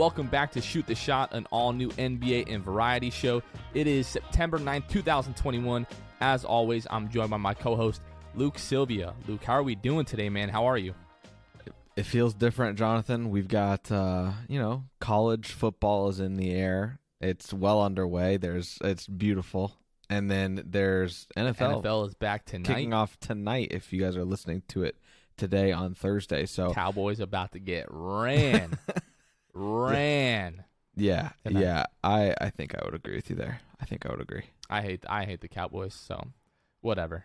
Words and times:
Welcome 0.00 0.28
back 0.28 0.50
to 0.52 0.62
Shoot 0.62 0.86
the 0.86 0.94
Shot, 0.94 1.34
an 1.34 1.46
all 1.50 1.74
new 1.74 1.90
NBA 1.90 2.50
and 2.50 2.64
variety 2.64 3.10
show. 3.10 3.42
It 3.74 3.86
is 3.86 4.06
September 4.06 4.58
9th, 4.58 4.88
2021. 4.88 5.86
As 6.22 6.42
always, 6.42 6.86
I'm 6.90 7.10
joined 7.10 7.28
by 7.28 7.36
my 7.36 7.52
co 7.52 7.76
host, 7.76 8.00
Luke 8.34 8.58
Sylvia. 8.58 9.12
Luke, 9.28 9.44
how 9.44 9.52
are 9.52 9.62
we 9.62 9.74
doing 9.74 10.06
today, 10.06 10.30
man? 10.30 10.48
How 10.48 10.64
are 10.64 10.78
you? 10.78 10.94
It 11.96 12.04
feels 12.04 12.32
different, 12.32 12.78
Jonathan. 12.78 13.28
We've 13.28 13.46
got, 13.46 13.92
uh, 13.92 14.30
you 14.48 14.58
know, 14.58 14.84
college 15.00 15.48
football 15.48 16.08
is 16.08 16.18
in 16.18 16.36
the 16.36 16.50
air. 16.50 16.98
It's 17.20 17.52
well 17.52 17.82
underway. 17.82 18.38
There's, 18.38 18.78
it's 18.82 19.06
beautiful. 19.06 19.74
And 20.08 20.30
then 20.30 20.62
there's 20.64 21.26
NFL. 21.36 21.82
NFL 21.82 22.08
is 22.08 22.14
back 22.14 22.46
tonight. 22.46 22.68
Kicking 22.68 22.94
off 22.94 23.20
tonight 23.20 23.68
if 23.72 23.92
you 23.92 24.00
guys 24.00 24.16
are 24.16 24.24
listening 24.24 24.62
to 24.68 24.82
it 24.82 24.96
today 25.36 25.72
on 25.72 25.94
Thursday. 25.94 26.46
So 26.46 26.72
Cowboys 26.72 27.20
about 27.20 27.52
to 27.52 27.58
get 27.58 27.84
ran. 27.90 28.78
ran. 29.54 30.64
Yeah, 30.96 31.30
Tonight. 31.44 31.60
yeah. 31.60 31.84
I 32.02 32.34
I 32.40 32.50
think 32.50 32.74
I 32.74 32.84
would 32.84 32.94
agree 32.94 33.16
with 33.16 33.30
you 33.30 33.36
there. 33.36 33.60
I 33.80 33.84
think 33.84 34.04
I 34.04 34.10
would 34.10 34.20
agree. 34.20 34.44
I 34.68 34.82
hate 34.82 35.04
I 35.08 35.24
hate 35.24 35.40
the 35.40 35.48
Cowboys, 35.48 35.94
so 35.94 36.28
whatever. 36.80 37.24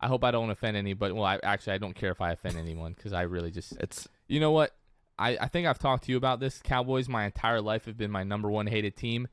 I 0.00 0.08
hope 0.08 0.24
I 0.24 0.30
don't 0.32 0.50
offend 0.50 0.76
anybody. 0.76 1.12
Well, 1.14 1.24
I 1.24 1.38
actually 1.42 1.74
I 1.74 1.78
don't 1.78 1.94
care 1.94 2.10
if 2.10 2.20
I 2.20 2.32
offend 2.32 2.56
anyone 2.56 2.92
because 2.92 3.12
I 3.12 3.22
really 3.22 3.50
just 3.50 3.72
It's 3.80 4.08
You 4.28 4.40
know 4.40 4.50
what? 4.50 4.74
I, 5.16 5.38
I 5.40 5.46
think 5.46 5.66
I've 5.66 5.78
talked 5.78 6.04
to 6.04 6.10
you 6.10 6.18
about 6.18 6.40
this. 6.40 6.60
Cowboys, 6.62 7.08
my 7.08 7.24
entire 7.24 7.60
life, 7.60 7.84
have 7.86 7.96
been 7.96 8.10
my 8.10 8.24
number 8.24 8.50
one 8.50 8.66
hated 8.66 8.96
team. 8.96 9.28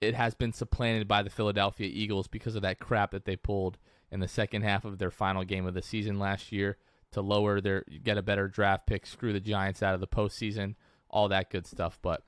It 0.00 0.14
has 0.14 0.34
been 0.34 0.52
supplanted 0.52 1.06
by 1.06 1.22
the 1.22 1.30
Philadelphia 1.30 1.88
Eagles 1.90 2.26
because 2.26 2.56
of 2.56 2.62
that 2.62 2.80
crap 2.80 3.12
that 3.12 3.24
they 3.24 3.36
pulled 3.36 3.78
in 4.10 4.18
the 4.18 4.26
second 4.26 4.62
half 4.62 4.84
of 4.84 4.98
their 4.98 5.10
final 5.12 5.44
game 5.44 5.64
of 5.64 5.74
the 5.74 5.82
season 5.82 6.18
last 6.18 6.50
year 6.50 6.76
to 7.12 7.20
lower 7.20 7.60
their 7.60 7.84
get 8.02 8.18
a 8.18 8.22
better 8.22 8.48
draft 8.48 8.86
pick, 8.86 9.06
screw 9.06 9.32
the 9.32 9.40
Giants 9.40 9.82
out 9.82 9.94
of 9.94 10.00
the 10.00 10.06
postseason, 10.08 10.74
all 11.10 11.28
that 11.28 11.50
good 11.50 11.66
stuff. 11.66 11.98
But 12.02 12.22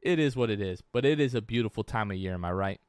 it 0.00 0.18
is 0.18 0.36
what 0.36 0.50
it 0.50 0.60
is. 0.60 0.80
But 0.92 1.04
it 1.04 1.20
is 1.20 1.34
a 1.34 1.42
beautiful 1.42 1.84
time 1.84 2.10
of 2.10 2.16
year. 2.16 2.34
Am 2.34 2.44
I 2.44 2.52
right? 2.52 2.80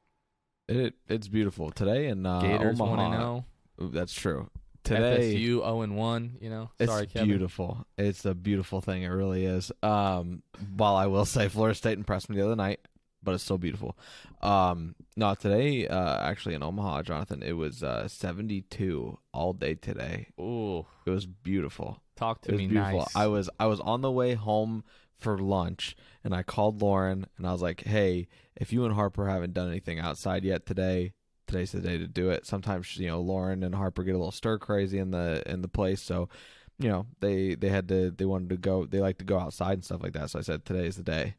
it 0.68 0.94
it's 1.08 1.28
beautiful 1.28 1.72
today 1.72 2.08
in 2.08 2.26
uh, 2.26 2.42
Gators 2.42 2.80
Omaha. 2.80 2.96
one 2.96 3.00
and 3.00 3.14
zero. 3.14 3.46
That's 3.92 4.14
true. 4.14 4.50
Today 4.84 5.34
FSU 5.34 5.46
zero 5.46 5.62
oh 5.64 5.82
and 5.82 5.96
one. 5.98 6.38
You 6.40 6.50
know, 6.52 6.70
It's 6.80 6.92
Kevin. 7.12 7.28
beautiful. 7.28 7.86
It's 7.98 8.24
a 8.26 8.34
beautiful 8.36 8.80
thing. 8.82 9.02
It 9.04 9.08
really 9.08 9.46
is. 9.46 9.72
Um, 9.84 10.44
while 10.76 10.96
I 10.96 11.08
will 11.08 11.26
say 11.36 11.48
Florida 11.50 11.76
State 11.76 11.98
impressed 11.98 12.30
me 12.30 12.38
the 12.38 12.46
other 12.46 12.56
night, 12.56 12.80
but 13.24 13.34
it's 13.34 13.44
still 13.44 13.58
beautiful. 13.58 13.98
Um, 14.42 14.96
no, 15.18 15.34
today, 15.36 15.88
uh, 15.88 16.20
actually 16.22 16.56
in 16.56 16.62
Omaha, 16.64 17.02
Jonathan, 17.04 17.42
it 17.44 17.54
was 17.54 17.82
uh 17.84 18.08
72 18.08 19.18
all 19.34 19.54
day 19.54 19.74
today. 19.76 20.28
Ooh, 20.40 20.86
It 21.06 21.10
was 21.10 21.26
beautiful. 21.26 22.02
talk 22.16 22.42
to 22.44 22.50
It 22.50 22.54
was 22.54 22.60
me 22.62 22.68
beautiful. 22.68 23.00
nice. 23.00 23.16
I 23.16 23.28
was 23.28 23.50
I 23.60 23.66
was 23.66 23.80
on 23.80 24.02
the 24.02 24.12
way 24.12 24.36
home 24.36 24.84
for 25.20 25.38
lunch, 25.38 25.96
and 26.24 26.34
I 26.34 26.44
called 26.44 26.82
Lauren, 26.82 27.28
and 27.38 27.48
I 27.48 27.52
was 27.52 27.62
like, 27.62 27.82
"Hey, 27.82 28.28
if 28.56 28.74
you 28.74 28.86
and 28.86 28.94
Harper 28.94 29.28
haven't 29.28 29.54
done 29.54 29.70
anything 29.70 30.00
outside 30.00 30.44
yet 30.44 30.66
today, 30.66 31.14
today's 31.48 31.72
the 31.72 31.82
day 31.82 31.98
to 31.98 32.08
do 32.08 32.30
it." 32.30 32.46
Sometimes 32.46 32.98
you 32.98 33.08
know 33.08 33.22
Lauren 33.22 33.64
and 33.64 33.76
Harper 33.76 34.04
get 34.04 34.16
a 34.16 34.18
little 34.18 34.32
stir 34.32 34.58
crazy 34.58 34.98
in 34.98 35.12
the 35.12 35.44
in 35.46 35.62
the 35.62 35.68
place, 35.68 36.02
so 36.02 36.30
you 36.78 36.90
know 36.90 37.06
they 37.20 37.56
they 37.56 37.70
had 37.70 37.88
to 37.90 38.12
they 38.12 38.26
wanted 38.26 38.50
to 38.50 38.58
go 38.58 38.86
they 38.86 39.00
like 39.00 39.18
to 39.20 39.26
go 39.26 39.40
outside 39.40 39.74
and 39.74 39.86
stuff 39.86 40.04
like 40.04 40.14
that. 40.14 40.30
So 40.30 40.40
I 40.40 40.44
said, 40.44 40.66
"Today 40.66 40.88
is 40.88 40.98
the 40.98 41.04
day." 41.04 41.36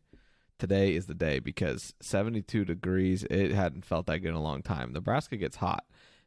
Today 0.59 0.95
is 0.95 1.07
the 1.07 1.15
day 1.15 1.39
because 1.39 1.95
72 2.03 2.67
degrees. 2.67 3.25
It 3.31 3.53
hadn't 3.53 3.87
felt 3.87 4.05
that 4.07 4.19
good 4.19 4.29
in 4.29 4.35
a 4.35 4.43
long 4.43 4.61
time. 4.61 4.93
Nebraska 4.93 5.39
gets 5.39 5.57
hot. 5.57 5.87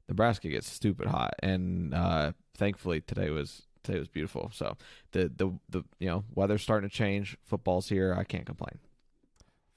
Nebraska 0.09 0.49
gets 0.49 0.71
stupid 0.71 1.07
hot, 1.07 1.35
and 1.43 1.93
uh, 1.93 2.33
thankfully 2.57 2.99
today 2.99 3.29
was 3.29 3.67
today 3.83 3.99
was 3.99 4.07
beautiful. 4.07 4.49
So 4.53 4.77
the 5.11 5.31
the 5.35 5.51
the 5.69 5.83
you 5.99 6.07
know 6.09 6.23
weather's 6.33 6.61
starting 6.63 6.89
to 6.89 6.95
change. 6.95 7.37
Football's 7.45 7.89
here. 7.89 8.15
I 8.17 8.23
can't 8.23 8.45
complain. 8.45 8.79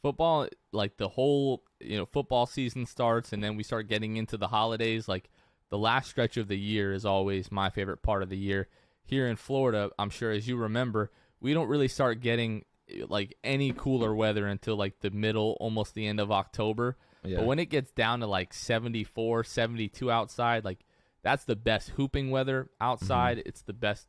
football 0.03 0.49
like 0.73 0.97
the 0.97 1.09
whole 1.09 1.63
you 1.81 1.97
know 1.99 2.07
football 2.07 2.47
season 2.47 2.87
starts 2.87 3.33
and 3.33 3.43
then 3.43 3.57
we 3.57 3.63
start 3.63 3.89
getting 3.89 4.17
into 4.17 4.37
the 4.37 4.49
holidays 4.49 5.09
like 5.09 5.29
the 5.71 5.79
last 5.79 6.09
stretch 6.11 6.37
of 6.37 6.49
the 6.49 6.59
year 6.59 6.93
is 6.93 7.05
always 7.05 7.51
my 7.51 7.69
favorite 7.71 8.03
part 8.03 8.23
of 8.23 8.29
the 8.29 8.37
year 8.37 8.69
here 9.05 9.27
in 9.27 9.37
Florida 9.37 9.91
I'm 9.99 10.11
sure 10.11 10.31
as 10.31 10.47
you 10.47 10.57
remember 10.57 11.11
we 11.41 11.53
don't 11.55 11.69
really 11.69 11.89
start 11.89 12.21
getting 12.21 12.65
like 13.09 13.37
any 13.43 13.73
cooler 13.73 14.15
weather 14.15 14.47
until 14.47 14.77
like 14.77 15.01
the 15.01 15.11
middle 15.11 15.57
almost 15.61 15.95
the 15.95 16.07
end 16.07 16.21
of 16.21 16.31
October 16.31 16.97
Yeah. 17.25 17.39
but 17.39 17.47
when 17.47 17.59
it 17.59 17.67
gets 17.67 17.91
down 17.91 18.21
to 18.21 18.27
like 18.27 18.55
74 18.55 19.43
72 19.45 20.11
outside 20.11 20.65
like 20.65 20.85
that's 21.27 21.45
the 21.45 21.57
best 21.57 21.91
hooping 21.91 22.31
weather 22.31 22.71
outside 22.81 23.39
mm-hmm. 23.39 23.49
it's 23.49 23.63
the 23.63 23.73
best 23.73 24.07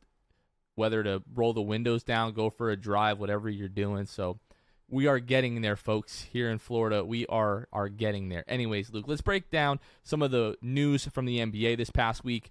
weather 0.76 1.02
to 1.02 1.20
roll 1.34 1.52
the 1.52 1.60
windows 1.60 2.04
down 2.04 2.32
go 2.32 2.48
for 2.48 2.70
a 2.70 2.76
drive 2.76 3.18
whatever 3.18 3.50
you're 3.50 3.68
doing 3.68 4.06
so 4.06 4.38
we 4.90 5.06
are 5.06 5.18
getting 5.18 5.60
there, 5.60 5.76
folks. 5.76 6.22
Here 6.32 6.50
in 6.50 6.58
Florida, 6.58 7.04
we 7.04 7.26
are 7.26 7.68
are 7.72 7.88
getting 7.88 8.28
there. 8.28 8.44
Anyways, 8.48 8.90
Luke, 8.90 9.04
let's 9.06 9.20
break 9.20 9.50
down 9.50 9.80
some 10.02 10.22
of 10.22 10.30
the 10.30 10.56
news 10.62 11.04
from 11.06 11.26
the 11.26 11.38
NBA 11.38 11.76
this 11.76 11.90
past 11.90 12.24
week. 12.24 12.50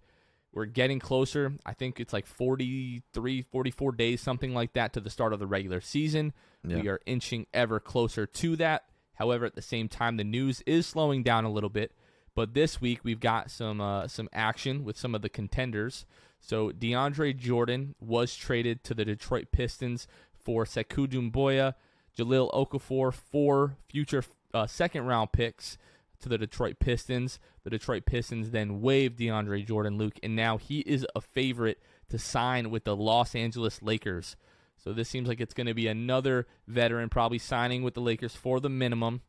We're 0.53 0.65
getting 0.65 0.99
closer. 0.99 1.53
I 1.65 1.73
think 1.73 1.99
it's 1.99 2.13
like 2.13 2.25
43, 2.25 3.41
44 3.43 3.91
days, 3.91 4.21
something 4.21 4.53
like 4.53 4.73
that, 4.73 4.93
to 4.93 4.99
the 4.99 5.09
start 5.09 5.33
of 5.33 5.39
the 5.39 5.47
regular 5.47 5.81
season. 5.81 6.33
Yeah. 6.63 6.81
We 6.81 6.87
are 6.87 6.99
inching 7.05 7.47
ever 7.53 7.79
closer 7.79 8.25
to 8.25 8.55
that. 8.57 8.85
However, 9.15 9.45
at 9.45 9.55
the 9.55 9.61
same 9.61 9.87
time, 9.87 10.17
the 10.17 10.23
news 10.23 10.61
is 10.65 10.85
slowing 10.85 11.23
down 11.23 11.43
a 11.43 11.51
little 11.51 11.69
bit. 11.69 11.91
But 12.37 12.53
this 12.53 12.79
week, 12.79 12.99
we've 13.01 13.19
got 13.19 13.49
some 13.49 13.81
uh, 13.81 14.07
some 14.07 14.29
action 14.31 14.83
with 14.83 14.95
some 14.95 15.15
of 15.15 15.23
the 15.23 15.27
contenders. 15.27 16.05
So 16.39 16.69
DeAndre 16.69 17.35
Jordan 17.35 17.95
was 17.99 18.35
traded 18.35 18.83
to 18.83 18.93
the 18.93 19.03
Detroit 19.03 19.47
Pistons 19.51 20.07
for 20.43 20.63
Sekou 20.63 21.07
Doumbouya, 21.07 21.73
Jahlil 22.15 22.53
Okafor, 22.53 23.11
four 23.11 23.77
future 23.89 24.23
uh, 24.53 24.67
second 24.67 25.05
round 25.05 25.31
picks 25.31 25.79
to 26.19 26.29
the 26.29 26.37
Detroit 26.37 26.77
Pistons. 26.79 27.39
The 27.63 27.71
Detroit 27.71 28.05
Pistons 28.05 28.51
then 28.51 28.81
waived 28.81 29.17
DeAndre 29.17 29.65
Jordan 29.65 29.97
Luke, 29.97 30.19
and 30.21 30.35
now 30.35 30.59
he 30.59 30.81
is 30.81 31.07
a 31.15 31.21
favorite 31.21 31.81
to 32.09 32.19
sign 32.19 32.69
with 32.69 32.83
the 32.83 32.95
Los 32.95 33.33
Angeles 33.33 33.81
Lakers. 33.81 34.35
So 34.77 34.93
this 34.93 35.09
seems 35.09 35.27
like 35.27 35.41
it's 35.41 35.55
going 35.55 35.65
to 35.65 35.73
be 35.73 35.87
another 35.87 36.45
veteran 36.67 37.09
probably 37.09 37.39
signing 37.39 37.81
with 37.81 37.95
the 37.95 38.01
Lakers 38.01 38.35
for 38.35 38.59
the 38.59 38.69
minimum. 38.69 39.21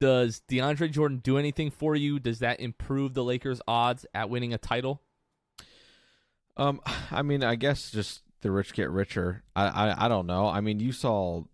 Does 0.00 0.42
DeAndre 0.48 0.90
Jordan 0.90 1.18
do 1.18 1.38
anything 1.38 1.70
for 1.70 1.94
you? 1.94 2.18
Does 2.18 2.40
that 2.40 2.60
improve 2.60 3.14
the 3.14 3.24
Lakers' 3.24 3.60
odds 3.66 4.04
at 4.14 4.28
winning 4.28 4.52
a 4.52 4.58
title? 4.58 5.00
Um, 6.56 6.80
I 7.10 7.22
mean, 7.22 7.42
I 7.42 7.54
guess 7.54 7.90
just 7.90 8.22
the 8.40 8.50
rich 8.50 8.72
get 8.74 8.90
richer. 8.90 9.42
I, 9.56 9.66
I, 9.66 10.04
I 10.06 10.08
don't 10.08 10.26
know. 10.26 10.46
I 10.46 10.60
mean, 10.60 10.80
you 10.80 10.92
saw 10.92 11.44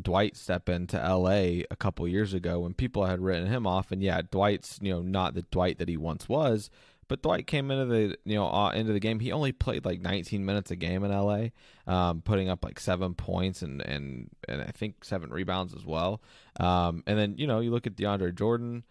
Dwight 0.00 0.36
step 0.36 0.68
into 0.68 1.00
L.A. 1.00 1.64
a 1.70 1.76
couple 1.76 2.06
years 2.08 2.34
ago 2.34 2.60
when 2.60 2.74
people 2.74 3.06
had 3.06 3.20
written 3.20 3.46
him 3.46 3.66
off, 3.66 3.92
and 3.92 4.02
yeah, 4.02 4.20
Dwight's 4.22 4.78
you 4.80 4.92
know 4.92 5.02
not 5.02 5.34
the 5.34 5.42
Dwight 5.42 5.78
that 5.78 5.88
he 5.88 5.96
once 5.96 6.28
was, 6.28 6.70
but 7.10 7.22
Dwight 7.22 7.48
came 7.48 7.72
into 7.72 7.86
the 7.86 8.16
you 8.24 8.36
know 8.36 8.46
uh, 8.46 8.70
into 8.70 8.92
the 8.92 9.00
game. 9.00 9.18
He 9.18 9.32
only 9.32 9.50
played 9.50 9.84
like 9.84 10.00
19 10.00 10.44
minutes 10.44 10.70
a 10.70 10.76
game 10.76 11.02
in 11.02 11.10
LA, 11.10 11.48
um, 11.92 12.22
putting 12.22 12.48
up 12.48 12.64
like 12.64 12.78
seven 12.78 13.14
points 13.14 13.62
and 13.62 13.82
and 13.82 14.30
and 14.48 14.62
I 14.62 14.70
think 14.70 15.04
seven 15.04 15.30
rebounds 15.30 15.74
as 15.74 15.84
well. 15.84 16.22
Um, 16.60 17.02
and 17.08 17.18
then 17.18 17.34
you 17.36 17.48
know 17.48 17.58
you 17.58 17.72
look 17.72 17.88
at 17.88 17.96
DeAndre 17.96 18.32
Jordan. 18.32 18.84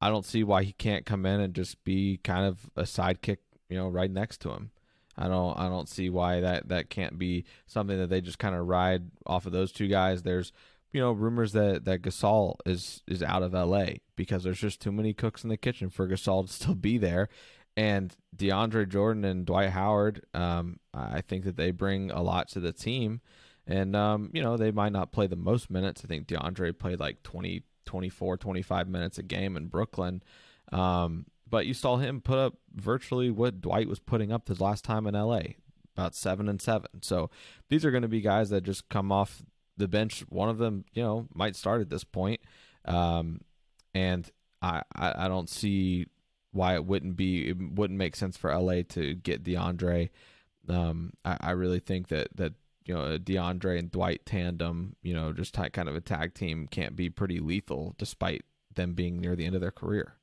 I 0.00 0.10
don't 0.10 0.24
see 0.24 0.44
why 0.44 0.62
he 0.62 0.70
can't 0.70 1.04
come 1.04 1.26
in 1.26 1.40
and 1.40 1.52
just 1.52 1.82
be 1.82 2.20
kind 2.22 2.46
of 2.46 2.70
a 2.76 2.82
sidekick, 2.82 3.38
you 3.68 3.76
know, 3.76 3.88
right 3.88 4.10
next 4.10 4.38
to 4.42 4.50
him. 4.50 4.70
I 5.18 5.26
don't 5.26 5.58
I 5.58 5.68
don't 5.68 5.88
see 5.88 6.08
why 6.08 6.38
that 6.38 6.68
that 6.68 6.88
can't 6.88 7.18
be 7.18 7.46
something 7.66 7.98
that 7.98 8.10
they 8.10 8.20
just 8.20 8.38
kind 8.38 8.54
of 8.54 8.68
ride 8.68 9.10
off 9.26 9.44
of 9.44 9.50
those 9.50 9.72
two 9.72 9.88
guys. 9.88 10.22
There's 10.22 10.52
you 10.92 11.00
know 11.00 11.12
rumors 11.12 11.52
that 11.52 11.84
that 11.84 12.02
Gasol 12.02 12.56
is 12.66 13.02
is 13.06 13.22
out 13.22 13.42
of 13.42 13.52
LA 13.52 13.86
because 14.16 14.44
there's 14.44 14.60
just 14.60 14.80
too 14.80 14.92
many 14.92 15.12
cooks 15.12 15.44
in 15.44 15.50
the 15.50 15.56
kitchen 15.56 15.90
for 15.90 16.08
Gasol 16.08 16.46
to 16.46 16.52
still 16.52 16.74
be 16.74 16.98
there. 16.98 17.28
And 17.76 18.14
DeAndre 18.36 18.88
Jordan 18.88 19.24
and 19.24 19.46
Dwight 19.46 19.70
Howard, 19.70 20.26
um, 20.34 20.80
I 20.92 21.20
think 21.20 21.44
that 21.44 21.56
they 21.56 21.70
bring 21.70 22.10
a 22.10 22.20
lot 22.20 22.48
to 22.48 22.60
the 22.60 22.72
team. 22.72 23.20
And, 23.66 23.94
um, 23.94 24.30
you 24.32 24.42
know, 24.42 24.56
they 24.56 24.72
might 24.72 24.92
not 24.92 25.12
play 25.12 25.26
the 25.26 25.36
most 25.36 25.70
minutes. 25.70 26.02
I 26.04 26.08
think 26.08 26.26
DeAndre 26.26 26.76
played 26.76 26.98
like 26.98 27.22
20, 27.22 27.62
24, 27.86 28.36
25 28.36 28.88
minutes 28.88 29.18
a 29.18 29.22
game 29.22 29.56
in 29.56 29.68
Brooklyn. 29.68 30.22
Um, 30.72 31.26
but 31.48 31.66
you 31.66 31.74
saw 31.74 31.96
him 31.96 32.20
put 32.20 32.38
up 32.38 32.54
virtually 32.74 33.30
what 33.30 33.60
Dwight 33.60 33.88
was 33.88 33.98
putting 33.98 34.32
up 34.32 34.48
his 34.48 34.60
last 34.60 34.84
time 34.84 35.06
in 35.06 35.14
LA, 35.14 35.40
about 35.96 36.14
seven 36.14 36.48
and 36.48 36.60
seven. 36.60 37.02
So 37.02 37.30
these 37.68 37.84
are 37.84 37.90
going 37.90 38.02
to 38.02 38.08
be 38.08 38.20
guys 38.20 38.50
that 38.50 38.62
just 38.62 38.88
come 38.88 39.10
off 39.10 39.42
the 39.80 39.88
bench. 39.88 40.24
One 40.28 40.48
of 40.48 40.58
them, 40.58 40.84
you 40.92 41.02
know, 41.02 41.26
might 41.34 41.56
start 41.56 41.80
at 41.80 41.90
this 41.90 42.04
point. 42.04 42.40
Um, 42.84 43.40
and 43.94 44.30
I, 44.62 44.82
I, 44.94 45.26
I 45.26 45.28
don't 45.28 45.48
see 45.48 46.06
why 46.52 46.74
it 46.74 46.84
wouldn't 46.84 47.16
be 47.16 47.48
it 47.48 47.56
wouldn't 47.58 47.98
make 47.98 48.16
sense 48.16 48.36
for 48.36 48.56
LA 48.56 48.82
to 48.90 49.14
get 49.14 49.44
DeAndre. 49.44 50.10
Um, 50.68 51.12
I, 51.24 51.36
I 51.40 51.50
really 51.52 51.80
think 51.80 52.08
that 52.08 52.28
that 52.36 52.54
you 52.84 52.94
know 52.94 53.18
DeAndre 53.18 53.78
and 53.78 53.90
Dwight 53.90 54.24
tandem, 54.26 54.96
you 55.02 55.14
know, 55.14 55.32
just 55.32 55.54
kind 55.54 55.88
of 55.88 55.96
a 55.96 56.00
tag 56.00 56.34
team 56.34 56.66
can't 56.68 56.96
be 56.96 57.10
pretty 57.10 57.40
lethal 57.40 57.94
despite 57.98 58.44
them 58.74 58.94
being 58.94 59.20
near 59.20 59.36
the 59.36 59.46
end 59.46 59.54
of 59.54 59.60
their 59.60 59.70
career. 59.70 60.14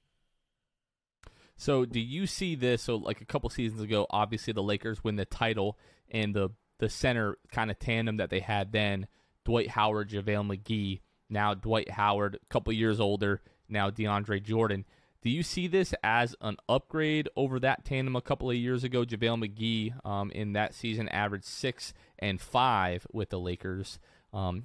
So, 1.57 1.85
do 1.85 1.99
you 1.99 2.27
see 2.27 2.55
this? 2.55 2.83
So, 2.83 2.95
like 2.97 3.19
a 3.19 3.25
couple 3.25 3.49
seasons 3.49 3.81
ago, 3.81 4.05
obviously 4.09 4.53
the 4.53 4.63
Lakers 4.63 5.03
win 5.03 5.15
the 5.15 5.25
title, 5.25 5.77
and 6.11 6.33
the 6.35 6.49
the 6.79 6.89
center 6.89 7.37
kind 7.51 7.71
of 7.71 7.79
tandem 7.79 8.17
that 8.17 8.29
they 8.29 8.39
had 8.39 8.71
then, 8.71 9.07
Dwight 9.47 9.69
Howard, 9.69 10.09
JaVale 10.09 10.57
McGee. 10.57 10.99
Now 11.29 11.53
Dwight 11.53 11.89
Howard, 11.91 12.35
a 12.35 12.53
couple 12.53 12.73
years 12.73 12.99
older, 12.99 13.41
now 13.69 13.89
DeAndre 13.89 14.43
Jordan. 14.43 14.83
Do 15.21 15.29
you 15.29 15.41
see 15.41 15.67
this 15.67 15.93
as 16.03 16.35
an 16.41 16.57
upgrade 16.67 17.29
over 17.37 17.57
that 17.61 17.85
tandem 17.85 18.17
a 18.17 18.21
couple 18.21 18.49
of 18.49 18.57
years 18.57 18.83
ago? 18.83 19.05
JaVale 19.05 19.47
McGee 19.47 20.05
um, 20.05 20.31
in 20.31 20.51
that 20.53 20.75
season 20.75 21.07
averaged 21.07 21.45
six 21.45 21.93
and 22.19 22.41
five 22.41 23.07
with 23.13 23.29
the 23.29 23.39
Lakers. 23.39 23.99
Um, 24.33 24.63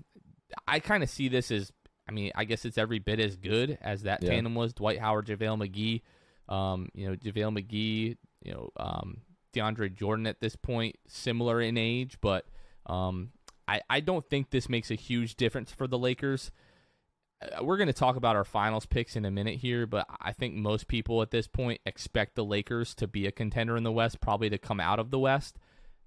I 0.67 0.81
kind 0.81 1.05
of 1.05 1.09
see 1.09 1.29
this 1.29 1.53
as, 1.53 1.71
I 2.09 2.13
mean, 2.13 2.33
I 2.35 2.43
guess 2.43 2.65
it's 2.65 2.77
every 2.77 2.99
bit 2.99 3.21
as 3.21 3.37
good 3.37 3.79
as 3.81 4.03
that 4.03 4.25
yeah. 4.25 4.31
tandem 4.31 4.57
was. 4.57 4.75
Dwight 4.75 4.99
Howard, 4.99 5.27
JaVale 5.27 5.69
McGee. 5.69 6.03
Um, 6.53 6.89
you 6.93 7.09
know, 7.09 7.15
JaVale 7.15 7.57
McGee, 7.57 8.17
you 8.43 8.53
know, 8.53 8.71
um, 8.79 9.19
DeAndre 9.55 9.95
Jordan 9.95 10.27
at 10.27 10.41
this 10.41 10.57
point, 10.57 10.97
similar 11.07 11.61
in 11.61 11.79
age, 11.79 12.19
but 12.21 12.47
um, 12.87 13.31
I, 13.73 13.81
I 13.89 14.01
don't 14.01 14.29
think 14.29 14.51
this 14.51 14.69
makes 14.69 14.91
a 14.91 14.97
huge 14.97 15.37
difference 15.37 15.73
for 15.73 15.87
the 15.87 15.99
Lakers. 15.99 16.51
Uh, 17.41 17.65
we're 17.65 17.79
going 17.79 17.87
to 17.87 17.95
talk 17.95 18.17
about 18.17 18.37
our 18.37 18.45
finals 18.45 18.85
picks 18.85 19.17
in 19.17 19.25
a 19.25 19.31
minute 19.31 19.61
here, 19.61 19.87
but 19.87 20.07
I 20.21 20.33
think 20.33 20.55
most 20.55 20.89
people 20.89 21.23
at 21.23 21.31
this 21.31 21.47
point 21.47 21.81
expect 21.87 22.35
the 22.35 22.45
Lakers 22.45 22.95
to 22.97 23.07
be 23.07 23.27
a 23.27 23.33
contender 23.33 23.79
in 23.79 23.83
the 23.83 23.91
West, 23.91 24.21
probably 24.21 24.51
to 24.51 24.59
come 24.59 24.79
out 24.79 24.99
of 24.99 25.11
the 25.11 25.19
West. 25.19 25.59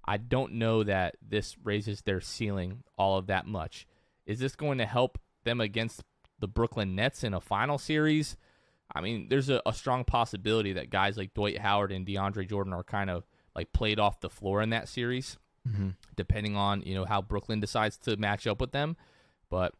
I 0.04 0.16
don't 0.16 0.52
know 0.52 0.84
that 0.84 1.16
this 1.20 1.56
raises 1.64 2.02
their 2.02 2.20
ceiling 2.20 2.84
all 2.96 3.18
of 3.18 3.26
that 3.26 3.46
much. 3.46 3.84
Is 4.26 4.38
this 4.38 4.54
going 4.54 4.78
to 4.78 4.86
help 4.86 5.18
them 5.44 5.60
against 5.60 6.04
the 6.38 6.46
Brooklyn 6.46 6.94
Nets 6.94 7.24
in 7.24 7.34
a 7.34 7.40
final 7.40 7.78
series? 7.78 8.36
I 8.94 9.00
mean, 9.00 9.26
there's 9.28 9.48
a, 9.48 9.60
a 9.66 9.72
strong 9.72 10.04
possibility 10.04 10.74
that 10.74 10.90
guys 10.90 11.16
like 11.16 11.34
Dwight 11.34 11.58
Howard 11.58 11.90
and 11.90 12.06
DeAndre 12.06 12.48
Jordan 12.48 12.72
are 12.72 12.84
kind 12.84 13.10
of 13.10 13.24
like 13.56 13.72
played 13.72 13.98
off 13.98 14.20
the 14.20 14.30
floor 14.30 14.62
in 14.62 14.70
that 14.70 14.88
series, 14.88 15.36
mm-hmm. 15.66 15.88
depending 16.16 16.56
on 16.56 16.82
you 16.82 16.94
know 16.94 17.04
how 17.04 17.22
Brooklyn 17.22 17.60
decides 17.60 17.96
to 17.98 18.16
match 18.16 18.46
up 18.46 18.60
with 18.60 18.72
them. 18.72 18.96
But 19.50 19.72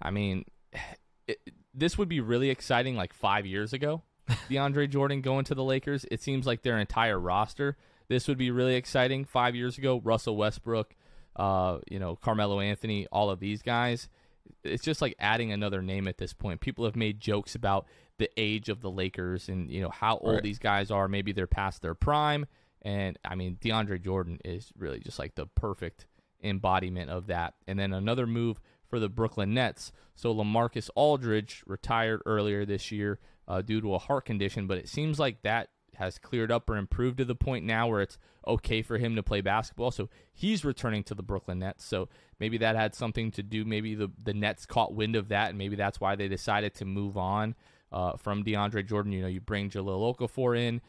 I 0.00 0.10
mean, 0.10 0.44
it, 1.26 1.38
this 1.74 1.96
would 1.98 2.08
be 2.08 2.20
really 2.20 2.50
exciting 2.50 2.96
like 2.96 3.12
five 3.12 3.46
years 3.46 3.72
ago. 3.72 4.02
DeAndre 4.50 4.88
Jordan 4.88 5.20
going 5.20 5.44
to 5.46 5.54
the 5.54 5.64
Lakers. 5.64 6.06
It 6.10 6.22
seems 6.22 6.46
like 6.46 6.62
their 6.62 6.78
entire 6.78 7.18
roster. 7.18 7.76
This 8.08 8.28
would 8.28 8.38
be 8.38 8.50
really 8.50 8.74
exciting. 8.74 9.24
Five 9.24 9.54
years 9.54 9.78
ago, 9.78 10.00
Russell 10.04 10.36
Westbrook, 10.36 10.94
uh, 11.36 11.78
you 11.90 11.98
know, 11.98 12.16
Carmelo 12.16 12.60
Anthony, 12.60 13.06
all 13.10 13.30
of 13.30 13.40
these 13.40 13.62
guys. 13.62 14.08
It's 14.64 14.84
just 14.84 15.00
like 15.00 15.14
adding 15.18 15.50
another 15.50 15.82
name 15.82 16.06
at 16.06 16.18
this 16.18 16.32
point. 16.32 16.60
People 16.60 16.84
have 16.84 16.96
made 16.96 17.20
jokes 17.20 17.54
about 17.54 17.86
the 18.18 18.28
age 18.36 18.68
of 18.68 18.80
the 18.82 18.90
Lakers 18.90 19.48
and 19.48 19.70
you 19.70 19.80
know 19.80 19.90
how 19.90 20.18
old 20.18 20.34
right. 20.34 20.42
these 20.42 20.58
guys 20.58 20.90
are. 20.90 21.08
Maybe 21.08 21.32
they're 21.32 21.46
past 21.46 21.82
their 21.82 21.94
prime. 21.94 22.46
And 22.82 23.18
I 23.24 23.34
mean, 23.34 23.58
DeAndre 23.60 24.02
Jordan 24.02 24.38
is 24.44 24.72
really 24.76 24.98
just 24.98 25.18
like 25.18 25.34
the 25.34 25.46
perfect 25.46 26.06
embodiment 26.42 27.10
of 27.10 27.28
that. 27.28 27.54
And 27.66 27.78
then 27.78 27.92
another 27.92 28.26
move 28.26 28.60
for 28.88 28.98
the 28.98 29.08
Brooklyn 29.08 29.54
Nets. 29.54 29.92
So 30.14 30.34
LaMarcus 30.34 30.90
Aldridge 30.94 31.62
retired 31.66 32.22
earlier 32.26 32.66
this 32.66 32.90
year 32.90 33.20
uh, 33.48 33.62
due 33.62 33.80
to 33.80 33.94
a 33.94 33.98
heart 33.98 34.24
condition, 34.24 34.66
but 34.66 34.78
it 34.78 34.88
seems 34.88 35.18
like 35.18 35.42
that 35.42 35.68
has 35.96 36.18
cleared 36.18 36.50
up 36.50 36.68
or 36.68 36.76
improved 36.76 37.18
to 37.18 37.24
the 37.24 37.34
point 37.34 37.64
now 37.64 37.88
where 37.88 38.00
it's 38.00 38.18
okay 38.46 38.82
for 38.82 38.98
him 38.98 39.14
to 39.14 39.22
play 39.22 39.40
basketball. 39.40 39.90
So 39.90 40.08
he's 40.32 40.64
returning 40.64 41.04
to 41.04 41.14
the 41.14 41.22
Brooklyn 41.22 41.60
Nets. 41.60 41.84
So 41.84 42.08
maybe 42.40 42.58
that 42.58 42.76
had 42.76 42.94
something 42.94 43.30
to 43.32 43.42
do. 43.42 43.64
Maybe 43.64 43.94
the 43.94 44.10
the 44.22 44.34
Nets 44.34 44.66
caught 44.66 44.94
wind 44.94 45.16
of 45.16 45.28
that, 45.28 45.50
and 45.50 45.58
maybe 45.58 45.76
that's 45.76 46.00
why 46.00 46.16
they 46.16 46.28
decided 46.28 46.74
to 46.76 46.84
move 46.84 47.16
on 47.16 47.54
uh, 47.92 48.16
from 48.16 48.42
DeAndre 48.42 48.86
Jordan. 48.86 49.12
You 49.12 49.22
know, 49.22 49.28
you 49.28 49.40
bring 49.40 49.70
Jahlil 49.70 50.16
Okafor 50.16 50.58
in. 50.58 50.80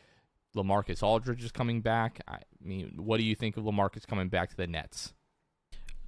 LaMarcus 0.56 1.04
Aldridge 1.04 1.44
is 1.44 1.52
coming 1.52 1.82
back. 1.82 2.22
I 2.28 2.40
mean, 2.62 2.94
what 2.98 3.18
do 3.18 3.24
you 3.24 3.36
think 3.36 3.58
of 3.58 3.64
LaMarcus 3.64 4.08
coming 4.08 4.30
back 4.30 4.50
to 4.50 4.58
the 4.58 4.68
Nets? 4.68 5.14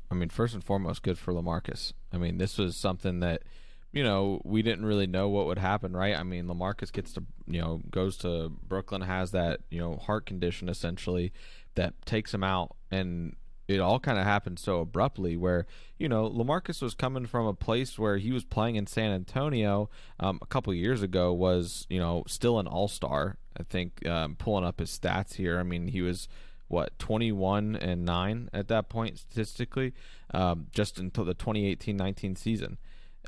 I 0.10 0.16
mean, 0.16 0.30
first 0.30 0.54
and 0.54 0.64
foremost, 0.64 1.04
good 1.04 1.18
for 1.18 1.34
Lamarcus. 1.34 1.94
I 2.14 2.18
mean, 2.18 2.38
this 2.38 2.58
was 2.58 2.76
something 2.76 3.20
that 3.22 3.44
you 3.92 4.04
know 4.04 4.42
we 4.44 4.62
didn't 4.62 4.86
really 4.86 5.08
know 5.08 5.30
what 5.30 5.48
would 5.48 5.58
happen, 5.58 5.96
right? 5.96 6.16
I 6.16 6.24
mean, 6.24 6.46
Lamarcus 6.46 6.92
gets 6.92 7.14
to 7.14 7.24
you 7.48 7.62
know 7.62 7.82
goes 7.90 8.18
to 8.18 8.50
Brooklyn, 8.50 9.02
has 9.02 9.32
that 9.32 9.62
you 9.70 9.80
know 9.80 9.98
heart 9.98 10.26
condition 10.26 10.70
essentially 10.70 11.34
that 11.76 11.94
takes 12.06 12.34
him 12.34 12.44
out, 12.44 12.76
and 12.92 13.36
it 13.68 13.80
all 13.80 14.00
kind 14.00 14.20
of 14.20 14.26
happened 14.26 14.60
so 14.60 14.80
abruptly 14.80 15.36
where 15.36 15.66
you 15.98 16.08
know 16.08 16.30
Lamarcus 16.30 16.82
was 16.82 16.94
coming 16.94 17.26
from 17.26 17.48
a 17.48 17.54
place 17.54 17.98
where 17.98 18.18
he 18.18 18.32
was 18.32 18.44
playing 18.44 18.76
in 18.76 18.88
San 18.88 19.12
Antonio 19.12 19.90
um, 20.20 20.40
a 20.42 20.46
couple 20.46 20.74
years 20.74 21.02
ago 21.02 21.34
was 21.34 21.86
you 21.90 22.00
know 22.00 22.24
still 22.28 22.60
an 22.60 22.68
All 22.68 22.88
Star. 22.88 23.38
I 23.58 23.64
think 23.64 24.06
um, 24.06 24.36
pulling 24.36 24.66
up 24.66 24.80
his 24.80 24.98
stats 24.98 25.36
here. 25.36 25.60
I 25.60 25.64
mean, 25.64 25.88
he 25.88 26.02
was 26.02 26.28
what 26.68 26.98
21 27.00 27.76
and 27.76 28.06
9 28.06 28.50
at 28.54 28.68
that 28.68 28.90
point 28.90 29.20
statistically 29.20 29.94
um, 30.34 30.68
just 30.72 31.00
until 31.00 31.24
the 31.24 31.36
2018-19 31.36 32.38
season 32.38 32.78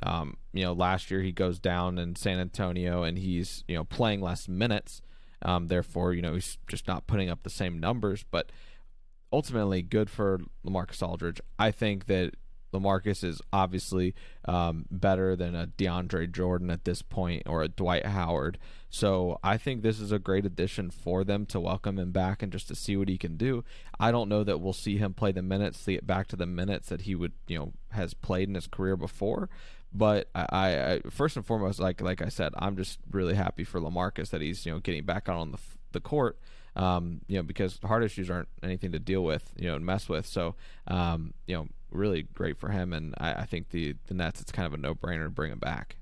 um, 0.04 0.38
you 0.54 0.64
know 0.64 0.74
last 0.74 1.12
year 1.12 1.22
he 1.22 1.32
goes 1.32 1.60
down 1.60 1.98
in 1.98 2.16
san 2.16 2.40
antonio 2.40 3.04
and 3.04 3.20
he's 3.20 3.64
you 3.68 3.76
know 3.76 3.84
playing 3.84 4.22
less 4.22 4.48
minutes 4.48 5.02
um, 5.44 5.68
therefore 5.68 6.14
you 6.14 6.22
know 6.22 6.34
he's 6.34 6.58
just 6.68 6.88
not 6.88 7.06
putting 7.08 7.30
up 7.30 7.44
the 7.44 7.50
same 7.50 7.80
numbers 7.80 8.26
but 8.30 8.52
ultimately 9.32 9.82
good 9.82 10.10
for 10.10 10.40
lamarcus 10.66 11.02
aldridge 11.02 11.42
i 11.60 11.72
think 11.72 12.06
that 12.06 12.34
Lamarcus 12.74 13.24
is 13.24 13.42
obviously 13.54 14.14
um, 14.46 14.86
better 14.92 15.36
than 15.36 15.56
a 15.56 15.68
DeAndre 15.68 16.32
Jordan 16.32 16.70
at 16.70 16.86
this 16.86 17.02
point 17.02 17.44
or 17.46 17.64
a 17.64 17.68
Dwight 17.68 18.06
Howard. 18.06 18.58
So 18.90 19.40
I 19.44 19.58
think 19.58 19.82
this 19.82 20.00
is 20.00 20.12
a 20.12 20.20
great 20.20 20.46
addition 20.46 20.92
for 20.92 21.24
them 21.24 21.46
to 21.48 21.60
welcome 21.60 21.98
him 22.00 22.12
back 22.12 22.42
and 22.42 22.52
just 22.52 22.68
to 22.70 22.76
see 22.76 22.96
what 22.96 23.10
he 23.10 23.18
can 23.18 23.38
do. 23.38 23.64
I 24.00 24.12
don't 24.12 24.30
know 24.30 24.44
that 24.44 24.60
we'll 24.60 24.74
see 24.74 24.98
him 24.98 25.14
play 25.14 25.32
the 25.32 25.42
minutes, 25.42 25.80
see 25.80 25.96
it 25.96 26.08
back 26.08 26.28
to 26.28 26.36
the 26.36 26.46
minutes 26.46 26.90
that 26.90 27.02
he 27.02 27.16
would, 27.16 27.34
you 27.48 27.58
know, 27.58 27.74
has 27.92 28.14
played 28.14 28.48
in 28.48 28.56
his 28.56 28.68
career 28.68 28.96
before. 28.96 29.50
But 29.94 30.30
I, 30.36 30.46
I 30.52 31.02
first 31.10 31.38
and 31.38 31.46
foremost, 31.46 31.80
like 31.80 32.02
like 32.02 32.22
I 32.22 32.28
said, 32.28 32.54
I'm 32.58 32.76
just 32.76 33.00
really 33.10 33.36
happy 33.36 33.64
for 33.64 33.80
Lamarcus 33.80 34.30
that 34.30 34.42
he's 34.42 34.66
you 34.66 34.74
know 34.74 34.80
getting 34.80 35.06
back 35.06 35.30
on 35.30 35.52
the 35.52 35.60
the 35.94 36.02
court 36.02 36.38
um, 36.78 37.22
you 37.28 37.38
know, 37.38 37.44
because 37.44 37.80
heart 37.84 38.04
issues 38.04 38.30
aren't 38.30 38.48
anything 38.62 38.92
to 38.92 39.00
deal 39.00 39.24
with, 39.24 39.52
you 39.58 39.68
know, 39.68 39.76
and 39.76 39.86
mess 39.86 40.08
with. 40.08 40.28
So, 40.28 40.56
um, 40.88 41.34
you 41.48 41.56
know, 41.56 41.68
really 41.92 42.22
great 42.22 42.58
for 42.58 42.70
him, 42.70 42.94
and 42.94 43.16
I, 43.18 43.34
I 43.34 43.46
think 43.46 43.70
the 43.70 43.96
the 44.06 44.14
Nets 44.14 44.40
it's 44.40 44.52
kind 44.52 44.68
of 44.68 44.74
a 44.74 44.78
no 44.78 44.94
brainer 44.94 45.26
to 45.26 45.30
bring 45.30 45.52
him 45.52 45.60
back. 45.60 45.98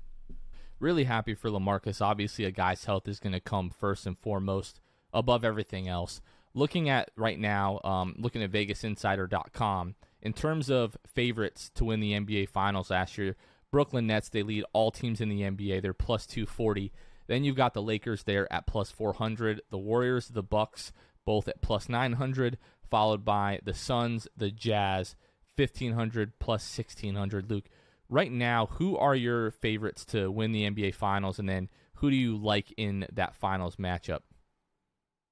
Really 0.78 1.04
happy 1.04 1.34
for 1.34 1.48
Lamarcus. 1.48 2.02
Obviously, 2.02 2.44
a 2.44 2.50
guy's 2.50 2.84
health 2.84 3.08
is 3.08 3.18
going 3.18 3.32
to 3.32 3.40
come 3.40 3.70
first 3.70 4.06
and 4.06 4.18
foremost 4.18 4.80
above 5.14 5.44
everything 5.44 5.88
else. 5.88 6.20
Looking 6.52 6.90
at 6.90 7.10
right 7.16 7.38
now, 7.38 7.80
um, 7.82 8.14
looking 8.18 8.42
at 8.42 8.52
VegasInsider.com, 8.52 9.94
in 10.20 10.32
terms 10.34 10.70
of 10.70 10.96
favorites 11.06 11.70
to 11.76 11.86
win 11.86 12.00
the 12.00 12.12
NBA 12.12 12.50
Finals 12.50 12.90
last 12.90 13.16
year, 13.16 13.36
Brooklyn 13.70 14.06
Nets 14.06 14.28
they 14.28 14.42
lead 14.42 14.64
all 14.74 14.90
teams 14.90 15.22
in 15.22 15.30
the 15.30 15.40
NBA. 15.40 15.80
They're 15.80 15.94
plus 15.94 16.26
two 16.26 16.44
forty. 16.44 16.92
Then 17.26 17.44
you've 17.44 17.56
got 17.56 17.74
the 17.74 17.82
Lakers 17.82 18.22
there 18.22 18.50
at 18.52 18.66
plus 18.66 18.90
400, 18.90 19.62
the 19.70 19.78
Warriors, 19.78 20.28
the 20.28 20.42
Bucks, 20.42 20.92
both 21.24 21.48
at 21.48 21.60
plus 21.60 21.88
900, 21.88 22.58
followed 22.88 23.24
by 23.24 23.60
the 23.64 23.74
Suns, 23.74 24.28
the 24.36 24.50
Jazz, 24.50 25.16
1500 25.56 26.38
plus 26.38 26.62
1600. 26.76 27.50
Luke, 27.50 27.68
right 28.08 28.30
now, 28.30 28.66
who 28.66 28.96
are 28.96 29.14
your 29.14 29.50
favorites 29.50 30.04
to 30.06 30.30
win 30.30 30.52
the 30.52 30.70
NBA 30.70 30.94
Finals, 30.94 31.38
and 31.38 31.48
then 31.48 31.68
who 31.96 32.10
do 32.10 32.16
you 32.16 32.36
like 32.36 32.72
in 32.76 33.06
that 33.12 33.34
Finals 33.34 33.76
matchup? 33.76 34.20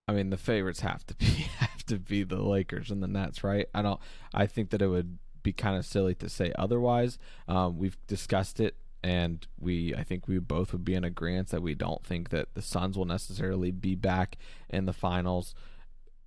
I 0.06 0.12
mean, 0.12 0.30
the 0.30 0.36
favorites 0.36 0.80
have 0.80 1.06
to 1.06 1.14
be 1.14 1.26
have 1.58 1.84
to 1.86 1.98
be 1.98 2.24
the 2.24 2.42
Lakers 2.42 2.90
and 2.90 3.02
the 3.02 3.08
Nets, 3.08 3.44
right? 3.44 3.66
I 3.74 3.82
don't. 3.82 4.00
I 4.32 4.46
think 4.46 4.70
that 4.70 4.82
it 4.82 4.88
would 4.88 5.18
be 5.42 5.52
kind 5.52 5.76
of 5.76 5.84
silly 5.84 6.14
to 6.16 6.28
say 6.28 6.52
otherwise. 6.58 7.18
Um, 7.48 7.78
we've 7.78 7.98
discussed 8.06 8.60
it, 8.60 8.76
and 9.04 9.46
we 9.60 9.94
I 9.94 10.02
think 10.02 10.26
we 10.26 10.38
both 10.38 10.72
would 10.72 10.84
be 10.84 10.94
in 10.94 11.04
agreement 11.04 11.48
that 11.50 11.62
we 11.62 11.74
don't 11.74 12.02
think 12.02 12.30
that 12.30 12.54
the 12.54 12.62
Suns 12.62 12.96
will 12.96 13.04
necessarily 13.04 13.70
be 13.70 13.94
back 13.94 14.38
in 14.70 14.86
the 14.86 14.94
finals. 14.94 15.54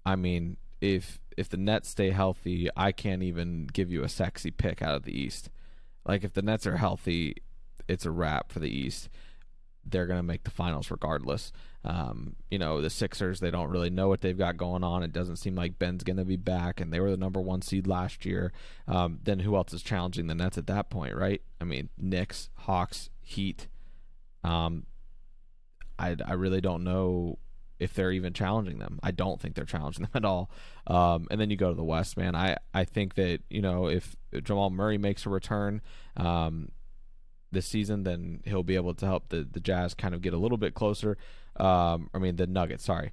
I 0.05 0.15
mean, 0.15 0.57
if 0.79 1.19
if 1.35 1.49
the 1.49 1.57
Nets 1.57 1.89
stay 1.89 2.11
healthy, 2.11 2.69
I 2.77 2.91
can't 2.91 3.23
even 3.23 3.65
give 3.65 3.91
you 3.91 4.03
a 4.03 4.09
sexy 4.09 4.51
pick 4.51 4.83
out 4.83 4.93
of 4.93 5.03
the 5.03 5.19
East. 5.19 5.49
Like 6.05 6.23
if 6.23 6.33
the 6.33 6.43
Nets 6.43 6.67
are 6.67 6.77
healthy, 6.77 7.37
it's 7.87 8.05
a 8.05 8.11
wrap 8.11 8.51
for 8.51 8.59
the 8.59 8.69
East. 8.69 9.09
They're 9.83 10.05
gonna 10.05 10.21
make 10.21 10.43
the 10.43 10.51
finals 10.51 10.91
regardless. 10.91 11.51
Um, 11.87 12.35
you 12.51 12.59
know, 12.59 12.81
the 12.81 12.89
Sixers, 12.89 13.39
they 13.39 13.49
don't 13.49 13.69
really 13.69 13.89
know 13.89 14.09
what 14.09 14.19
they've 14.19 14.37
got 14.37 14.57
going 14.57 14.83
on. 14.83 15.03
It 15.03 15.13
doesn't 15.13 15.37
seem 15.37 15.55
like 15.55 15.79
Ben's 15.79 16.03
going 16.03 16.17
to 16.17 16.25
be 16.25 16.35
back, 16.35 16.81
and 16.81 16.91
they 16.91 16.99
were 16.99 17.11
the 17.11 17.17
number 17.17 17.39
one 17.39 17.61
seed 17.61 17.87
last 17.87 18.25
year. 18.25 18.51
Um, 18.89 19.19
then 19.23 19.39
who 19.39 19.55
else 19.55 19.73
is 19.73 19.81
challenging 19.81 20.27
the 20.27 20.35
Nets 20.35 20.57
at 20.57 20.67
that 20.67 20.89
point, 20.89 21.15
right? 21.15 21.41
I 21.61 21.63
mean, 21.63 21.87
Knicks, 21.97 22.49
Hawks, 22.55 23.09
Heat. 23.21 23.69
Um, 24.43 24.85
I, 25.97 26.17
I 26.25 26.33
really 26.33 26.59
don't 26.59 26.83
know 26.83 27.39
if 27.79 27.93
they're 27.93 28.11
even 28.11 28.33
challenging 28.33 28.79
them. 28.79 28.99
I 29.01 29.11
don't 29.11 29.39
think 29.39 29.55
they're 29.55 29.63
challenging 29.63 30.03
them 30.11 30.11
at 30.13 30.25
all. 30.25 30.51
Um, 30.87 31.27
and 31.31 31.39
then 31.39 31.49
you 31.49 31.55
go 31.55 31.69
to 31.69 31.75
the 31.75 31.85
West, 31.85 32.17
man. 32.17 32.35
I, 32.35 32.57
I 32.73 32.83
think 32.83 33.15
that, 33.15 33.39
you 33.49 33.61
know, 33.61 33.87
if 33.87 34.13
Jamal 34.43 34.71
Murray 34.71 34.97
makes 34.97 35.25
a 35.25 35.29
return, 35.29 35.81
um, 36.17 36.69
this 37.57 37.65
season, 37.65 38.03
then 38.03 38.41
he'll 38.45 38.63
be 38.63 38.75
able 38.75 38.93
to 38.93 39.05
help 39.05 39.29
the, 39.29 39.47
the 39.49 39.59
Jazz 39.59 39.95
kind 39.95 40.13
of 40.13 40.21
get 40.21 40.33
a 40.33 40.37
little 40.37 40.59
bit 40.59 40.75
closer. 40.75 41.17
Um, 41.55 42.09
I 42.13 42.19
mean, 42.19 42.35
the 42.35 42.45
Nuggets, 42.45 42.85
sorry. 42.85 43.11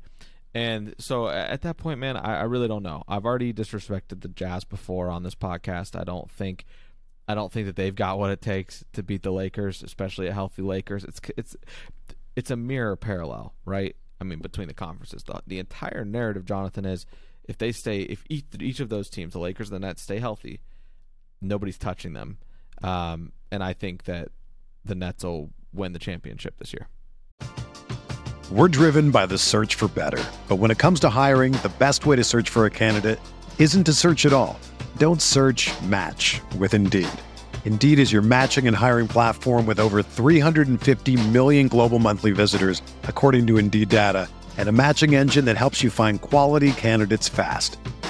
And 0.55 0.95
so 0.99 1.29
at 1.29 1.63
that 1.63 1.79
point, 1.79 1.99
man, 1.99 2.17
I, 2.17 2.41
I 2.41 2.43
really 2.43 2.69
don't 2.69 2.83
know. 2.83 3.03
I've 3.09 3.25
already 3.25 3.53
disrespected 3.55 4.21
the 4.21 4.29
Jazz 4.29 4.65
before 4.65 5.09
on 5.09 5.23
this 5.23 5.35
podcast. 5.35 5.99
I 5.99 6.05
don't 6.05 6.31
think. 6.31 6.65
I 7.27 7.35
don't 7.35 7.51
think 7.51 7.67
that 7.67 7.77
they've 7.77 7.95
got 7.95 8.19
what 8.19 8.31
it 8.31 8.43
takes 8.43 8.85
to 8.93 9.03
beat 9.03 9.23
the 9.23 9.33
Lakers, 9.33 9.83
especially 9.83 10.27
a 10.29 10.33
healthy 10.35 10.61
Lakers. 10.61 11.05
It's 11.05 11.21
it's 11.39 11.57
it's 12.37 12.51
a 12.51 12.57
mirror 12.57 12.97
parallel, 12.97 13.55
right? 13.65 13.97
I 14.21 14.25
mean, 14.25 14.41
between 14.41 14.69
the 14.69 14.75
conferences, 14.75 15.25
the, 15.25 15.41
the 15.47 15.59
entire 15.59 16.05
narrative, 16.05 16.45
Jonathan, 16.45 16.85
is 16.85 17.07
if 17.49 17.59
they 17.59 17.73
stay, 17.73 18.01
if 18.03 18.25
each, 18.29 18.45
each 18.61 18.81
of 18.81 18.91
those 18.91 19.09
teams, 19.09 19.33
the 19.33 19.39
Lakers 19.39 19.71
and 19.71 19.83
the 19.83 19.87
Nets, 19.87 20.03
stay 20.03 20.19
healthy, 20.19 20.61
nobody's 21.41 21.79
touching 21.79 22.13
them. 22.13 22.39
Um, 22.83 23.33
and 23.51 23.63
I 23.63 23.73
think 23.73 24.05
that 24.05 24.29
the 24.85 24.95
Nets 24.95 25.25
will 25.25 25.51
win 25.73 25.93
the 25.93 25.99
championship 25.99 26.57
this 26.59 26.73
year. 26.73 26.89
We're 28.51 28.69
driven 28.69 29.11
by 29.11 29.27
the 29.27 29.39
search 29.39 29.75
for 29.75 29.89
better. 29.89 30.23
But 30.49 30.57
when 30.57 30.71
it 30.71 30.79
comes 30.79 31.01
to 31.01 31.09
hiring, 31.09 31.53
the 31.53 31.73
best 31.79 32.05
way 32.07 32.17
to 32.17 32.25
search 32.25 32.51
for 32.51 32.67
a 32.67 32.71
candidate 32.71 33.19
isn't 33.59 33.85
to 33.85 33.93
search 33.93 34.27
at 34.27 34.33
all. 34.33 34.61
Don't 34.99 35.23
search 35.23 35.73
match 35.83 36.41
with 36.59 36.75
Indeed. 36.75 37.09
Indeed 37.65 37.99
is 37.99 38.13
your 38.13 38.21
matching 38.21 38.69
and 38.69 38.77
hiring 38.77 39.09
platform 39.09 39.65
with 39.65 39.81
over 39.81 40.03
350 40.03 41.29
million 41.29 41.69
global 41.69 41.99
monthly 41.99 42.33
visitors, 42.33 42.83
according 43.05 43.47
to 43.47 43.57
Indeed 43.57 43.89
data, 43.89 44.29
and 44.59 44.69
a 44.69 44.73
matching 44.73 45.15
engine 45.15 45.47
that 45.47 45.57
helps 45.57 45.83
you 45.83 45.89
find 45.89 46.21
quality 46.21 46.73
candidates 46.73 47.29
fast. 47.29 47.79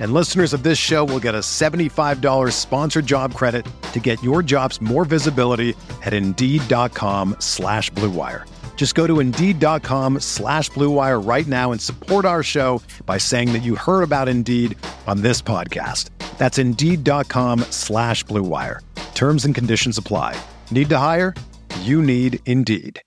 And 0.00 0.12
listeners 0.12 0.52
of 0.52 0.62
this 0.62 0.76
show 0.76 1.04
will 1.04 1.20
get 1.20 1.34
a 1.34 1.38
$75 1.38 2.52
sponsored 2.52 3.06
job 3.06 3.34
credit 3.34 3.64
to 3.92 4.00
get 4.00 4.22
your 4.22 4.42
jobs 4.42 4.80
more 4.82 5.06
visibility 5.06 5.74
at 6.02 6.12
Indeed.com 6.12 7.36
slash 7.38 7.90
BlueWire. 7.92 8.44
Just 8.76 8.94
go 8.94 9.06
to 9.06 9.20
Indeed.com 9.20 10.20
slash 10.20 10.68
BlueWire 10.70 11.26
right 11.26 11.46
now 11.46 11.72
and 11.72 11.80
support 11.80 12.26
our 12.26 12.42
show 12.42 12.82
by 13.06 13.18
saying 13.18 13.52
that 13.54 13.62
you 13.62 13.76
heard 13.76 14.02
about 14.02 14.28
Indeed 14.28 14.76
on 15.06 15.22
this 15.22 15.40
podcast. 15.40 16.10
That's 16.38 16.58
Indeed.com 16.58 17.60
slash 17.70 18.24
BlueWire. 18.26 18.80
Terms 19.14 19.46
and 19.46 19.54
conditions 19.54 19.96
apply. 19.96 20.36
Need 20.70 20.88
to 20.90 20.98
hire? 20.98 21.34
You 21.80 22.02
need 22.02 22.40
Indeed. 22.44 23.00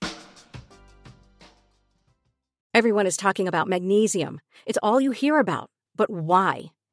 Everyone 2.74 3.06
is 3.06 3.16
talking 3.16 3.46
about 3.46 3.68
magnesium. 3.68 4.40
It's 4.66 4.78
all 4.82 5.00
you 5.00 5.10
hear 5.12 5.38
about. 5.38 5.70
But 5.96 6.10
why? 6.10 6.70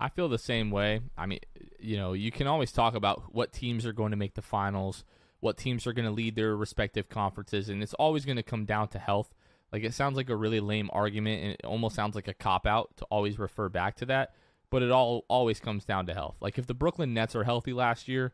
I 0.00 0.08
feel 0.08 0.28
the 0.28 0.38
same 0.38 0.70
way. 0.70 1.00
I 1.16 1.26
mean, 1.26 1.40
you 1.78 1.96
know, 1.96 2.12
you 2.14 2.32
can 2.32 2.46
always 2.46 2.72
talk 2.72 2.94
about 2.94 3.34
what 3.34 3.52
teams 3.52 3.86
are 3.86 3.92
going 3.92 4.10
to 4.10 4.16
make 4.16 4.34
the 4.34 4.42
finals, 4.42 5.04
what 5.40 5.56
teams 5.56 5.86
are 5.86 5.92
going 5.92 6.06
to 6.06 6.10
lead 6.10 6.34
their 6.34 6.56
respective 6.56 7.08
conferences, 7.08 7.68
and 7.68 7.82
it's 7.82 7.94
always 7.94 8.24
going 8.24 8.36
to 8.36 8.42
come 8.42 8.64
down 8.64 8.88
to 8.88 8.98
health. 8.98 9.34
Like, 9.72 9.84
it 9.84 9.94
sounds 9.94 10.16
like 10.16 10.30
a 10.30 10.36
really 10.36 10.58
lame 10.58 10.90
argument, 10.92 11.42
and 11.42 11.52
it 11.52 11.64
almost 11.64 11.94
sounds 11.94 12.16
like 12.16 12.26
a 12.26 12.34
cop 12.34 12.66
out 12.66 12.96
to 12.96 13.04
always 13.04 13.38
refer 13.38 13.68
back 13.68 13.96
to 13.96 14.06
that 14.06 14.32
but 14.70 14.82
it 14.82 14.90
all 14.90 15.24
always 15.28 15.60
comes 15.60 15.84
down 15.84 16.06
to 16.06 16.14
health. 16.14 16.36
Like 16.40 16.56
if 16.56 16.66
the 16.66 16.74
Brooklyn 16.74 17.12
Nets 17.12 17.34
are 17.34 17.44
healthy 17.44 17.72
last 17.72 18.08
year, 18.08 18.32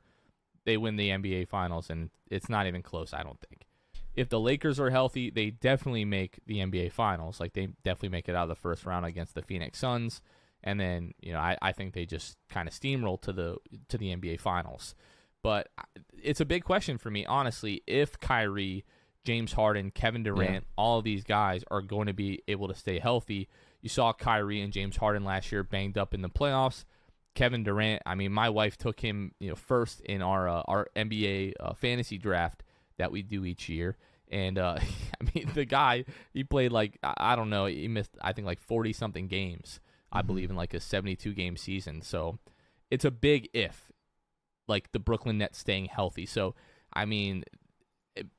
they 0.65 0.77
win 0.77 0.97
the 0.97 1.09
NBA 1.09 1.49
Finals, 1.49 1.91
and 1.91 2.11
it's 2.31 2.49
not 2.49 2.67
even 2.67 2.83
close. 2.83 3.13
I 3.13 3.23
don't 3.23 3.41
think. 3.41 3.67
If 4.15 4.29
the 4.29 4.41
Lakers 4.41 4.79
are 4.79 4.91
healthy, 4.91 5.31
they 5.31 5.51
definitely 5.51 6.05
make 6.05 6.39
the 6.47 6.59
NBA 6.59 6.93
Finals. 6.93 7.41
Like 7.41 7.55
they 7.55 7.69
definitely 7.83 8.11
make 8.11 8.29
it 8.29 8.35
out 8.35 8.45
of 8.45 8.49
the 8.51 8.55
first 8.55 8.85
round 8.85 9.07
against 9.07 9.35
the 9.35 9.43
Phoenix 9.43 9.79
Suns, 9.79 10.21
and 10.67 10.79
then 10.79 11.15
you 11.23 11.33
know 11.33 11.39
I, 11.39 11.57
I 11.63 11.73
think 11.73 11.95
they 11.95 12.05
just 12.05 12.37
kind 12.51 12.69
of 12.69 12.75
steamroll 12.75 13.23
to 13.23 13.33
the 13.33 13.57
to 13.89 13.97
the 13.97 14.15
NBA 14.15 14.41
Finals. 14.41 14.95
But 15.43 15.69
it's 16.21 16.41
a 16.41 16.45
big 16.45 16.65
question 16.65 16.99
for 16.99 17.09
me, 17.09 17.25
honestly. 17.25 17.83
If 17.87 18.19
Kyrie, 18.19 18.85
James 19.25 19.53
Harden, 19.53 19.93
Kevin 19.93 20.25
Durant, 20.25 20.65
yeah. 20.65 20.75
all 20.77 20.99
of 20.99 21.05
these 21.05 21.23
guys 21.23 21.63
are 21.71 21.81
going 21.81 22.09
to 22.09 22.13
be 22.13 22.43
able 22.49 22.67
to 22.67 22.75
stay 22.75 22.99
healthy, 22.99 23.49
you 23.81 23.89
saw 23.89 24.13
Kyrie 24.13 24.61
and 24.61 24.73
James 24.73 24.97
Harden 24.97 25.25
last 25.25 25.53
year 25.53 25.63
banged 25.63 25.97
up 25.97 26.13
in 26.13 26.21
the 26.21 26.29
playoffs. 26.29 26.85
Kevin 27.37 27.63
Durant, 27.63 28.03
I 28.05 28.17
mean, 28.17 28.33
my 28.33 28.49
wife 28.49 28.77
took 28.77 28.99
him, 28.99 29.33
you 29.39 29.51
know, 29.51 29.55
first 29.55 30.01
in 30.01 30.21
our 30.21 30.49
uh, 30.49 30.63
our 30.67 30.89
NBA 30.97 31.53
uh, 31.61 31.75
fantasy 31.75 32.19
draft 32.19 32.65
that 32.99 33.13
we 33.13 33.23
do 33.23 33.45
each 33.45 33.69
year. 33.69 33.97
And 34.29 34.59
uh, 34.59 34.79
I 35.21 35.31
mean, 35.33 35.51
the 35.55 35.65
guy 35.65 36.07
he 36.33 36.43
played 36.43 36.73
like 36.73 36.99
I 37.03 37.37
don't 37.37 37.51
know, 37.51 37.67
he 37.67 37.87
missed 37.87 38.17
I 38.21 38.33
think 38.33 38.47
like 38.47 38.61
forty 38.61 38.93
something 38.93 39.29
games, 39.29 39.79
I 40.17 40.23
believe, 40.23 40.51
in 40.51 40.57
like 40.57 40.75
a 40.75 40.81
seventy 40.81 41.17
two 41.17 41.35
game 41.35 41.57
season. 41.57 42.03
So 42.03 42.39
it's 42.91 43.05
a 43.05 43.11
big 43.11 43.49
if. 43.53 43.93
like 44.69 44.93
the 44.93 44.99
Brooklyn 44.99 45.39
Nets 45.39 45.59
staying 45.59 45.87
healthy. 45.87 46.27
So, 46.27 46.55
I 46.93 47.05
mean, 47.05 47.45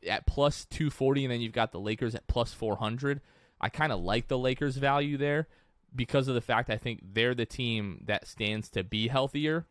at 0.07 0.25
plus 0.25 0.65
240 0.65 1.25
and 1.25 1.31
then 1.31 1.41
you've 1.41 1.53
got 1.53 1.71
the 1.71 1.79
Lakers 1.79 2.15
at 2.15 2.27
plus 2.27 2.53
400. 2.53 3.21
I 3.59 3.69
kind 3.69 3.91
of 3.91 3.99
like 3.99 4.27
the 4.27 4.37
Lakers 4.37 4.77
value 4.77 5.17
there 5.17 5.47
because 5.95 6.27
of 6.27 6.35
the 6.35 6.41
fact 6.41 6.69
I 6.69 6.77
think 6.77 7.01
they're 7.13 7.35
the 7.35 7.45
team 7.45 8.03
that 8.07 8.27
stands 8.27 8.69
to 8.71 8.83
be 8.83 9.07
healthier 9.07 9.65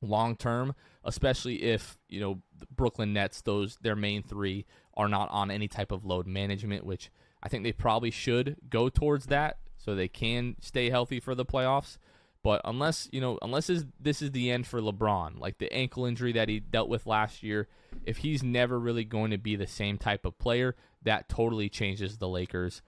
long 0.00 0.34
term, 0.34 0.74
especially 1.04 1.62
if, 1.62 1.98
you 2.08 2.20
know, 2.20 2.42
Brooklyn 2.74 3.12
Nets 3.12 3.42
those 3.42 3.78
their 3.82 3.96
main 3.96 4.22
3 4.22 4.64
are 4.94 5.08
not 5.08 5.30
on 5.30 5.50
any 5.50 5.68
type 5.68 5.92
of 5.92 6.04
load 6.04 6.26
management, 6.26 6.84
which 6.84 7.10
I 7.42 7.48
think 7.48 7.64
they 7.64 7.72
probably 7.72 8.10
should 8.10 8.56
go 8.68 8.88
towards 8.88 9.26
that 9.26 9.58
so 9.82 9.94
they 9.94 10.08
can 10.08 10.56
stay 10.60 10.90
healthy 10.90 11.20
for 11.20 11.34
the 11.34 11.44
playoffs. 11.44 11.98
But 12.42 12.60
unless 12.64 13.08
you 13.12 13.20
know, 13.20 13.38
unless 13.40 13.70
this 14.00 14.22
is 14.22 14.32
the 14.32 14.50
end 14.50 14.66
for 14.66 14.80
LeBron, 14.80 15.38
like 15.38 15.58
the 15.58 15.72
ankle 15.72 16.04
injury 16.06 16.32
that 16.32 16.48
he 16.48 16.58
dealt 16.58 16.88
with 16.88 17.06
last 17.06 17.42
year, 17.42 17.68
if 18.04 18.18
he's 18.18 18.42
never 18.42 18.78
really 18.78 19.04
going 19.04 19.30
to 19.30 19.38
be 19.38 19.54
the 19.54 19.66
same 19.66 19.96
type 19.96 20.24
of 20.24 20.38
player, 20.38 20.74
that 21.02 21.28
totally 21.28 21.68
changes 21.68 22.18
the 22.18 22.28
Lakers. 22.28 22.82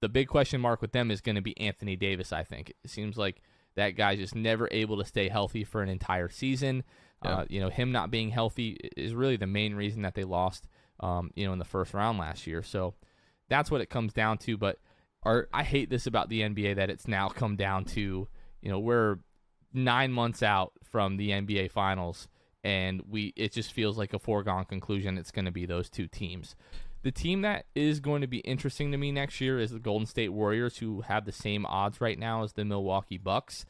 The 0.00 0.08
big 0.08 0.28
question 0.28 0.60
mark 0.60 0.82
with 0.82 0.92
them 0.92 1.10
is 1.10 1.20
going 1.20 1.36
to 1.36 1.42
be 1.42 1.58
Anthony 1.58 1.96
Davis. 1.96 2.32
I 2.32 2.44
think 2.44 2.70
it 2.84 2.90
seems 2.90 3.16
like 3.16 3.40
that 3.76 3.90
guy's 3.90 4.18
just 4.18 4.34
never 4.34 4.68
able 4.70 4.98
to 4.98 5.04
stay 5.04 5.28
healthy 5.28 5.64
for 5.64 5.80
an 5.80 5.88
entire 5.88 6.28
season. 6.28 6.84
Yeah. 7.24 7.30
Uh, 7.30 7.44
you 7.48 7.60
know, 7.60 7.70
him 7.70 7.92
not 7.92 8.10
being 8.10 8.30
healthy 8.30 8.76
is 8.96 9.14
really 9.14 9.36
the 9.36 9.46
main 9.46 9.74
reason 9.74 10.02
that 10.02 10.14
they 10.14 10.24
lost. 10.24 10.68
Um, 11.00 11.30
you 11.34 11.46
know, 11.46 11.52
in 11.52 11.58
the 11.58 11.64
first 11.64 11.94
round 11.94 12.18
last 12.18 12.46
year. 12.46 12.62
So 12.62 12.94
that's 13.48 13.70
what 13.70 13.80
it 13.80 13.90
comes 13.90 14.12
down 14.12 14.38
to. 14.38 14.56
But 14.56 14.78
are, 15.22 15.48
I 15.52 15.62
hate 15.62 15.90
this 15.90 16.06
about 16.06 16.28
the 16.28 16.40
NBA 16.40 16.76
that 16.76 16.90
it's 16.90 17.06
now 17.06 17.28
come 17.28 17.56
down 17.56 17.84
to 17.86 18.28
you 18.62 18.70
know, 18.70 18.78
we're 18.78 19.18
nine 19.74 20.12
months 20.12 20.42
out 20.42 20.72
from 20.84 21.16
the 21.16 21.30
NBA 21.30 21.70
Finals, 21.70 22.28
and 22.64 23.02
we 23.08 23.34
it 23.36 23.52
just 23.52 23.72
feels 23.72 23.98
like 23.98 24.14
a 24.14 24.18
foregone 24.18 24.64
conclusion. 24.64 25.18
It's 25.18 25.32
going 25.32 25.44
to 25.44 25.50
be 25.50 25.66
those 25.66 25.90
two 25.90 26.06
teams. 26.06 26.54
The 27.02 27.10
team 27.10 27.42
that 27.42 27.66
is 27.74 27.98
going 27.98 28.20
to 28.20 28.28
be 28.28 28.38
interesting 28.38 28.92
to 28.92 28.96
me 28.96 29.10
next 29.10 29.40
year 29.40 29.58
is 29.58 29.72
the 29.72 29.80
Golden 29.80 30.06
State 30.06 30.28
Warriors, 30.28 30.78
who 30.78 31.00
have 31.02 31.24
the 31.24 31.32
same 31.32 31.66
odds 31.66 32.00
right 32.00 32.18
now 32.18 32.44
as 32.44 32.52
the 32.52 32.64
Milwaukee 32.64 33.18
Bucks. 33.18 33.66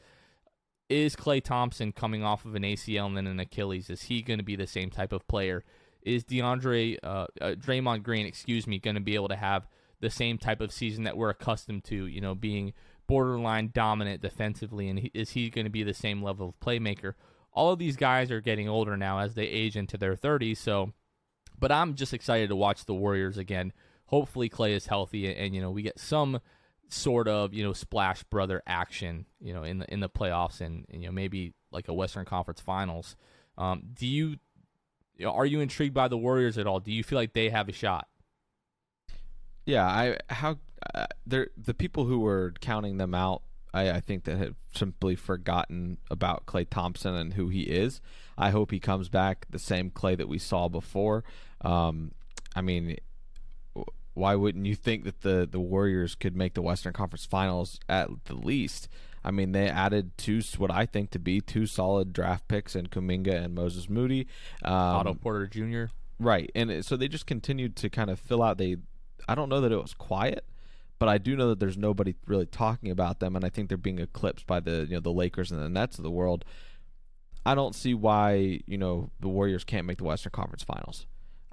Is 0.87 1.15
Klay 1.15 1.43
Thompson 1.43 1.91
coming 1.91 2.23
off 2.23 2.45
of 2.45 2.53
an 2.53 2.61
ACL 2.61 3.07
and 3.07 3.17
then 3.17 3.25
an 3.25 3.39
Achilles? 3.39 3.89
Is 3.89 4.03
he 4.03 4.21
going 4.21 4.37
to 4.37 4.43
be 4.43 4.55
the 4.55 4.67
same 4.67 4.91
type 4.91 5.11
of 5.11 5.27
player? 5.27 5.63
Is 6.03 6.23
DeAndre, 6.23 6.97
uh, 7.01 7.25
uh, 7.41 7.55
Draymond 7.55 8.03
Green, 8.03 8.27
excuse 8.27 8.67
me, 8.67 8.77
going 8.77 8.95
to 8.95 9.01
be 9.01 9.15
able 9.15 9.29
to 9.29 9.35
have 9.35 9.67
the 10.03 10.09
same 10.09 10.37
type 10.37 10.61
of 10.61 10.71
season 10.71 11.03
that 11.05 11.17
we're 11.17 11.29
accustomed 11.29 11.83
to? 11.85 12.05
You 12.05 12.21
know, 12.21 12.35
being 12.35 12.73
borderline 13.07 13.71
dominant 13.73 14.21
defensively, 14.21 14.87
and 14.89 14.99
he, 14.99 15.11
is 15.13 15.31
he 15.31 15.49
going 15.49 15.65
to 15.65 15.71
be 15.71 15.83
the 15.83 15.93
same 15.93 16.21
level 16.21 16.49
of 16.49 16.59
playmaker? 16.59 17.13
All 17.51 17.71
of 17.71 17.79
these 17.79 17.95
guys 17.95 18.31
are 18.31 18.41
getting 18.41 18.69
older 18.69 18.97
now 18.97 19.19
as 19.19 19.33
they 19.33 19.45
age 19.45 19.75
into 19.75 19.97
their 19.97 20.15
30s, 20.15 20.57
so 20.57 20.93
but 21.59 21.71
I'm 21.71 21.95
just 21.95 22.13
excited 22.13 22.49
to 22.49 22.55
watch 22.55 22.85
the 22.85 22.93
Warriors 22.93 23.37
again. 23.37 23.73
Hopefully 24.07 24.49
Klay 24.49 24.71
is 24.71 24.87
healthy 24.87 25.27
and, 25.27 25.37
and 25.37 25.55
you 25.55 25.61
know 25.61 25.71
we 25.71 25.81
get 25.81 25.99
some 25.99 26.39
sort 26.89 27.27
of 27.27 27.53
you 27.53 27.63
know 27.63 27.73
splash 27.73 28.21
brother 28.23 28.61
action 28.67 29.25
you 29.39 29.51
know 29.53 29.63
in 29.63 29.79
the 29.79 29.91
in 29.91 29.99
the 29.99 30.09
playoffs 30.09 30.61
and, 30.61 30.85
and 30.91 31.01
you 31.01 31.07
know 31.07 31.11
maybe 31.11 31.53
like 31.71 31.87
a 31.87 31.93
Western 31.93 32.25
Conference 32.25 32.61
Finals. 32.61 33.15
Um, 33.57 33.83
do 33.93 34.07
you, 34.07 34.37
you 35.17 35.29
are 35.29 35.45
you 35.45 35.59
intrigued 35.59 35.93
by 35.93 36.07
the 36.07 36.17
Warriors 36.17 36.57
at 36.57 36.67
all? 36.67 36.79
Do 36.79 36.91
you 36.91 37.03
feel 37.03 37.17
like 37.17 37.33
they 37.33 37.49
have 37.49 37.69
a 37.69 37.73
shot? 37.73 38.07
Yeah, 39.65 39.85
I 39.85 40.17
how 40.29 40.57
uh, 40.93 41.07
the 41.25 41.73
people 41.73 42.05
who 42.05 42.19
were 42.19 42.53
counting 42.59 42.97
them 42.97 43.13
out, 43.15 43.43
I, 43.73 43.91
I 43.91 43.99
think 43.99 44.25
that 44.25 44.37
have 44.37 44.55
simply 44.75 45.15
forgotten 45.15 45.97
about 46.11 46.45
Klay 46.45 46.67
Thompson 46.69 47.15
and 47.15 47.33
who 47.33 47.49
he 47.49 47.63
is. 47.63 48.01
I 48.37 48.49
hope 48.49 48.71
he 48.71 48.79
comes 48.79 49.09
back 49.09 49.45
the 49.49 49.59
same 49.59 49.91
Klay 49.91 50.17
that 50.17 50.27
we 50.27 50.39
saw 50.39 50.67
before. 50.67 51.23
Um, 51.61 52.11
I 52.55 52.61
mean, 52.61 52.97
why 54.13 54.35
wouldn't 54.35 54.65
you 54.65 54.75
think 54.75 55.05
that 55.05 55.21
the 55.21 55.47
the 55.49 55.59
Warriors 55.59 56.15
could 56.15 56.35
make 56.35 56.53
the 56.53 56.61
Western 56.61 56.93
Conference 56.93 57.25
Finals 57.25 57.79
at 57.87 58.09
the 58.25 58.35
least? 58.35 58.89
I 59.23 59.31
mean, 59.31 59.53
they 59.53 59.69
added 59.69 60.17
two, 60.17 60.41
what 60.57 60.69
I 60.69 60.85
think 60.85 61.11
to 61.11 61.19
be 61.19 61.39
two 61.39 61.65
solid 61.65 62.11
draft 62.11 62.47
picks 62.47 62.75
in 62.75 62.87
Kuminga 62.87 63.45
and 63.45 63.55
Moses 63.55 63.89
Moody, 63.89 64.27
um, 64.63 64.73
Otto 64.73 65.13
Porter 65.13 65.47
Jr. 65.47 65.93
Right, 66.19 66.51
and 66.53 66.83
so 66.85 66.97
they 66.97 67.07
just 67.07 67.25
continued 67.25 67.75
to 67.77 67.89
kind 67.89 68.09
of 68.09 68.19
fill 68.19 68.43
out. 68.43 68.57
They, 68.57 68.77
I 69.27 69.35
don't 69.35 69.49
know 69.49 69.61
that 69.61 69.71
it 69.71 69.81
was 69.81 69.93
quiet, 69.93 70.45
but 70.99 71.09
I 71.09 71.17
do 71.17 71.35
know 71.35 71.49
that 71.49 71.59
there's 71.59 71.77
nobody 71.77 72.15
really 72.27 72.45
talking 72.45 72.91
about 72.91 73.19
them, 73.19 73.35
and 73.35 73.43
I 73.43 73.49
think 73.49 73.69
they're 73.69 73.77
being 73.77 73.99
eclipsed 73.99 74.47
by 74.47 74.59
the 74.59 74.85
you 74.89 74.95
know 74.95 74.99
the 74.99 75.11
Lakers 75.11 75.51
and 75.51 75.61
the 75.61 75.69
Nets 75.69 75.97
of 75.97 76.03
the 76.03 76.11
world. 76.11 76.45
I 77.45 77.55
don't 77.55 77.75
see 77.75 77.93
why 77.93 78.61
you 78.65 78.77
know 78.77 79.09
the 79.19 79.27
Warriors 79.27 79.63
can't 79.63 79.85
make 79.85 79.97
the 79.97 80.05
Western 80.05 80.31
Conference 80.31 80.63
Finals. 80.63 81.05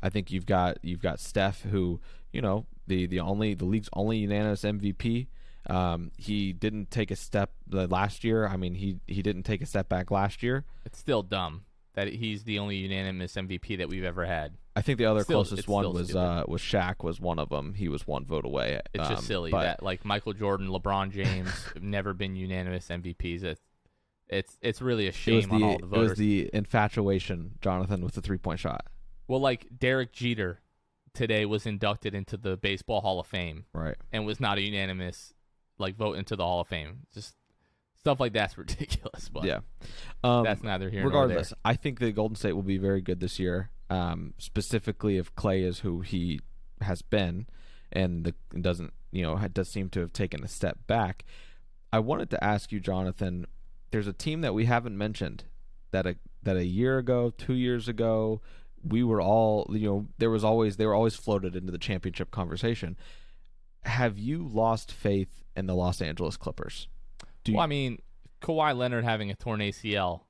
I 0.03 0.09
think 0.09 0.31
you've 0.31 0.47
got 0.47 0.79
you've 0.83 1.03
got 1.03 1.21
Steph, 1.21 1.63
who 1.63 2.01
you 2.33 2.41
know 2.41 2.67
the 2.87 3.07
the 3.07 3.21
only 3.21 3.55
the 3.55 3.65
league's 3.65 3.89
only 3.93 4.19
unanimous 4.19 4.63
MVP. 4.63 5.29
Um, 5.69 6.11
he 6.17 6.53
didn't 6.53 6.91
take 6.91 7.11
a 7.11 7.17
step 7.17 7.53
last 7.69 8.25
year. 8.25 8.47
I 8.47 8.57
mean, 8.57 8.75
he 8.75 8.99
he 9.07 9.23
didn't 9.23 9.43
take 9.43 9.63
a 9.63 9.67
step 9.67 9.89
back 9.89 10.11
last 10.11 10.43
year. 10.43 10.65
It's 10.85 10.99
still 10.99 11.23
dumb 11.23 11.65
that 11.95 12.09
he's 12.09 12.45
the 12.45 12.59
only 12.59 12.77
unanimous 12.77 13.35
MVP 13.35 13.79
that 13.79 13.89
we've 13.89 14.05
ever 14.05 14.25
had. 14.25 14.55
I 14.81 14.83
think 14.83 14.97
the 14.97 15.05
other 15.05 15.25
still, 15.25 15.45
closest 15.45 15.69
one 15.69 15.93
was 15.93 16.17
uh, 16.17 16.43
was 16.49 16.63
Shaq 16.63 17.05
was 17.05 17.21
one 17.21 17.39
of 17.39 17.51
them. 17.51 17.75
He 17.75 17.91
was 17.91 18.07
one 18.07 18.25
vote 18.25 18.47
away. 18.47 18.81
It's 18.95 19.07
um, 19.07 19.15
just 19.15 19.27
silly 19.27 19.51
but, 19.51 19.63
that 19.63 19.83
like 19.83 20.07
Michael 20.07 20.33
Jordan, 20.33 20.69
LeBron 20.69 21.11
James 21.11 21.51
have 21.75 21.83
never 21.83 22.15
been 22.15 22.35
unanimous 22.35 22.89
MVPs. 22.89 23.43
It's 23.45 23.61
it's 24.27 24.57
it's 24.63 24.81
really 24.81 25.07
a 25.07 25.13
shame 25.13 25.51
the, 25.51 25.55
on 25.55 25.63
all 25.63 25.79
the 25.79 25.87
voters. 25.87 26.07
It 26.07 26.09
was 26.09 26.19
the 26.19 26.51
infatuation, 26.55 27.59
Jonathan, 27.61 28.03
with 28.03 28.15
the 28.15 28.23
three 28.23 28.39
point 28.39 28.59
shot. 28.59 28.87
Well, 29.29 29.41
like 29.41 29.67
Derek 29.79 30.13
Jeter 30.13 30.61
today 31.13 31.45
was 31.45 31.67
inducted 31.67 32.15
into 32.15 32.39
the 32.39 32.57
Baseball 32.57 33.03
Hall 33.03 33.21
of 33.21 33.27
Fame, 33.27 33.67
right, 33.75 33.97
and 34.13 34.25
was 34.25 34.41
not 34.41 34.57
a 34.57 34.63
unanimous 34.63 35.35
like 35.77 35.95
vote 35.95 36.17
into 36.17 36.37
the 36.37 36.43
Hall 36.43 36.63
of 36.63 36.69
Fame. 36.69 37.01
Just 37.13 37.35
stuff 37.99 38.19
like 38.19 38.33
that's 38.33 38.57
ridiculous. 38.59 39.29
But 39.29 39.45
yeah, 39.45 39.59
um, 40.25 40.43
that's 40.43 40.63
neither 40.63 40.89
here 40.89 41.05
regardless, 41.05 41.53
I 41.67 41.75
think 41.75 41.99
the 41.99 42.13
Golden 42.13 42.35
State 42.35 42.55
will 42.55 42.63
be 42.63 42.79
very 42.79 43.03
good 43.03 43.21
this 43.21 43.39
year. 43.39 43.69
Um, 43.91 44.35
specifically, 44.39 45.19
if 45.19 45.35
Klay 45.35 45.63
is 45.67 45.81
who 45.81 46.01
he 46.01 46.41
has 46.81 47.03
been, 47.03 47.47
and 47.93 48.25
the 48.25 48.35
doesn't 48.61 48.93
you 49.11 49.23
know 49.23 49.37
does 49.53 49.69
seem 49.69 49.89
to 49.91 50.01
have 50.01 50.13
taken 50.13 50.45
a 50.45 50.49
step 50.49 50.79
back. 50.87 51.25
I 51.93 51.99
wanted 51.99 52.31
to 52.31 52.43
ask 52.43 52.73
you, 52.73 52.81
Jonathan. 52.81 53.47
There's 53.91 54.07
a 54.07 54.13
team 54.13 54.41
that 54.43 54.55
we 54.55 54.67
haven't 54.67 54.97
mentioned 54.97 55.45
that 55.91 56.07
a 56.07 56.17
that 56.43 56.57
a 56.57 56.65
year 56.65 56.99
ago, 56.99 57.33
two 57.37 57.55
years 57.55 57.89
ago, 57.89 58.41
we 58.83 59.03
were 59.03 59.21
all 59.21 59.67
you 59.71 59.89
know 59.89 60.07
there 60.19 60.31
was 60.31 60.45
always 60.45 60.77
they 60.77 60.87
were 60.87 60.95
always 60.95 61.17
floated 61.17 61.57
into 61.57 61.73
the 61.73 61.79
championship 61.79 62.31
conversation. 62.31 62.97
Have 63.85 64.19
you 64.19 64.47
lost 64.47 64.93
faith 64.93 65.43
in 65.57 65.67
the 65.67 65.75
Los 65.75 66.01
Angeles 66.01 66.37
Clippers? 66.37 66.89
Do 67.45 67.55
well, 67.55 67.63
I 67.63 67.67
mean, 67.67 67.99
Kawhi 68.43 68.77
Leonard 68.77 69.05
having 69.05 69.31
a 69.31 69.35
torn 69.35 69.61
ACL, 69.61 70.21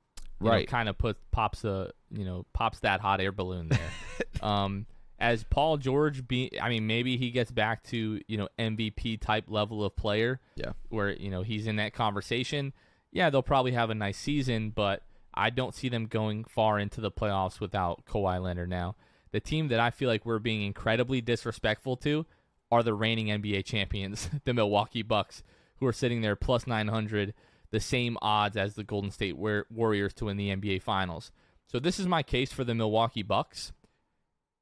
right, 0.41 0.69
kind 0.69 0.89
of 0.89 0.99
puts 0.99 1.21
pops 1.31 1.65
a 1.65 1.93
you 2.11 2.25
know 2.25 2.47
pops 2.53 2.81
that 2.81 3.01
hot 3.01 3.21
air 3.21 3.33
balloon 3.33 3.69
there. 3.69 3.91
um, 4.43 4.87
as 5.19 5.45
Paul 5.45 5.77
George 5.77 6.27
be, 6.27 6.51
I 6.61 6.71
mean, 6.71 6.87
maybe 6.87 7.19
he 7.19 7.31
gets 7.31 7.51
back 7.51 7.83
to 7.85 8.21
you 8.27 8.37
know 8.39 8.49
MVP 8.59 9.21
type 9.21 9.45
level 9.49 9.85
of 9.85 9.97
player. 9.97 10.41
Yeah, 10.57 10.73
where 10.89 11.11
you 11.11 11.31
know 11.31 11.43
he's 11.43 11.67
in 11.67 11.77
that 11.77 11.93
conversation. 11.93 12.73
Yeah, 13.13 13.31
they'll 13.31 13.43
probably 13.43 13.73
have 13.73 13.91
a 13.91 13.95
nice 13.95 14.19
season, 14.19 14.71
but 14.71 15.03
I 15.35 15.51
don't 15.51 15.75
see 15.75 15.89
them 15.89 16.07
going 16.07 16.45
far 16.45 16.79
into 16.79 17.01
the 17.01 17.11
playoffs 17.11 17.61
without 17.61 18.05
Kawhi 18.07 18.41
Leonard. 18.43 18.71
Now, 18.71 18.95
the 19.33 19.41
team 19.41 19.69
that 19.69 19.81
I 19.81 19.91
feel 19.91 20.09
like 20.09 20.25
we're 20.25 20.39
being 20.39 20.63
incredibly 20.63 21.21
disrespectful 21.21 21.97
to 21.99 22.25
are 22.71 22.83
the 22.83 22.95
reigning 22.95 23.27
NBA 23.27 23.65
champions, 23.65 24.31
the 24.45 24.55
Milwaukee 24.55 25.03
Bucks 25.03 25.43
who 25.81 25.87
are 25.87 25.93
sitting 25.93 26.21
there 26.21 26.37
plus 26.37 26.67
900, 26.67 27.35
the 27.71 27.81
same 27.81 28.17
odds 28.21 28.57
as 28.57 28.75
the 28.75 28.85
Golden 28.85 29.11
State 29.11 29.37
Warriors 29.37 30.15
to 30.15 30.27
win 30.27 30.37
the 30.37 30.51
NBA 30.51 30.83
Finals. 30.83 31.31
So 31.67 31.79
this 31.79 31.99
is 32.01 32.07
my 32.07 32.23
case 32.23 32.53
for 32.53 32.65
the 32.65 32.75
Milwaukee 32.75 33.23
Bucks. 33.23 33.73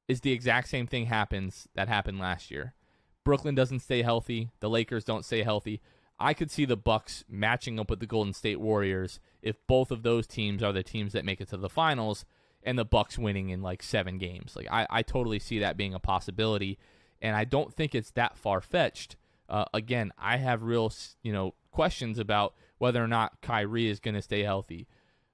Is 0.07 0.21
the 0.21 0.31
exact 0.31 0.69
same 0.69 0.87
thing 0.87 1.05
happens 1.05 1.67
that 1.75 1.87
happened 1.87 2.19
last 2.19 2.49
year. 2.49 2.73
Brooklyn 3.23 3.53
doesn't 3.53 3.81
stay 3.81 4.01
healthy, 4.01 4.49
the 4.59 4.69
Lakers 4.69 5.03
don't 5.03 5.25
stay 5.25 5.43
healthy. 5.43 5.81
I 6.19 6.33
could 6.33 6.51
see 6.51 6.65
the 6.65 6.75
Bucks 6.75 7.23
matching 7.29 7.79
up 7.79 7.89
with 7.89 7.99
the 7.99 8.07
Golden 8.07 8.33
State 8.33 8.59
Warriors 8.59 9.19
if 9.41 9.55
both 9.67 9.91
of 9.91 10.03
those 10.03 10.27
teams 10.27 10.61
are 10.63 10.73
the 10.73 10.83
teams 10.83 11.13
that 11.13 11.25
make 11.25 11.39
it 11.39 11.49
to 11.49 11.57
the 11.57 11.69
finals 11.69 12.25
and 12.63 12.77
the 12.77 12.85
Bucks 12.85 13.17
winning 13.17 13.49
in 13.49 13.61
like 13.61 13.83
7 13.83 14.17
games. 14.17 14.55
Like 14.55 14.67
I 14.71 14.87
I 14.89 15.01
totally 15.03 15.39
see 15.39 15.59
that 15.59 15.77
being 15.77 15.93
a 15.93 15.99
possibility 15.99 16.77
and 17.21 17.35
I 17.35 17.45
don't 17.45 17.73
think 17.73 17.93
it's 17.93 18.11
that 18.11 18.37
far 18.37 18.61
fetched 18.61 19.15
uh, 19.49 19.65
again, 19.73 20.11
I 20.17 20.37
have 20.37 20.63
real 20.63 20.93
you 21.23 21.33
know 21.33 21.55
questions 21.71 22.19
about 22.19 22.53
whether 22.79 23.03
or 23.03 23.07
not 23.07 23.39
Kyrie 23.41 23.89
is 23.89 23.99
going 23.99 24.15
to 24.15 24.21
stay 24.21 24.43
healthy. 24.43 24.87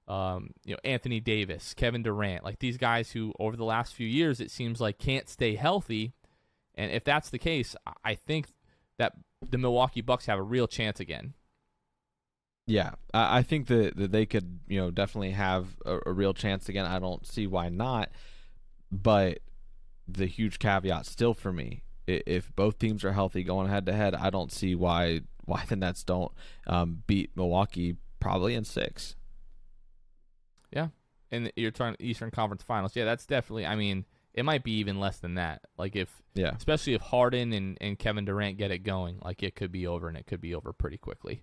Um, 0.06 0.50
you 0.64 0.72
know, 0.72 0.80
Anthony 0.84 1.18
Davis, 1.18 1.74
Kevin 1.74 2.02
Durant, 2.02 2.44
like 2.44 2.60
these 2.60 2.76
guys 2.76 3.10
who 3.10 3.32
over 3.40 3.56
the 3.56 3.64
last 3.64 3.94
few 3.94 4.06
years 4.06 4.40
it 4.40 4.50
seems 4.50 4.80
like 4.80 4.98
can't 4.98 5.28
stay 5.28 5.56
healthy. 5.56 6.12
And 6.74 6.92
if 6.92 7.02
that's 7.02 7.30
the 7.30 7.38
case, 7.38 7.74
I 8.04 8.14
think 8.14 8.48
that 8.98 9.14
the 9.48 9.58
Milwaukee 9.58 10.02
Bucks 10.02 10.26
have 10.26 10.38
a 10.38 10.42
real 10.42 10.68
chance 10.68 11.00
again. 11.00 11.34
Yeah, 12.68 12.92
I, 13.14 13.42
think 13.42 13.68
that, 13.68 13.96
that 13.96 14.10
they 14.10 14.26
could, 14.26 14.58
you 14.66 14.80
know, 14.80 14.90
definitely 14.90 15.30
have 15.30 15.76
a, 15.84 15.98
a 16.06 16.12
real 16.12 16.34
chance 16.34 16.68
again. 16.68 16.84
I 16.84 16.98
don't 16.98 17.24
see 17.24 17.46
why 17.46 17.68
not, 17.68 18.10
but 18.90 19.38
the 20.08 20.26
huge 20.26 20.58
caveat 20.58 21.06
still 21.06 21.32
for 21.32 21.52
me, 21.52 21.82
if 22.08 22.54
both 22.56 22.78
teams 22.78 23.04
are 23.04 23.12
healthy 23.12 23.44
going 23.44 23.68
head 23.68 23.86
to 23.86 23.92
head, 23.92 24.14
I 24.14 24.30
don't 24.30 24.52
see 24.52 24.74
why 24.74 25.22
why 25.46 25.64
the 25.66 25.76
Nets 25.76 26.04
don't 26.04 26.30
um, 26.66 27.02
beat 27.06 27.30
Milwaukee 27.34 27.96
probably 28.20 28.54
in 28.54 28.64
six. 28.64 29.16
Yeah, 30.72 30.88
and 31.30 31.50
you're 31.56 31.70
trying 31.70 31.96
Eastern 32.00 32.30
Conference 32.30 32.62
Finals. 32.62 32.94
Yeah, 32.94 33.04
that's 33.04 33.24
definitely. 33.26 33.64
I 33.66 33.76
mean, 33.76 34.04
it 34.34 34.44
might 34.44 34.64
be 34.64 34.72
even 34.78 34.98
less 35.00 35.18
than 35.18 35.34
that. 35.34 35.62
Like 35.78 35.96
if, 35.96 36.10
Yeah, 36.34 36.50
especially 36.56 36.94
if 36.94 37.00
Harden 37.00 37.52
and 37.52 37.78
and 37.80 37.98
Kevin 37.98 38.24
Durant 38.24 38.58
get 38.58 38.70
it 38.70 38.80
going, 38.80 39.18
like 39.24 39.42
it 39.42 39.54
could 39.54 39.72
be 39.72 39.86
over, 39.86 40.08
and 40.08 40.16
it 40.16 40.26
could 40.26 40.40
be 40.40 40.54
over 40.54 40.72
pretty 40.72 40.98
quickly. 40.98 41.42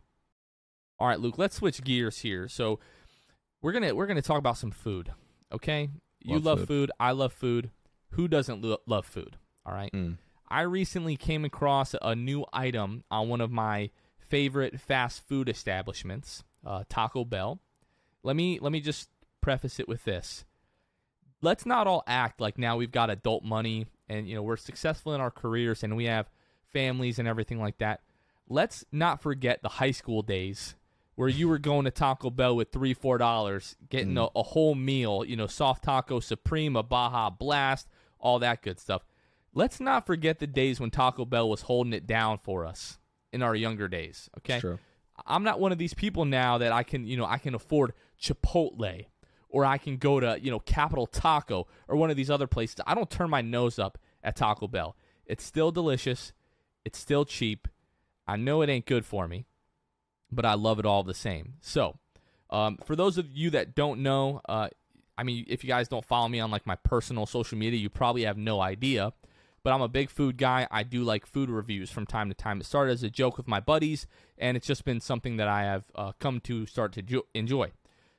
All 1.00 1.08
right, 1.08 1.20
Luke. 1.20 1.38
Let's 1.38 1.56
switch 1.56 1.84
gears 1.84 2.20
here. 2.20 2.48
So 2.48 2.80
we're 3.62 3.72
gonna 3.72 3.96
we're 3.96 4.08
gonna 4.08 4.22
talk 4.22 4.38
about 4.40 4.58
some 4.58 4.72
food. 4.72 5.12
Okay, 5.52 5.90
you 6.22 6.36
Love 6.36 6.44
love 6.44 6.60
food. 6.60 6.68
food. 6.68 6.92
I 7.00 7.12
love 7.12 7.34
food. 7.34 7.72
Who 8.12 8.28
doesn't 8.28 8.62
lo- 8.62 8.78
love 8.86 9.06
food? 9.06 9.38
All 9.66 9.74
right. 9.74 9.92
Mm. 9.94 10.18
I 10.54 10.62
recently 10.62 11.18
came 11.18 11.46
across 11.46 11.96
a 12.00 12.16
new 12.16 12.46
item 12.54 13.06
on 13.10 13.28
one 13.28 13.42
of 13.42 13.50
my 13.50 13.90
favorite 14.20 14.80
fast 14.80 15.28
food 15.28 15.50
establishments, 15.50 16.44
uh, 16.64 16.84
Taco 16.88 17.26
Bell. 17.26 17.60
Let 18.22 18.36
me 18.36 18.60
let 18.62 18.72
me 18.72 18.80
just 18.80 19.10
preface 19.42 19.80
it 19.80 19.88
with 19.88 20.04
this. 20.04 20.46
Let's 21.42 21.66
not 21.66 21.88
all 21.88 22.04
act 22.06 22.40
like 22.40 22.60
now 22.60 22.78
we've 22.78 22.92
got 22.92 23.10
adult 23.10 23.44
money 23.44 23.88
and 24.08 24.30
you 24.30 24.36
know 24.36 24.44
we're 24.44 24.58
successful 24.58 25.16
in 25.16 25.22
our 25.22 25.32
careers 25.32 25.82
and 25.82 25.98
we 25.98 26.06
have 26.06 26.30
families 26.72 27.18
and 27.18 27.28
everything 27.28 27.60
like 27.60 27.80
that. 27.80 28.02
Let's 28.48 28.86
not 28.92 29.24
forget 29.24 29.64
the 29.64 29.70
high 29.70 29.90
school 29.90 30.22
days 30.22 30.76
where 31.16 31.30
you 31.30 31.50
were 31.50 31.58
going 31.58 31.86
to 31.86 31.92
Taco 31.92 32.30
Bell 32.30 32.56
with 32.56 32.72
three, 32.72 32.94
four 32.94 33.18
dollars, 33.18 33.76
getting 33.90 34.20
a, 34.20 34.28
a 34.36 34.44
whole 34.44 34.76
meal, 34.76 35.26
you 35.26 35.36
know, 35.36 35.48
soft 35.48 35.84
taco 35.84 36.20
supreme, 36.20 36.76
a 36.76 36.84
Baja 36.84 37.32
Blast, 37.32 37.88
all 38.20 38.38
that 38.38 38.62
good 38.62 38.80
stuff. 38.80 39.02
Let's 39.54 39.80
not 39.80 40.06
forget 40.06 40.40
the 40.40 40.48
days 40.48 40.80
when 40.80 40.92
Taco 40.92 41.26
Bell 41.26 41.50
was 41.50 41.62
holding 41.62 41.94
it 41.94 42.08
down 42.08 42.40
for 42.40 42.66
us 42.66 42.98
in 43.32 43.44
our 43.44 43.56
younger 43.56 43.88
days. 43.88 44.30
Okay, 44.40 44.60
True. 44.60 44.80
I'm 45.26 45.44
not 45.44 45.60
one 45.60 45.72
of 45.72 45.78
these 45.78 45.94
people 45.94 46.26
now 46.26 46.58
that 46.58 46.72
I 46.72 46.84
can, 46.84 47.06
you 47.06 47.18
know, 47.18 47.26
I 47.26 47.38
can 47.38 47.54
afford 47.54 47.94
Chipotle 48.20 49.06
or 49.50 49.64
I 49.66 49.78
can 49.78 49.98
go 49.98 50.20
to, 50.20 50.40
you 50.42 50.50
know, 50.50 50.60
Capital 50.60 51.06
Taco 51.06 51.68
or 51.88 51.96
one 51.96 52.10
of 52.10 52.18
these 52.18 52.32
other 52.32 52.48
places. 52.48 52.78
I 52.88 52.96
don't 52.96 53.10
turn 53.10 53.30
my 53.30 53.42
nose 53.42 53.78
up 53.78 54.00
at 54.24 54.36
Taco 54.36 54.68
Bell. 54.68 54.96
It's 55.26 55.44
still 55.44 55.72
delicious. 55.72 56.34
It's 56.84 56.98
still 56.98 57.26
cheap. 57.26 57.68
I 58.28 58.36
know 58.38 58.62
it 58.62 58.70
ain't 58.70 58.86
good 58.86 59.06
for 59.06 59.28
me, 59.28 59.46
but 60.32 60.46
I 60.46 60.56
love 60.56 60.80
it 60.80 60.86
all 60.86 61.04
the 61.04 61.14
same. 61.14 61.56
So, 61.62 61.98
um, 62.50 62.78
for 62.84 62.96
those 62.96 63.18
of 63.18 63.32
you 63.32 63.52
that 63.52 63.76
don't 63.76 64.02
know, 64.02 64.42
uh, 64.50 64.70
I 65.18 65.24
mean, 65.24 65.46
if 65.48 65.64
you 65.64 65.68
guys 65.68 65.88
don't 65.88 66.06
follow 66.06 66.28
me 66.28 66.40
on 66.40 66.50
like 66.50 66.66
my 66.66 66.76
personal 66.76 67.26
social 67.26 67.58
media, 67.58 67.80
you 67.80 67.90
probably 67.90 68.24
have 68.24 68.38
no 68.38 68.60
idea. 68.60 69.14
But 69.64 69.72
I'm 69.74 69.82
a 69.82 69.88
big 69.88 70.10
food 70.10 70.38
guy. 70.38 70.68
I 70.70 70.84
do 70.84 71.04
like 71.04 71.26
food 71.26 71.50
reviews 71.50 71.90
from 71.90 72.06
time 72.06 72.28
to 72.30 72.36
time. 72.36 72.60
It 72.60 72.66
started 72.66 72.92
as 72.92 73.04
a 73.04 73.10
joke 73.10 73.38
with 73.38 73.48
my 73.48 73.60
buddies, 73.62 74.08
and 74.38 74.58
it's 74.58 74.68
just 74.68 74.84
been 74.84 75.00
something 75.00 75.38
that 75.38 75.48
I 75.48 75.64
have 75.64 75.84
uh, 75.96 76.12
come 76.20 76.42
to 76.42 76.66
start 76.66 76.92
to 76.94 77.02
jo- 77.02 77.26
enjoy. 77.34 77.72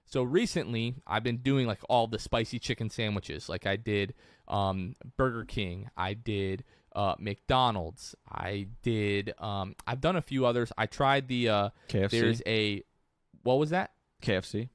So 0.06 0.22
recently, 0.22 0.94
I've 1.06 1.22
been 1.22 1.38
doing 1.38 1.66
like 1.66 1.80
all 1.88 2.06
the 2.06 2.18
spicy 2.18 2.58
chicken 2.58 2.88
sandwiches. 2.88 3.48
Like 3.48 3.66
I 3.66 3.76
did 3.76 4.14
um, 4.48 4.94
Burger 5.18 5.44
King, 5.44 5.90
I 5.96 6.14
did 6.14 6.64
uh, 6.94 7.14
McDonald's, 7.18 8.14
I 8.30 8.68
did. 8.82 9.34
Um, 9.38 9.74
I've 9.86 10.00
done 10.00 10.16
a 10.16 10.22
few 10.22 10.46
others. 10.46 10.72
I 10.78 10.86
tried 10.86 11.28
the. 11.28 11.48
Uh, 11.50 11.68
KFC. 11.88 12.10
there's 12.10 12.42
a. 12.46 12.82
What 13.42 13.58
was 13.58 13.70
that? 13.70 13.90
KFC. 14.22 14.70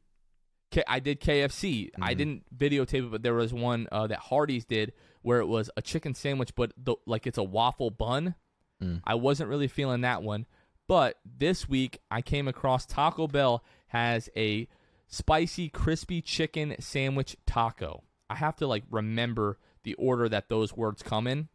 K- 0.72 0.84
I 0.88 1.00
did 1.00 1.20
KFC. 1.20 1.90
I 2.00 2.14
Mhm. 2.14 2.18
didn't 2.18 2.44
videotape 2.56 3.06
it, 3.06 3.12
but 3.12 3.24
there 3.24 3.34
was 3.34 3.52
one 3.54 3.88
uh, 3.92 4.06
that 4.08 4.20
Hardee's 4.20 4.66
did 4.66 4.94
where 5.22 5.40
it 5.40 5.48
was 5.48 5.70
a 5.76 5.82
chicken 5.82 6.14
sandwich, 6.16 6.56
but 6.56 6.72
the, 6.78 6.96
like 7.06 7.28
it's 7.28 7.38
a 7.38 7.44
waffle 7.44 7.90
bun. 7.90 8.36
Mm. 8.82 9.02
I 9.04 9.16
wasn't 9.16 9.50
really 9.50 9.68
feeling 9.68 10.02
that 10.02 10.24
one. 10.24 10.46
But 10.88 11.18
this 11.24 11.70
week, 11.70 12.00
I 12.10 12.22
came 12.22 12.48
across 12.48 12.86
Taco 12.86 13.28
Bell 13.28 13.64
has 13.88 14.30
a 14.36 14.68
spicy 15.08 15.70
crispy 15.70 16.22
chicken 16.22 16.76
sandwich 16.80 17.36
taco. 17.46 18.04
I 18.30 18.36
have 18.36 18.56
to 18.58 18.68
like 18.68 18.84
remember 18.90 19.58
the 19.84 19.96
order 19.96 20.30
that 20.30 20.50
those 20.50 20.76
words 20.76 21.04
come 21.04 21.28
in. 21.28 21.50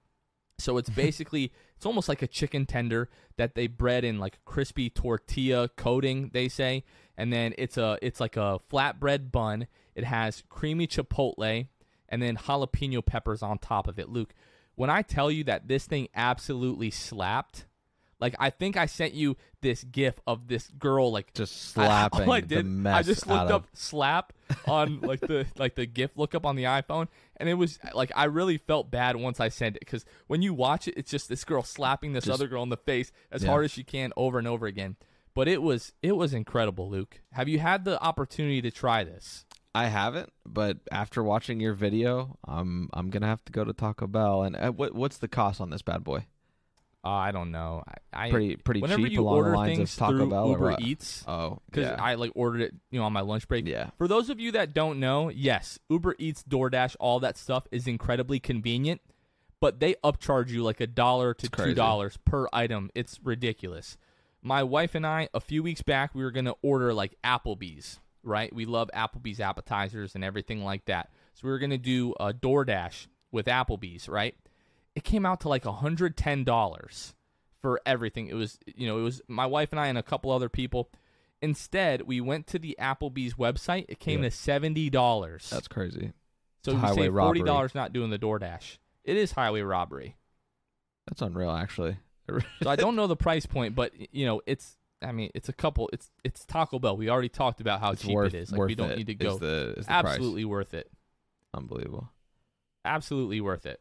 So 0.58 0.76
it's 0.78 0.90
basically 0.90 1.52
it's 1.76 1.86
almost 1.86 2.08
like 2.08 2.22
a 2.22 2.26
chicken 2.26 2.66
tender 2.66 3.08
that 3.36 3.54
they 3.54 3.66
bread 3.66 4.04
in 4.04 4.18
like 4.18 4.44
crispy 4.44 4.90
tortilla 4.90 5.68
coating, 5.68 6.30
they 6.32 6.48
say, 6.48 6.84
and 7.16 7.32
then 7.32 7.54
it's 7.58 7.76
a 7.76 7.98
it's 8.02 8.20
like 8.20 8.36
a 8.36 8.58
flatbread 8.70 9.32
bun. 9.32 9.66
It 9.94 10.04
has 10.04 10.42
creamy 10.48 10.86
chipotle 10.86 11.68
and 12.08 12.20
then 12.22 12.36
jalapeno 12.36 13.04
peppers 13.04 13.42
on 13.42 13.58
top 13.58 13.88
of 13.88 13.98
it. 13.98 14.08
Luke, 14.08 14.34
when 14.74 14.90
I 14.90 15.02
tell 15.02 15.30
you 15.30 15.44
that 15.44 15.68
this 15.68 15.86
thing 15.86 16.08
absolutely 16.14 16.90
slapped, 16.90 17.66
like 18.20 18.34
I 18.38 18.50
think 18.50 18.76
I 18.76 18.86
sent 18.86 19.14
you 19.14 19.36
this 19.60 19.84
gif 19.84 20.20
of 20.26 20.46
this 20.48 20.68
girl 20.78 21.10
like 21.12 21.32
Just 21.34 21.76
I- 21.78 21.84
slapping 21.86 22.20
all 22.28 22.32
I 22.32 22.40
did, 22.40 22.86
I 22.86 23.02
just 23.02 23.26
looked 23.26 23.50
of- 23.50 23.62
up 23.64 23.66
slap 23.72 24.32
on 24.66 25.00
like 25.02 25.20
the 25.20 25.46
like 25.58 25.74
the 25.74 25.86
GIF 25.86 26.16
lookup 26.16 26.44
on 26.46 26.56
the 26.56 26.64
iPhone, 26.64 27.08
and 27.36 27.48
it 27.48 27.54
was 27.54 27.78
like 27.94 28.12
I 28.14 28.24
really 28.24 28.58
felt 28.58 28.90
bad 28.90 29.16
once 29.16 29.40
I 29.40 29.48
sent 29.48 29.76
it 29.76 29.80
because 29.80 30.04
when 30.26 30.42
you 30.42 30.54
watch 30.54 30.88
it, 30.88 30.94
it's 30.96 31.10
just 31.10 31.28
this 31.28 31.44
girl 31.44 31.62
slapping 31.62 32.12
this 32.12 32.24
Just- 32.24 32.34
other 32.40 32.48
girl 32.48 32.62
in 32.62 32.68
the 32.68 32.76
face 32.76 33.10
as 33.32 33.42
Yeah. 33.42 33.50
hard 33.50 33.64
as 33.64 33.70
she 33.72 33.84
can 33.84 34.12
over 34.16 34.38
and 34.38 34.46
over 34.48 34.66
again. 34.66 34.96
But 35.34 35.48
it 35.48 35.62
was 35.62 35.92
it 36.02 36.12
was 36.12 36.32
incredible, 36.32 36.88
Luke. 36.88 37.20
Have 37.32 37.48
you 37.48 37.58
had 37.58 37.84
the 37.84 38.00
opportunity 38.02 38.62
to 38.62 38.70
try 38.70 39.02
this? 39.02 39.44
I 39.74 39.86
haven't, 39.86 40.32
but 40.46 40.78
after 40.92 41.22
watching 41.22 41.58
your 41.60 41.74
video, 41.74 42.38
I'm 42.46 42.88
I'm 42.92 43.10
gonna 43.10 43.26
have 43.26 43.44
to 43.46 43.52
go 43.52 43.64
to 43.64 43.72
Taco 43.72 44.06
Bell. 44.06 44.42
And 44.44 44.54
uh, 44.56 44.70
what 44.70 44.94
what's 44.94 45.18
the 45.18 45.28
cost 45.28 45.60
on 45.60 45.70
this 45.70 45.82
bad 45.82 46.04
boy? 46.04 46.26
Uh, 47.04 47.08
I 47.10 47.32
don't 47.32 47.50
know. 47.50 47.82
I, 48.14 48.26
I 48.26 48.30
Pretty 48.30 48.56
pretty 48.56 48.80
whenever 48.80 49.02
cheap 49.02 49.12
you 49.12 49.20
along 49.22 49.34
order 49.36 49.50
the 49.50 49.56
lines 49.56 49.76
things 49.78 49.92
of 49.92 49.98
Taco 49.98 50.16
through 50.16 50.30
Bell 50.30 50.44
or 50.46 50.50
Uber 50.52 50.70
what? 50.70 50.80
Eats, 50.80 51.24
Oh, 51.28 51.58
because 51.66 51.82
yeah, 51.84 51.96
I 52.02 52.14
like 52.14 52.30
ordered 52.34 52.62
it, 52.62 52.74
you 52.90 52.98
know, 53.00 53.04
on 53.04 53.12
my 53.12 53.20
lunch 53.20 53.46
break. 53.48 53.66
yeah. 53.66 53.90
For 53.98 54.08
those 54.08 54.30
of 54.30 54.40
you 54.40 54.52
that 54.52 54.72
don't 54.72 55.00
know, 55.00 55.28
yes, 55.28 55.78
Uber 55.90 56.14
Eats, 56.18 56.42
DoorDash, 56.44 56.96
all 57.00 57.20
that 57.20 57.36
stuff 57.36 57.66
is 57.70 57.86
incredibly 57.86 58.40
convenient, 58.40 59.02
but 59.60 59.80
they 59.80 59.96
upcharge 60.04 60.48
you 60.48 60.62
like 60.62 60.80
a 60.80 60.86
dollar 60.86 61.34
to 61.34 61.48
two 61.48 61.74
dollars 61.74 62.16
per 62.24 62.46
item. 62.54 62.90
It's 62.94 63.20
ridiculous. 63.22 63.98
My 64.40 64.62
wife 64.62 64.94
and 64.94 65.06
I, 65.06 65.28
a 65.34 65.40
few 65.40 65.62
weeks 65.62 65.82
back, 65.82 66.14
we 66.14 66.22
were 66.22 66.30
gonna 66.30 66.54
order 66.62 66.94
like 66.94 67.16
Applebee's, 67.22 67.98
right? 68.24 68.52
We 68.54 68.64
love 68.66 68.90
Applebee's 68.94 69.40
appetizers 69.40 70.14
and 70.14 70.24
everything 70.24 70.64
like 70.64 70.84
that. 70.86 71.10
So 71.34 71.42
we 71.44 71.50
were 71.50 71.58
gonna 71.58 71.78
do 71.78 72.14
a 72.20 72.32
DoorDash 72.32 73.06
with 73.32 73.46
Applebee's, 73.46 74.08
right? 74.08 74.34
It 74.94 75.04
came 75.04 75.26
out 75.26 75.40
to 75.40 75.48
like 75.48 75.64
hundred 75.64 76.16
ten 76.16 76.44
dollars 76.44 77.14
for 77.60 77.80
everything. 77.86 78.28
It 78.28 78.34
was, 78.34 78.58
you 78.76 78.86
know, 78.86 78.98
it 78.98 79.02
was 79.02 79.20
my 79.28 79.46
wife 79.46 79.70
and 79.72 79.80
I 79.80 79.86
and 79.88 79.98
a 79.98 80.02
couple 80.02 80.30
other 80.30 80.48
people. 80.48 80.90
Instead, 81.42 82.02
we 82.02 82.20
went 82.20 82.46
to 82.48 82.58
the 82.58 82.76
Applebee's 82.80 83.34
website. 83.34 83.86
It 83.88 83.98
came 84.00 84.22
Yeah. 84.22 84.30
to 84.30 84.36
seventy 84.36 84.88
dollars. 84.90 85.50
That's 85.50 85.68
crazy. 85.68 86.12
So 86.64 86.70
it's 86.70 86.76
you 86.76 86.78
highway 86.78 86.94
save 87.02 87.12
forty 87.12 87.40
robbery. 87.40 87.42
dollars 87.42 87.74
not 87.74 87.92
doing 87.92 88.10
the 88.10 88.18
DoorDash. 88.18 88.78
It 89.04 89.16
is 89.16 89.32
highway 89.32 89.60
robbery. 89.60 90.16
That's 91.06 91.20
unreal, 91.20 91.50
actually. 91.50 91.98
So 92.62 92.70
I 92.70 92.76
don't 92.76 92.96
know 92.96 93.06
the 93.06 93.16
price 93.16 93.44
point, 93.44 93.74
but 93.74 93.92
you 94.14 94.24
know, 94.24 94.40
it's. 94.46 94.78
I 95.04 95.12
mean, 95.12 95.30
it's 95.34 95.48
a 95.48 95.52
couple. 95.52 95.90
It's 95.92 96.10
it's 96.24 96.44
Taco 96.44 96.78
Bell. 96.78 96.96
We 96.96 97.08
already 97.08 97.28
talked 97.28 97.60
about 97.60 97.80
how 97.80 97.92
it's 97.92 98.02
cheap 98.02 98.14
worth, 98.14 98.34
it 98.34 98.38
is. 98.38 98.52
Like 98.52 98.68
we 98.68 98.74
don't 98.74 98.96
need 98.96 99.06
to 99.06 99.12
is 99.12 99.18
go. 99.18 99.38
the, 99.38 99.74
is 99.76 99.86
the 99.86 99.92
Absolutely 99.92 100.44
worth 100.44 100.74
it. 100.74 100.90
unbelievable. 101.52 102.10
Absolutely 102.84 103.40
worth 103.40 103.66
it. 103.66 103.80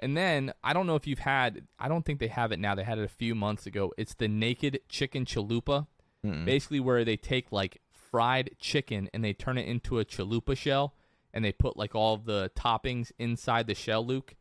And 0.00 0.16
then 0.16 0.52
I 0.62 0.72
don't 0.72 0.86
know 0.86 0.96
if 0.96 1.06
you've 1.06 1.18
had. 1.18 1.66
I 1.78 1.88
don't 1.88 2.04
think 2.04 2.20
they 2.20 2.28
have 2.28 2.52
it 2.52 2.58
now. 2.58 2.74
They 2.74 2.84
had 2.84 2.98
it 2.98 3.04
a 3.04 3.08
few 3.08 3.34
months 3.34 3.66
ago. 3.66 3.92
It's 3.96 4.14
the 4.14 4.28
naked 4.28 4.80
chicken 4.88 5.24
chalupa. 5.24 5.86
Mm-mm. 6.24 6.44
basically 6.44 6.80
where 6.80 7.04
they 7.04 7.16
take 7.16 7.52
like 7.52 7.80
fried 7.92 8.50
chicken 8.58 9.10
and 9.12 9.22
they 9.22 9.32
turn 9.34 9.58
it 9.58 9.66
into 9.66 9.98
a 9.98 10.04
chalupa 10.04 10.56
shell 10.56 10.94
and 11.34 11.44
they 11.44 11.52
put 11.52 11.76
like 11.76 11.94
all 11.94 12.16
the 12.16 12.50
toppings 12.56 13.12
inside 13.18 13.66
the 13.66 13.74
shell 13.74 14.06
luke 14.06 14.34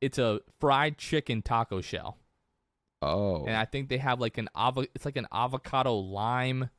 it's 0.00 0.18
a 0.18 0.40
fried 0.58 0.96
chicken 0.96 1.42
taco 1.42 1.80
shell 1.80 2.16
Oh, 3.02 3.44
and 3.44 3.54
i 3.56 3.64
think 3.66 3.88
they 3.90 3.98
have 3.98 4.20
like 4.20 4.38
an 4.38 4.48
avo- 4.56 4.88
it's 4.94 5.04
like 5.04 5.16
an 5.16 5.26
avocado 5.32 5.94
lime 5.96 6.70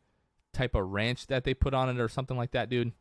type 0.54 0.74
of 0.76 0.88
ranch 0.90 1.28
that 1.28 1.44
they 1.44 1.54
put 1.54 1.74
on 1.76 1.90
it 1.90 2.00
or 2.02 2.10
something 2.10 2.36
like 2.36 2.52
that 2.52 2.70
dude 2.70 2.92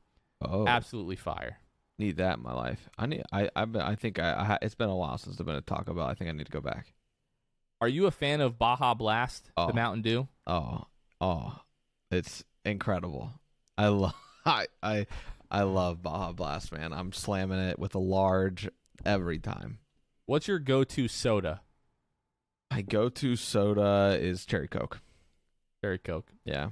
oh, 0.43 0.67
absolutely 0.67 1.17
fire 1.17 1.59
need 1.99 2.19
that 2.19 2.37
in 2.37 2.43
my 2.43 2.53
life. 2.53 2.91
I 2.99 3.07
need. 3.07 3.23
I. 3.33 3.49
I've 3.57 3.73
been, 3.73 3.81
I 3.81 3.95
think 3.95 4.19
I, 4.19 4.33
I. 4.33 4.59
It's 4.61 4.75
been 4.75 4.91
a 4.91 4.95
while 4.95 5.17
since 5.17 5.41
I've 5.41 5.47
been 5.47 5.57
at 5.57 5.67
Taco 5.67 5.95
Bell. 5.95 6.05
I 6.05 6.13
think 6.13 6.29
I 6.29 6.33
need 6.35 6.45
to 6.45 6.53
go 6.53 6.61
back. 6.61 6.93
are 7.81 7.89
you 7.89 8.05
a 8.05 8.11
fan 8.11 8.43
of 8.43 8.59
baja 8.59 8.93
blast 8.93 9.51
Oh. 9.57 9.69
the 9.69 9.73
mountain 9.73 10.03
dew 10.03 10.29
Oh, 10.47 10.85
oh, 11.23 11.59
it's 12.11 12.45
incredible. 12.67 13.33
I 13.79 13.89
love. 13.89 14.13
I. 14.45 14.67
I. 14.83 15.07
I 15.51 15.63
love 15.63 16.03
Baja 16.03 16.33
Blast, 16.33 16.71
man. 16.73 16.93
I'm 16.93 17.13
slamming 17.13 17.61
it 17.61 17.79
with 17.79 17.95
a 17.95 17.99
large 18.01 18.69
every 19.07 19.39
time. 19.39 19.79
what's 20.27 20.49
your 20.49 20.59
go-to 20.59 21.09
soda 21.09 21.63
My 22.71 22.83
go-to 22.83 23.37
soda 23.37 24.19
is 24.21 24.45
cherry 24.45 24.69
coke. 24.69 25.01
cherry 25.83 25.99
coke 25.99 26.33
Yeah, 26.45 26.71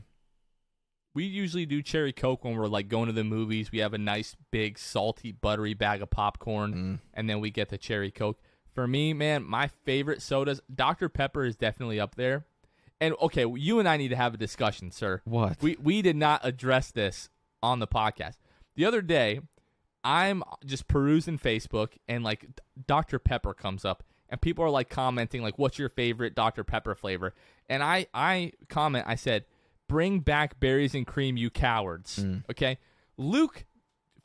we 1.14 1.24
usually 1.24 1.66
do 1.66 1.83
cherry 1.83 2.12
coke 2.12 2.44
when 2.44 2.57
we're 2.57 2.66
like 2.66 2.88
going 2.88 3.07
to 3.07 3.12
the 3.12 3.24
movies. 3.24 3.70
We 3.70 3.78
have 3.78 3.94
a 3.94 3.98
nice 3.98 4.37
big 4.50 4.78
salty 4.78 5.33
buttery 5.33 5.74
bag 5.74 6.02
of 6.02 6.11
popcorn, 6.11 6.74
Mm. 6.74 7.00
and 7.14 7.30
then 7.30 7.40
we 7.40 7.50
get 7.50 7.68
the 7.68 7.78
cherry 7.78 8.11
coke. 8.11 8.40
For 8.74 8.88
me, 8.88 9.12
man, 9.12 9.44
my 9.44 9.68
favorite 9.68 10.20
sodas, 10.20 10.61
Dr 10.74 11.09
Pepper 11.09 11.44
is 11.44 11.54
definitely 11.57 12.00
up 12.00 12.16
there. 12.16 12.44
And 13.00 13.14
okay, 13.20 13.44
you 13.46 13.78
and 13.78 13.88
I 13.88 13.96
need 13.96 14.09
to 14.09 14.16
have 14.16 14.35
a 14.35 14.38
discussion, 14.38 14.90
sir. 14.90 15.20
What? 15.24 15.62
We 15.62 15.76
we 15.80 16.02
did 16.02 16.16
not 16.16 16.40
address 16.44 16.90
this 16.90 17.28
on 17.62 17.78
the 17.78 17.87
podcast. 17.87 18.37
The 18.76 18.85
other 18.85 19.00
day, 19.02 19.40
I'm 20.02 20.42
just 20.66 20.88
perusing 20.88 21.38
Facebook 21.38 21.92
and 22.09 22.24
like 22.24 22.46
Dr 22.87 23.18
Pepper 23.18 23.54
comes 23.54 23.85
up 23.85 24.02
and 24.35 24.40
people 24.40 24.64
are 24.64 24.70
like 24.70 24.90
commenting 24.90 25.42
like 25.42 25.59
what's 25.59 25.79
your 25.79 25.88
favorite 25.88 26.35
Dr 26.35 26.64
Pepper 26.64 26.94
flavor? 26.94 27.33
And 27.68 27.83
I 27.83 28.07
I 28.12 28.53
comment 28.68 29.05
I 29.09 29.14
said 29.14 29.44
bring 29.88 30.20
back 30.20 30.59
berries 30.61 30.94
and 30.94 31.07
cream 31.07 31.37
you 31.37 31.51
cowards. 31.51 32.25
Okay? 32.51 32.79
Luke 33.16 33.64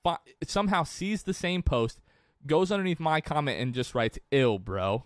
fi- 0.04 0.18
somehow 0.46 0.84
sees 0.84 1.24
the 1.24 1.34
same 1.34 1.62
post, 1.62 2.00
goes 2.48 2.72
underneath 2.72 3.00
my 3.00 3.22
comment 3.22 3.60
and 3.62 3.74
just 3.74 3.94
writes 3.94 4.18
ill, 4.32 4.58
bro. 4.58 5.06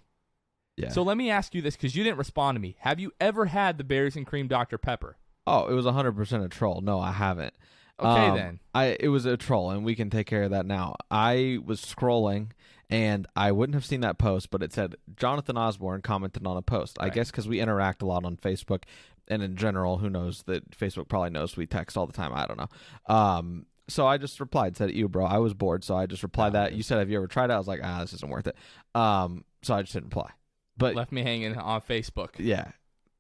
yeah. 0.78 0.90
So 0.90 1.04
let 1.04 1.18
me 1.18 1.30
ask 1.30 1.54
you 1.54 1.62
this 1.62 1.76
cuz 1.76 1.96
you 1.96 2.04
didn't 2.04 2.18
respond 2.20 2.56
to 2.56 2.60
me. 2.60 2.76
Have 2.80 3.00
you 3.00 3.12
ever 3.20 3.46
had 3.48 3.78
the 3.78 3.84
berries 3.84 4.16
and 4.16 4.26
cream 4.26 4.48
Dr 4.48 4.78
Pepper? 4.78 5.18
oh, 5.46 5.68
it 5.68 5.74
was 5.74 5.86
100% 5.86 6.46
a 6.46 6.48
troll. 6.48 6.80
No, 6.82 7.02
I 7.02 7.12
haven't. 7.12 7.54
Okay 8.00 8.28
Um, 8.30 8.38
then. 8.38 8.60
I 8.74 8.96
it 9.00 9.10
was 9.10 9.26
a 9.26 9.36
troll, 9.38 9.70
and 9.72 9.84
we 9.84 9.94
can 9.94 10.10
take 10.10 10.26
care 10.26 10.44
of 10.44 10.52
that 10.52 10.66
now. 10.66 10.96
I 11.12 11.60
was 11.66 11.82
scrolling, 11.82 12.52
and 12.94 13.26
I 13.36 13.52
wouldn't 13.52 13.74
have 13.74 13.86
seen 13.86 14.02
that 14.02 14.20
post, 14.20 14.52
but 14.52 14.62
it 14.62 14.72
said 14.72 14.96
Jonathan 15.16 15.58
Osborne 15.58 16.02
commented 16.04 16.46
on 16.46 16.58
a 16.58 16.62
post. 16.62 16.98
I 17.00 17.10
guess 17.10 17.32
because 17.32 17.48
we 17.48 17.60
interact 17.60 18.04
a 18.04 18.06
lot 18.06 18.24
on 18.24 18.38
Facebook, 18.38 18.84
and 19.28 19.42
in 19.42 19.56
general, 19.56 19.98
who 19.98 20.10
knows 20.10 20.44
that 20.44 20.70
Facebook 20.72 21.08
probably 21.10 21.32
knows 21.32 21.58
we 21.58 21.66
text 21.66 21.98
all 21.98 22.06
the 22.06 22.14
time. 22.14 22.32
I 22.34 22.46
don't 22.46 22.58
know. 22.60 23.14
Um, 23.14 23.66
so 23.88 24.06
I 24.06 24.18
just 24.18 24.40
replied, 24.40 24.78
said, 24.78 24.92
"You, 24.92 25.10
bro." 25.10 25.26
I 25.26 25.40
was 25.40 25.54
bored, 25.54 25.84
so 25.84 25.96
I 25.98 26.06
just 26.06 26.22
replied 26.24 26.50
Oh, 26.50 26.60
that. 26.60 26.74
You 26.74 26.84
said, 26.84 27.00
"Have 27.00 27.10
you 27.10 27.18
ever 27.18 27.28
tried 27.28 27.50
it?" 27.50 27.54
I 27.54 27.58
was 27.58 27.68
like, 27.68 27.82
"Ah, 27.84 28.02
this 28.02 28.14
isn't 28.14 28.30
worth 28.32 28.48
it." 28.48 28.56
Um, 28.94 29.44
so 29.64 29.74
I 29.74 29.82
just 29.82 29.94
didn't 29.94 30.06
reply. 30.16 30.30
But 30.78 30.96
left 30.96 31.12
me 31.12 31.24
hanging 31.24 31.58
on 31.58 31.82
Facebook. 31.82 32.30
yeah, 32.38 32.72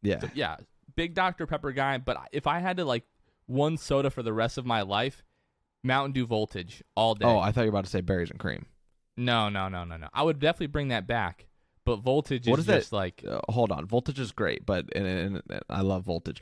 yeah, 0.01 0.19
So, 0.19 0.29
yeah, 0.35 0.57
big 0.95 1.15
Dr 1.15 1.47
Pepper 1.47 1.71
guy. 1.71 1.97
But 1.97 2.17
if 2.31 2.45
I 2.47 2.59
had 2.59 2.77
to 2.77 2.85
like 2.85 3.05
one 3.47 3.77
soda 3.77 4.09
for 4.09 4.23
the 4.23 4.33
rest 4.33 4.57
of 4.57 4.65
my 4.65 4.83
life, 4.83 5.23
Mountain 5.83 6.13
Dew 6.13 6.25
Voltage 6.25 6.83
all 6.95 7.15
day. 7.15 7.25
Oh, 7.25 7.39
I 7.39 7.51
thought 7.51 7.61
you 7.61 7.71
were 7.71 7.77
about 7.79 7.85
to 7.85 7.91
say 7.91 8.01
berries 8.01 8.29
and 8.31 8.39
cream. 8.39 8.65
No, 9.17 9.49
no, 9.49 9.69
no, 9.69 9.83
no, 9.83 9.97
no. 9.97 10.07
I 10.13 10.23
would 10.23 10.39
definitely 10.39 10.67
bring 10.67 10.87
that 10.89 11.07
back. 11.07 11.47
But 11.85 11.97
Voltage 11.97 12.47
What 12.47 12.59
is 12.59 12.63
is 12.63 12.67
that- 12.67 12.79
just 12.79 12.93
like 12.93 13.23
uh, 13.29 13.41
hold 13.49 13.71
on. 13.71 13.85
Voltage 13.85 14.19
is 14.19 14.31
great, 14.31 14.65
but 14.65 14.85
and, 14.95 15.05
and, 15.05 15.41
and 15.49 15.61
I 15.69 15.81
love 15.81 16.03
voltage. 16.05 16.41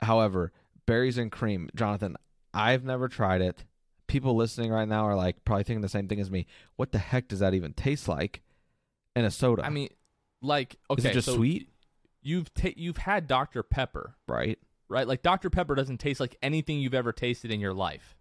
However, 0.00 0.52
berries 0.86 1.18
and 1.18 1.30
cream, 1.30 1.68
Jonathan, 1.74 2.16
I've 2.54 2.84
never 2.84 3.08
tried 3.08 3.42
it. 3.42 3.64
People 4.06 4.34
listening 4.34 4.70
right 4.72 4.88
now 4.88 5.04
are 5.06 5.14
like 5.14 5.44
probably 5.44 5.64
thinking 5.64 5.82
the 5.82 5.88
same 5.88 6.08
thing 6.08 6.18
as 6.18 6.30
me. 6.30 6.46
What 6.76 6.92
the 6.92 6.98
heck 6.98 7.28
does 7.28 7.40
that 7.40 7.52
even 7.54 7.74
taste 7.74 8.08
like 8.08 8.40
in 9.14 9.24
a 9.26 9.30
soda? 9.30 9.64
I 9.64 9.68
mean, 9.68 9.90
like 10.40 10.76
okay, 10.90 11.00
is 11.00 11.04
it 11.04 11.12
just 11.12 11.26
so 11.26 11.34
sweet? 11.36 11.68
You've 12.22 12.52
ta- 12.54 12.72
you've 12.74 12.96
had 12.96 13.26
Dr 13.26 13.62
Pepper, 13.62 14.14
Right. 14.26 14.58
right? 14.88 15.06
Like 15.06 15.22
Dr 15.22 15.50
Pepper 15.50 15.74
doesn't 15.74 15.98
taste 15.98 16.20
like 16.20 16.36
anything 16.42 16.80
you've 16.80 16.94
ever 16.94 17.12
tasted 17.12 17.50
in 17.50 17.60
your 17.60 17.74
life. 17.74 18.16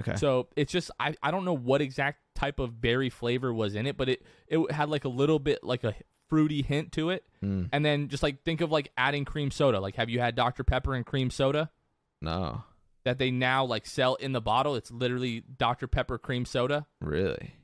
Okay. 0.00 0.16
So 0.16 0.48
it's 0.56 0.72
just 0.72 0.90
I, 0.98 1.14
I 1.22 1.30
don't 1.30 1.44
know 1.44 1.56
what 1.56 1.80
exact 1.80 2.18
type 2.34 2.58
of 2.58 2.80
berry 2.80 3.10
flavor 3.10 3.52
was 3.52 3.74
in 3.74 3.86
it, 3.86 3.96
but 3.96 4.08
it 4.08 4.22
it 4.48 4.70
had 4.72 4.88
like 4.88 5.04
a 5.04 5.08
little 5.08 5.38
bit 5.38 5.62
like 5.62 5.84
a 5.84 5.94
fruity 6.28 6.62
hint 6.62 6.92
to 6.92 7.10
it. 7.10 7.24
Mm, 7.44 7.68
And 7.72 7.84
then 7.84 8.08
just 8.08 8.22
like 8.22 8.42
think 8.42 8.60
of 8.62 8.72
like 8.72 8.90
adding 8.96 9.24
cream 9.24 9.50
soda. 9.50 9.78
Like 9.80 9.96
have 9.96 10.08
you 10.10 10.18
had 10.18 10.34
Dr 10.34 10.64
Pepper 10.64 10.94
and 10.94 11.04
cream 11.06 11.30
soda 11.30 11.70
no. 12.20 12.64
that 13.04 13.18
they 13.18 13.30
now 13.30 13.64
like 13.64 13.86
sell 13.86 14.14
in 14.16 14.32
the 14.32 14.40
bottle? 14.40 14.74
It's 14.74 14.90
literally 14.90 15.40
Dr 15.58 15.86
Pepper 15.86 16.18
cream 16.18 16.44
soda. 16.46 16.86
Really? 17.00 17.54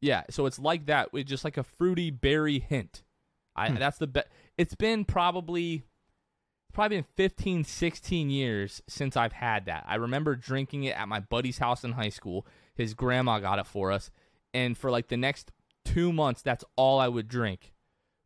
Yeah, 0.00 0.22
so 0.30 0.46
it's 0.46 0.58
like 0.58 0.86
that 0.86 1.12
with 1.12 1.26
just 1.26 1.44
like 1.44 1.56
a 1.56 1.62
fruity 1.64 2.10
berry 2.10 2.58
hint. 2.58 3.02
I 3.56 3.68
Hmm. 3.70 3.76
that's 3.76 3.98
the 3.98 4.06
best. 4.06 4.28
It's 4.56 4.74
been 4.74 5.04
probably 5.04 5.84
probably 6.70 6.98
been 6.98 7.06
15 7.16 7.64
16 7.64 8.30
years 8.30 8.82
since 8.88 9.16
I've 9.16 9.32
had 9.32 9.66
that. 9.66 9.84
I 9.86 9.96
remember 9.96 10.36
drinking 10.36 10.84
it 10.84 10.96
at 10.96 11.08
my 11.08 11.20
buddy's 11.20 11.58
house 11.58 11.84
in 11.84 11.92
high 11.92 12.08
school. 12.08 12.46
His 12.74 12.94
grandma 12.94 13.38
got 13.38 13.58
it 13.58 13.66
for 13.66 13.92
us, 13.92 14.10
and 14.54 14.76
for 14.76 14.90
like 14.90 15.08
the 15.08 15.16
next 15.16 15.52
2 15.86 16.12
months 16.12 16.42
that's 16.42 16.64
all 16.76 17.00
I 17.00 17.08
would 17.08 17.28
drink 17.28 17.72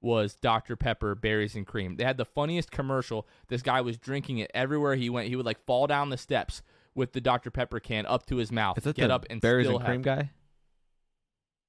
was 0.01 0.37
Dr 0.37 0.77
Pepper 0.77 1.15
berries 1.15 1.55
and 1.55 1.67
cream. 1.67 1.97
They 1.97 2.05
had 2.05 2.19
the 2.19 2.25
funniest 2.27 2.71
commercial. 2.71 3.27
This 3.49 3.63
guy 3.63 3.81
was 3.81 3.97
drinking 3.97 4.39
it 4.39 4.51
everywhere 4.55 4.95
he 4.97 5.09
went. 5.09 5.29
He 5.29 5.37
would 5.37 5.47
like 5.47 5.65
fall 5.65 5.87
down 5.87 6.11
the 6.11 6.19
steps 6.19 6.63
with 6.95 7.13
the 7.13 7.21
Dr 7.21 7.51
Pepper 7.51 7.81
can 7.81 8.07
up 8.07 8.27
to 8.27 8.37
his 8.37 8.53
mouth, 8.53 8.79
Is 8.79 8.85
that 8.85 8.97
get 8.97 9.09
the 9.09 9.15
up 9.15 9.27
and 9.31 9.41
berries 9.41 9.67
still 9.67 9.79
and 9.79 9.85
cream 9.87 10.05
have, 10.05 10.19
guy? 10.19 10.31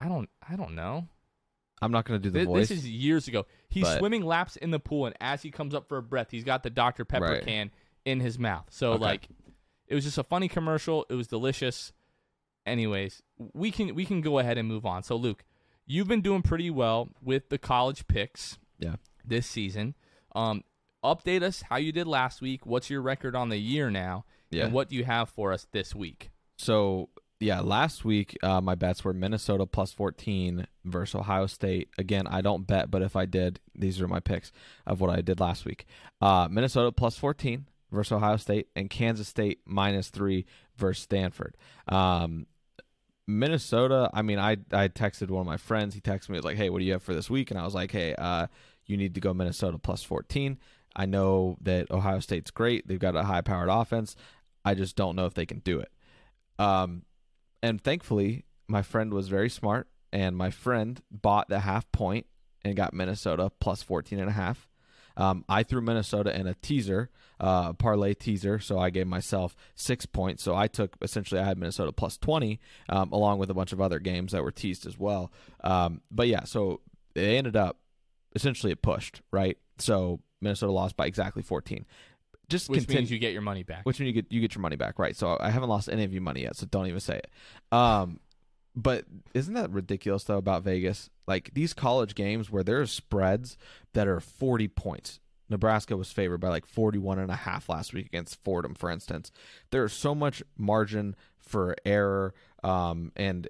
I 0.01 0.07
don't 0.07 0.29
I 0.47 0.55
don't 0.55 0.75
know. 0.75 1.07
I'm 1.81 1.91
not 1.91 2.05
going 2.05 2.21
to 2.21 2.23
do 2.23 2.31
the 2.31 2.39
Thi- 2.39 2.45
voice. 2.45 2.69
This 2.69 2.79
is 2.79 2.89
years 2.89 3.27
ago. 3.27 3.45
He's 3.75 3.83
but- 3.83 3.99
swimming 3.99 4.23
laps 4.25 4.55
in 4.55 4.71
the 4.71 4.79
pool, 4.79 5.05
and 5.05 5.15
as 5.21 5.43
he 5.43 5.51
comes 5.51 5.75
up 5.75 5.87
for 5.87 5.97
a 5.97 6.01
breath, 6.01 6.31
he's 6.31 6.43
got 6.43 6.63
the 6.63 6.69
Dr. 6.71 7.05
Pepper 7.05 7.25
Right. 7.25 7.45
can 7.45 7.69
in 8.05 8.19
his 8.21 8.39
mouth. 8.39 8.65
So 8.71 8.93
Okay. 8.93 9.03
like, 9.03 9.27
it 9.87 9.93
was 9.93 10.03
just 10.03 10.17
a 10.17 10.23
funny 10.23 10.47
commercial. 10.47 11.05
It 11.09 11.13
was 11.15 11.27
delicious. 11.27 11.93
Anyways, 12.65 13.21
we 13.53 13.69
can 13.69 13.93
we 13.93 14.05
can 14.05 14.21
go 14.21 14.39
ahead 14.39 14.57
and 14.57 14.67
move 14.67 14.85
on. 14.85 15.03
So 15.03 15.15
Luke, 15.15 15.43
you've 15.85 16.07
been 16.07 16.21
doing 16.21 16.41
pretty 16.41 16.71
well 16.71 17.09
with 17.21 17.49
the 17.49 17.59
college 17.59 18.07
picks 18.07 18.57
yeah. 18.79 18.95
this 19.23 19.45
season. 19.45 19.93
Um, 20.33 20.63
update 21.03 21.43
us 21.43 21.61
how 21.69 21.75
you 21.75 21.91
did 21.91 22.07
last 22.07 22.41
week. 22.41 22.65
What's 22.65 22.89
your 22.89 23.01
record 23.01 23.35
on 23.35 23.49
the 23.49 23.57
year 23.57 23.91
now? 23.91 24.25
Yeah. 24.49 24.65
And 24.65 24.73
what 24.73 24.89
do 24.89 24.95
you 24.95 25.03
have 25.03 25.29
for 25.29 25.53
us 25.53 25.67
this 25.73 25.93
week? 25.93 26.31
So 26.57 27.09
yeah, 27.39 27.59
last 27.59 28.05
week 28.05 28.37
uh, 28.43 28.61
my 28.61 28.75
bets 28.75 29.03
were 29.03 29.13
Minnesota 29.13 29.65
plus 29.65 29.91
14 29.91 30.67
versus 30.85 31.15
Ohio 31.15 31.47
State. 31.47 31.89
Again, 31.97 32.27
I 32.27 32.41
don't 32.41 32.65
bet, 32.65 32.89
but 32.89 33.01
if 33.01 33.15
I 33.15 33.25
did, 33.25 33.59
these 33.73 34.01
are 34.01 34.07
my 34.07 34.19
picks 34.19 34.51
of 34.85 35.01
what 35.01 35.09
I 35.09 35.21
did 35.21 35.39
last 35.39 35.65
week. 35.65 35.85
Uh, 36.21 36.47
Minnesota 36.49 36.91
plus 36.91 37.17
14 37.17 37.65
versus 37.91 38.11
Ohio 38.11 38.37
State, 38.37 38.67
and 38.75 38.89
Kansas 38.89 39.27
State 39.27 39.59
minus 39.65 40.09
three 40.09 40.45
versus 40.77 41.03
Stanford. 41.03 41.57
Um, 41.87 42.47
Minnesota. 43.27 44.09
I 44.13 44.21
mean, 44.21 44.39
I 44.39 44.57
I 44.71 44.87
texted 44.87 45.29
one 45.29 45.41
of 45.41 45.47
my 45.47 45.57
friends. 45.57 45.95
He 45.95 46.01
texted 46.01 46.29
me. 46.29 46.39
Like, 46.39 46.57
"Hey, 46.57 46.69
what 46.69 46.79
do 46.79 46.85
you 46.85 46.93
have 46.93 47.03
for 47.03 47.15
this 47.15 47.29
week?" 47.29 47.49
And 47.51 47.59
I 47.59 47.63
was 47.63 47.73
like, 47.73 47.91
"Hey, 47.91 48.13
uh, 48.15 48.47
you 48.85 48.97
need 48.97 49.15
to 49.15 49.21
go 49.21 49.33
Minnesota 49.33 49.77
plus 49.79 50.03
14." 50.03 50.59
I 50.95 51.05
know 51.05 51.57
that 51.61 51.91
Ohio 51.91 52.19
State's 52.19 52.51
great. 52.51 52.87
They've 52.87 52.99
got 52.99 53.15
a 53.17 53.23
high-powered 53.23 53.67
offense. 53.69 54.15
I 54.63 54.75
just 54.75 54.95
don't 54.95 55.15
know 55.15 55.25
if 55.25 55.33
they 55.33 55.45
can 55.45 55.59
do 55.59 55.79
it. 55.79 55.91
Um, 56.57 57.03
and 57.61 57.81
thankfully, 57.81 58.45
my 58.67 58.81
friend 58.81 59.13
was 59.13 59.27
very 59.27 59.49
smart, 59.49 59.87
and 60.11 60.35
my 60.35 60.49
friend 60.49 61.01
bought 61.11 61.49
the 61.49 61.59
half 61.59 61.91
point 61.91 62.25
and 62.63 62.75
got 62.75 62.93
Minnesota 62.93 63.51
plus 63.59 63.83
14 63.83 64.19
and 64.19 64.29
a 64.29 64.33
half. 64.33 64.67
Um, 65.17 65.45
I 65.47 65.63
threw 65.63 65.81
Minnesota 65.81 66.37
in 66.37 66.45
a 66.47 66.55
teaser, 66.55 67.09
uh, 67.39 67.73
parlay 67.73 68.13
teaser, 68.13 68.59
so 68.59 68.79
I 68.79 68.89
gave 68.89 69.07
myself 69.07 69.55
six 69.75 70.05
points. 70.05 70.43
So 70.43 70.55
I 70.55 70.67
took 70.67 70.97
essentially 71.01 71.39
I 71.39 71.45
had 71.45 71.57
Minnesota 71.57 71.91
plus 71.93 72.17
20, 72.17 72.59
um, 72.89 73.11
along 73.11 73.39
with 73.39 73.49
a 73.49 73.53
bunch 73.53 73.71
of 73.71 73.79
other 73.79 73.99
games 73.99 74.33
that 74.33 74.43
were 74.43 74.51
teased 74.51 74.85
as 74.85 74.97
well. 74.97 75.31
Um, 75.63 76.01
but 76.11 76.27
yeah, 76.27 76.43
so 76.43 76.81
it 77.13 77.21
ended 77.21 77.55
up 77.55 77.77
essentially 78.35 78.73
it 78.73 78.81
pushed 78.81 79.21
right. 79.31 79.57
So 79.77 80.19
Minnesota 80.41 80.71
lost 80.71 80.97
by 80.97 81.05
exactly 81.05 81.43
14. 81.43 81.85
Just 82.49 82.69
Which 82.69 82.81
continue, 82.81 82.99
means 83.01 83.11
you 83.11 83.19
get 83.19 83.33
your 83.33 83.41
money 83.41 83.63
back. 83.63 83.85
which 83.85 83.99
means 83.99 84.07
you 84.07 84.21
get 84.21 84.31
you 84.31 84.41
get 84.41 84.55
your 84.55 84.61
money 84.61 84.75
back, 84.75 84.99
right? 84.99 85.15
So 85.15 85.37
I 85.39 85.49
haven't 85.49 85.69
lost 85.69 85.89
any 85.89 86.03
of 86.03 86.13
your 86.13 86.21
money 86.21 86.43
yet, 86.43 86.55
so 86.55 86.65
don't 86.65 86.87
even 86.87 86.99
say 86.99 87.17
it. 87.17 87.27
Um, 87.71 88.19
but 88.75 89.05
isn't 89.33 89.53
that 89.53 89.71
ridiculous 89.71 90.23
though 90.25 90.37
about 90.37 90.63
Vegas? 90.63 91.09
Like 91.27 91.51
these 91.53 91.73
college 91.73 92.13
games 92.13 92.51
where 92.51 92.63
there's 92.63 92.91
spreads 92.91 93.57
that 93.93 94.07
are 94.07 94.19
40 94.19 94.67
points. 94.67 95.19
Nebraska 95.49 95.95
was 95.95 96.11
favored 96.11 96.39
by 96.39 96.49
like 96.49 96.65
41 96.65 97.19
and 97.19 97.31
a 97.31 97.35
half 97.35 97.69
last 97.69 97.93
week 97.93 98.07
against 98.07 98.43
Fordham, 98.43 98.73
for 98.73 98.89
instance. 98.89 99.31
There's 99.71 99.93
so 99.93 100.15
much 100.15 100.41
margin 100.57 101.15
for 101.39 101.75
error, 101.85 102.33
um, 102.63 103.11
and 103.15 103.47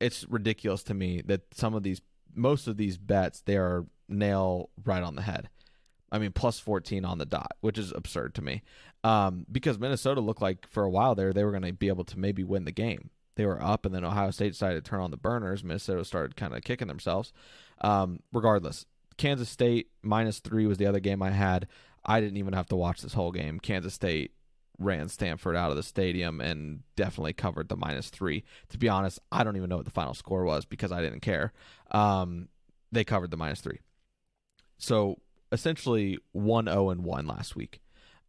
it's 0.00 0.26
ridiculous 0.28 0.82
to 0.84 0.94
me 0.94 1.22
that 1.26 1.42
some 1.54 1.74
of 1.74 1.82
these, 1.82 2.00
most 2.34 2.66
of 2.66 2.76
these 2.76 2.98
bets, 2.98 3.40
they 3.40 3.56
are 3.56 3.86
nail 4.08 4.70
right 4.84 5.02
on 5.02 5.16
the 5.16 5.22
head. 5.22 5.48
I 6.10 6.18
mean, 6.18 6.32
plus 6.32 6.58
14 6.58 7.04
on 7.04 7.18
the 7.18 7.26
dot, 7.26 7.52
which 7.60 7.78
is 7.78 7.92
absurd 7.92 8.34
to 8.36 8.42
me. 8.42 8.62
Um, 9.04 9.46
because 9.50 9.78
Minnesota 9.78 10.20
looked 10.20 10.42
like 10.42 10.66
for 10.68 10.84
a 10.84 10.90
while 10.90 11.14
there, 11.14 11.32
they 11.32 11.44
were 11.44 11.50
going 11.50 11.62
to 11.62 11.72
be 11.72 11.88
able 11.88 12.04
to 12.04 12.18
maybe 12.18 12.42
win 12.44 12.64
the 12.64 12.72
game. 12.72 13.10
They 13.36 13.46
were 13.46 13.62
up, 13.62 13.86
and 13.86 13.94
then 13.94 14.04
Ohio 14.04 14.32
State 14.32 14.52
decided 14.52 14.84
to 14.84 14.90
turn 14.90 15.00
on 15.00 15.12
the 15.12 15.16
burners. 15.16 15.62
Minnesota 15.62 16.04
started 16.04 16.34
kind 16.34 16.54
of 16.54 16.62
kicking 16.62 16.88
themselves. 16.88 17.32
Um, 17.80 18.20
regardless, 18.32 18.84
Kansas 19.16 19.48
State 19.48 19.90
minus 20.02 20.40
three 20.40 20.66
was 20.66 20.78
the 20.78 20.86
other 20.86 20.98
game 20.98 21.22
I 21.22 21.30
had. 21.30 21.68
I 22.04 22.20
didn't 22.20 22.38
even 22.38 22.54
have 22.54 22.66
to 22.68 22.76
watch 22.76 23.00
this 23.00 23.12
whole 23.12 23.30
game. 23.30 23.60
Kansas 23.60 23.94
State 23.94 24.32
ran 24.78 25.08
Stanford 25.08 25.56
out 25.56 25.70
of 25.70 25.76
the 25.76 25.82
stadium 25.82 26.40
and 26.40 26.82
definitely 26.96 27.32
covered 27.32 27.68
the 27.68 27.76
minus 27.76 28.10
three. 28.10 28.44
To 28.70 28.78
be 28.78 28.88
honest, 28.88 29.20
I 29.30 29.44
don't 29.44 29.56
even 29.56 29.68
know 29.68 29.76
what 29.76 29.84
the 29.84 29.90
final 29.90 30.14
score 30.14 30.44
was 30.44 30.64
because 30.64 30.92
I 30.92 31.00
didn't 31.00 31.20
care. 31.20 31.52
Um, 31.90 32.48
they 32.90 33.04
covered 33.04 33.30
the 33.30 33.36
minus 33.36 33.60
three. 33.60 33.80
So 34.78 35.18
essentially 35.52 36.18
1 36.32 36.66
0 36.66 36.90
and 36.90 37.04
1 37.04 37.26
last 37.26 37.56
week. 37.56 37.80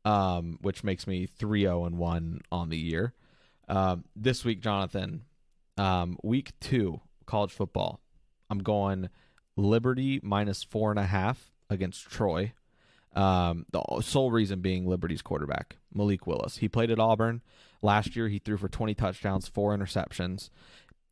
um, 0.05 0.57
which 0.61 0.83
makes 0.83 1.05
me 1.07 1.25
3 1.25 1.61
0 1.61 1.85
and 1.85 1.97
1 1.97 2.41
on 2.51 2.69
the 2.69 2.77
year. 2.77 3.13
Um, 3.67 4.05
this 4.15 4.43
week, 4.45 4.61
Jonathan, 4.61 5.23
um, 5.77 6.17
week 6.23 6.51
two, 6.59 7.01
college 7.25 7.51
football. 7.51 7.99
I'm 8.49 8.59
going 8.59 9.09
Liberty 9.55 10.19
minus 10.23 10.63
four 10.63 10.89
and 10.89 10.99
a 10.99 11.05
half 11.05 11.51
against 11.69 12.09
Troy. 12.09 12.53
Um, 13.15 13.65
the 13.71 13.83
sole 14.01 14.31
reason 14.31 14.61
being 14.61 14.87
Liberty's 14.87 15.21
quarterback, 15.21 15.77
Malik 15.93 16.25
Willis. 16.25 16.57
He 16.57 16.69
played 16.69 16.91
at 16.91 16.99
Auburn 16.99 17.41
last 17.81 18.15
year. 18.15 18.27
He 18.29 18.39
threw 18.39 18.57
for 18.57 18.69
20 18.69 18.93
touchdowns, 18.95 19.47
four 19.47 19.75
interceptions. 19.75 20.49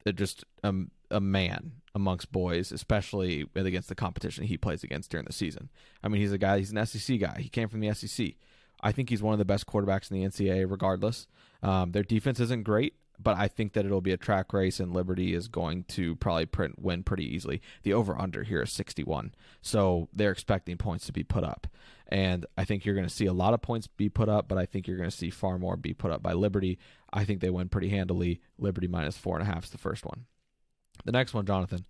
They're 0.03 0.13
just 0.13 0.45
um, 0.63 0.91
a 1.11 1.19
man 1.19 1.73
amongst 1.95 2.31
boys, 2.31 2.71
especially 2.71 3.45
against 3.55 3.89
the 3.89 3.95
competition 3.95 4.45
he 4.45 4.57
plays 4.57 4.83
against 4.83 5.09
during 5.09 5.25
the 5.25 5.33
season. 5.33 5.69
I 6.03 6.07
mean, 6.07 6.21
he's 6.21 6.31
a 6.31 6.37
guy. 6.37 6.59
He's 6.59 6.71
an 6.71 6.85
SEC 6.85 7.19
guy. 7.19 7.39
He 7.39 7.49
came 7.49 7.69
from 7.69 7.79
the 7.79 7.93
SEC. 7.93 8.33
I 8.81 8.91
think 8.91 9.09
he's 9.09 9.23
one 9.23 9.33
of 9.33 9.39
the 9.39 9.45
best 9.45 9.65
quarterbacks 9.65 10.11
in 10.11 10.21
the 10.21 10.27
NCAA, 10.27 10.69
regardless. 10.69 11.27
Um, 11.63 11.91
their 11.91 12.03
defense 12.03 12.39
isn't 12.39 12.63
great, 12.63 12.93
but 13.19 13.35
I 13.37 13.47
think 13.47 13.73
that 13.73 13.85
it'll 13.85 14.01
be 14.01 14.11
a 14.11 14.17
track 14.17 14.53
race, 14.53 14.79
and 14.79 14.93
Liberty 14.93 15.33
is 15.33 15.47
going 15.47 15.85
to 15.85 16.15
probably 16.17 16.45
print, 16.45 16.79
win 16.79 17.03
pretty 17.03 17.25
easily. 17.25 17.61
The 17.83 17.93
over 17.93 18.19
under 18.19 18.43
here 18.43 18.61
is 18.61 18.71
61, 18.71 19.33
so 19.61 20.09
they're 20.13 20.31
expecting 20.31 20.77
points 20.77 21.07
to 21.07 21.11
be 21.13 21.23
put 21.23 21.43
up. 21.43 21.67
And 22.07 22.45
I 22.57 22.63
think 22.63 22.85
you're 22.85 22.95
going 22.95 23.07
to 23.07 23.13
see 23.13 23.25
a 23.25 23.33
lot 23.33 23.53
of 23.53 23.61
points 23.61 23.87
be 23.87 24.09
put 24.09 24.29
up, 24.29 24.47
but 24.47 24.57
I 24.57 24.65
think 24.65 24.87
you're 24.87 24.97
going 24.97 25.09
to 25.09 25.15
see 25.15 25.29
far 25.29 25.57
more 25.57 25.75
be 25.75 25.93
put 25.93 26.11
up 26.11 26.21
by 26.21 26.33
Liberty. 26.33 26.77
I 27.11 27.25
think 27.25 27.41
they 27.41 27.49
win 27.49 27.69
pretty 27.69 27.89
handily. 27.89 28.39
Liberty 28.59 28.87
minus 28.87 29.17
four 29.17 29.37
and 29.37 29.47
a 29.47 29.51
half 29.51 29.65
is 29.65 29.71
the 29.71 29.77
first 29.77 30.05
one. 30.05 30.25
The 31.05 31.11
next 31.11 31.33
one, 31.33 31.45
Jonathan, 31.45 31.85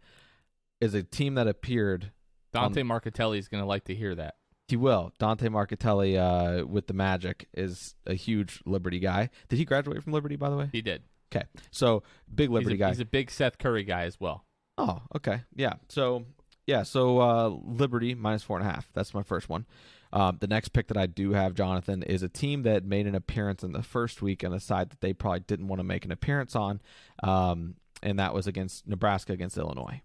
is 0.81 0.93
a 0.93 1.03
team 1.03 1.35
that 1.35 1.47
appeared. 1.47 2.11
Dante 2.53 2.81
on, 2.81 2.87
Marchitelli 2.87 3.37
is 3.37 3.47
going 3.47 3.61
to 3.61 3.67
like 3.67 3.85
to 3.85 3.95
hear 3.95 4.15
that. 4.15 4.35
He 4.67 4.75
will. 4.75 5.13
Dante 5.17 5.47
Marchitelli 5.47 6.17
uh, 6.17 6.65
with 6.65 6.87
the 6.87 6.93
Magic 6.93 7.47
is 7.53 7.95
a 8.05 8.13
huge 8.13 8.61
Liberty 8.65 8.99
guy. 8.99 9.29
Did 9.49 9.57
he 9.57 9.65
graduate 9.65 10.03
from 10.03 10.13
Liberty, 10.13 10.35
by 10.35 10.49
the 10.49 10.57
way? 10.57 10.69
He 10.71 10.81
did. 10.81 11.03
Okay, 11.33 11.45
so 11.71 12.03
big 12.33 12.49
Liberty 12.49 12.75
he's 12.75 12.79
a, 12.79 12.83
guy. 12.83 12.89
He's 12.89 12.99
a 12.99 13.05
big 13.05 13.31
Seth 13.31 13.57
Curry 13.57 13.83
guy 13.83 14.03
as 14.03 14.19
well. 14.19 14.45
Oh, 14.77 15.01
okay, 15.15 15.41
yeah. 15.55 15.73
So 15.89 16.25
yeah, 16.67 16.83
so 16.83 17.19
uh, 17.19 17.47
Liberty 17.47 18.13
minus 18.13 18.43
four 18.43 18.59
and 18.59 18.67
a 18.67 18.71
half. 18.71 18.89
That's 18.93 19.13
my 19.13 19.23
first 19.23 19.49
one. 19.49 19.65
Um, 20.13 20.37
the 20.39 20.47
next 20.47 20.69
pick 20.69 20.87
that 20.87 20.97
I 20.97 21.05
do 21.05 21.33
have, 21.33 21.53
Jonathan, 21.53 22.03
is 22.03 22.23
a 22.23 22.29
team 22.29 22.63
that 22.63 22.85
made 22.85 23.07
an 23.07 23.15
appearance 23.15 23.63
in 23.63 23.71
the 23.71 23.83
first 23.83 24.21
week 24.21 24.43
on 24.43 24.53
a 24.53 24.59
side 24.59 24.89
that 24.89 25.01
they 25.01 25.13
probably 25.13 25.41
didn't 25.41 25.67
want 25.67 25.79
to 25.79 25.83
make 25.83 26.05
an 26.05 26.11
appearance 26.11 26.55
on, 26.55 26.81
um, 27.23 27.75
and 28.01 28.19
that 28.19 28.33
was 28.33 28.47
against 28.47 28.87
Nebraska 28.87 29.33
against 29.33 29.57
Illinois. 29.57 30.01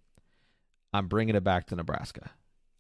I'm 0.93 1.09
bringing 1.09 1.35
it 1.35 1.45
back 1.45 1.67
to 1.67 1.77
Nebraska. 1.77 2.31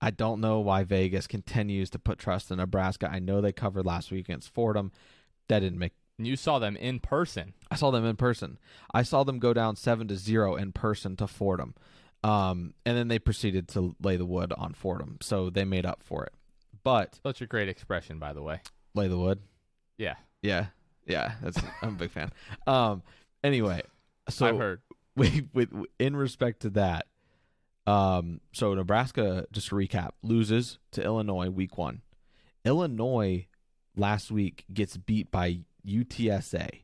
I 0.00 0.10
don't 0.10 0.40
know 0.40 0.58
why 0.60 0.82
Vegas 0.82 1.26
continues 1.26 1.88
to 1.90 1.98
put 1.98 2.18
trust 2.18 2.50
in 2.50 2.56
Nebraska. 2.56 3.08
I 3.10 3.20
know 3.20 3.40
they 3.40 3.52
covered 3.52 3.86
last 3.86 4.10
week 4.10 4.26
against 4.26 4.52
Fordham. 4.52 4.90
That 5.48 5.60
didn't 5.60 5.78
make. 5.78 5.92
You 6.18 6.36
saw 6.36 6.58
them 6.58 6.76
in 6.76 7.00
person. 7.00 7.54
I 7.70 7.76
saw 7.76 7.90
them 7.90 8.04
in 8.04 8.16
person. 8.16 8.58
I 8.92 9.02
saw 9.02 9.24
them 9.24 9.38
go 9.38 9.54
down 9.54 9.76
seven 9.76 10.08
to 10.08 10.16
zero 10.16 10.56
in 10.56 10.72
person 10.72 11.16
to 11.16 11.26
Fordham, 11.26 11.74
um, 12.22 12.74
and 12.84 12.96
then 12.96 13.08
they 13.08 13.18
proceeded 13.18 13.68
to 13.68 13.96
lay 14.02 14.16
the 14.16 14.26
wood 14.26 14.52
on 14.56 14.74
Fordham. 14.74 15.18
So 15.22 15.50
they 15.50 15.64
made 15.64 15.86
up 15.86 16.02
for 16.02 16.24
it. 16.24 16.32
But 16.84 17.20
that's 17.24 17.40
a 17.40 17.46
great 17.46 17.68
expression, 17.68 18.18
by 18.18 18.32
the 18.32 18.42
way. 18.42 18.60
Lay 18.94 19.08
the 19.08 19.18
wood. 19.18 19.40
Yeah. 19.98 20.16
Yeah. 20.42 20.66
Yeah. 21.06 21.32
That's 21.42 21.58
I'm 21.80 21.90
a 21.90 21.92
big 21.92 22.10
fan. 22.10 22.32
Um. 22.66 23.02
Anyway, 23.44 23.82
so 24.28 24.46
I've 24.46 24.58
heard. 24.58 24.80
With, 25.16 25.48
with 25.52 25.68
in 25.98 26.16
respect 26.16 26.60
to 26.60 26.70
that, 26.70 27.06
um, 27.86 28.40
so 28.52 28.72
Nebraska, 28.74 29.46
just 29.52 29.68
to 29.68 29.74
recap, 29.74 30.12
loses 30.22 30.78
to 30.92 31.02
Illinois 31.04 31.50
week 31.50 31.76
one. 31.76 32.00
Illinois 32.64 33.46
last 33.96 34.30
week 34.30 34.64
gets 34.72 34.96
beat 34.96 35.30
by 35.30 35.58
UTSA. 35.86 36.82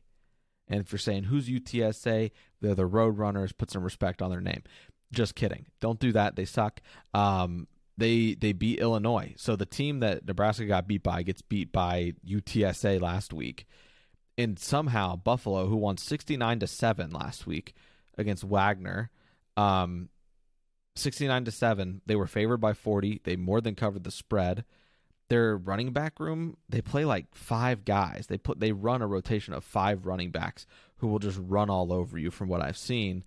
And 0.67 0.81
if 0.81 0.91
you're 0.91 0.99
saying 0.99 1.23
who's 1.23 1.49
UTSA, 1.49 2.31
they're 2.61 2.75
the 2.75 2.87
Roadrunners. 2.87 3.57
Put 3.57 3.71
some 3.71 3.83
respect 3.83 4.21
on 4.21 4.29
their 4.29 4.41
name. 4.41 4.63
Just 5.11 5.35
kidding. 5.35 5.65
Don't 5.79 5.99
do 5.99 6.11
that. 6.11 6.35
They 6.35 6.45
suck. 6.45 6.81
Um, 7.13 7.67
they 7.97 8.35
they 8.35 8.53
beat 8.53 8.79
Illinois. 8.79 9.33
So 9.37 9.55
the 9.55 9.65
team 9.65 10.01
that 10.01 10.25
Nebraska 10.25 10.65
got 10.65 10.87
beat 10.87 11.03
by 11.03 11.23
gets 11.23 11.41
beat 11.41 11.71
by 11.71 12.13
UTSA 12.27 13.01
last 13.01 13.33
week. 13.33 13.65
And 14.37 14.57
somehow 14.57 15.15
Buffalo, 15.15 15.67
who 15.67 15.75
won 15.75 15.97
69 15.97 16.59
to 16.59 16.67
7 16.67 17.09
last 17.09 17.45
week 17.45 17.73
against 18.17 18.43
Wagner, 18.43 19.11
um, 19.57 20.09
69 20.95 21.45
to 21.45 21.51
7, 21.51 22.01
they 22.05 22.15
were 22.15 22.27
favored 22.27 22.57
by 22.57 22.73
40. 22.73 23.21
They 23.23 23.35
more 23.35 23.61
than 23.61 23.75
covered 23.75 24.03
the 24.03 24.11
spread. 24.11 24.65
Their 25.29 25.55
running 25.55 25.93
back 25.93 26.19
room, 26.19 26.57
they 26.67 26.81
play 26.81 27.05
like 27.05 27.27
five 27.35 27.85
guys. 27.85 28.25
They 28.27 28.37
put 28.37 28.59
they 28.59 28.71
run 28.71 29.03
a 29.03 29.07
rotation 29.07 29.53
of 29.53 29.63
five 29.63 30.07
running 30.07 30.31
backs 30.31 30.65
who 30.97 31.07
will 31.07 31.19
just 31.19 31.39
run 31.39 31.69
all 31.69 31.93
over 31.93 32.17
you 32.17 32.31
from 32.31 32.49
what 32.49 32.61
I've 32.61 32.77
seen. 32.77 33.23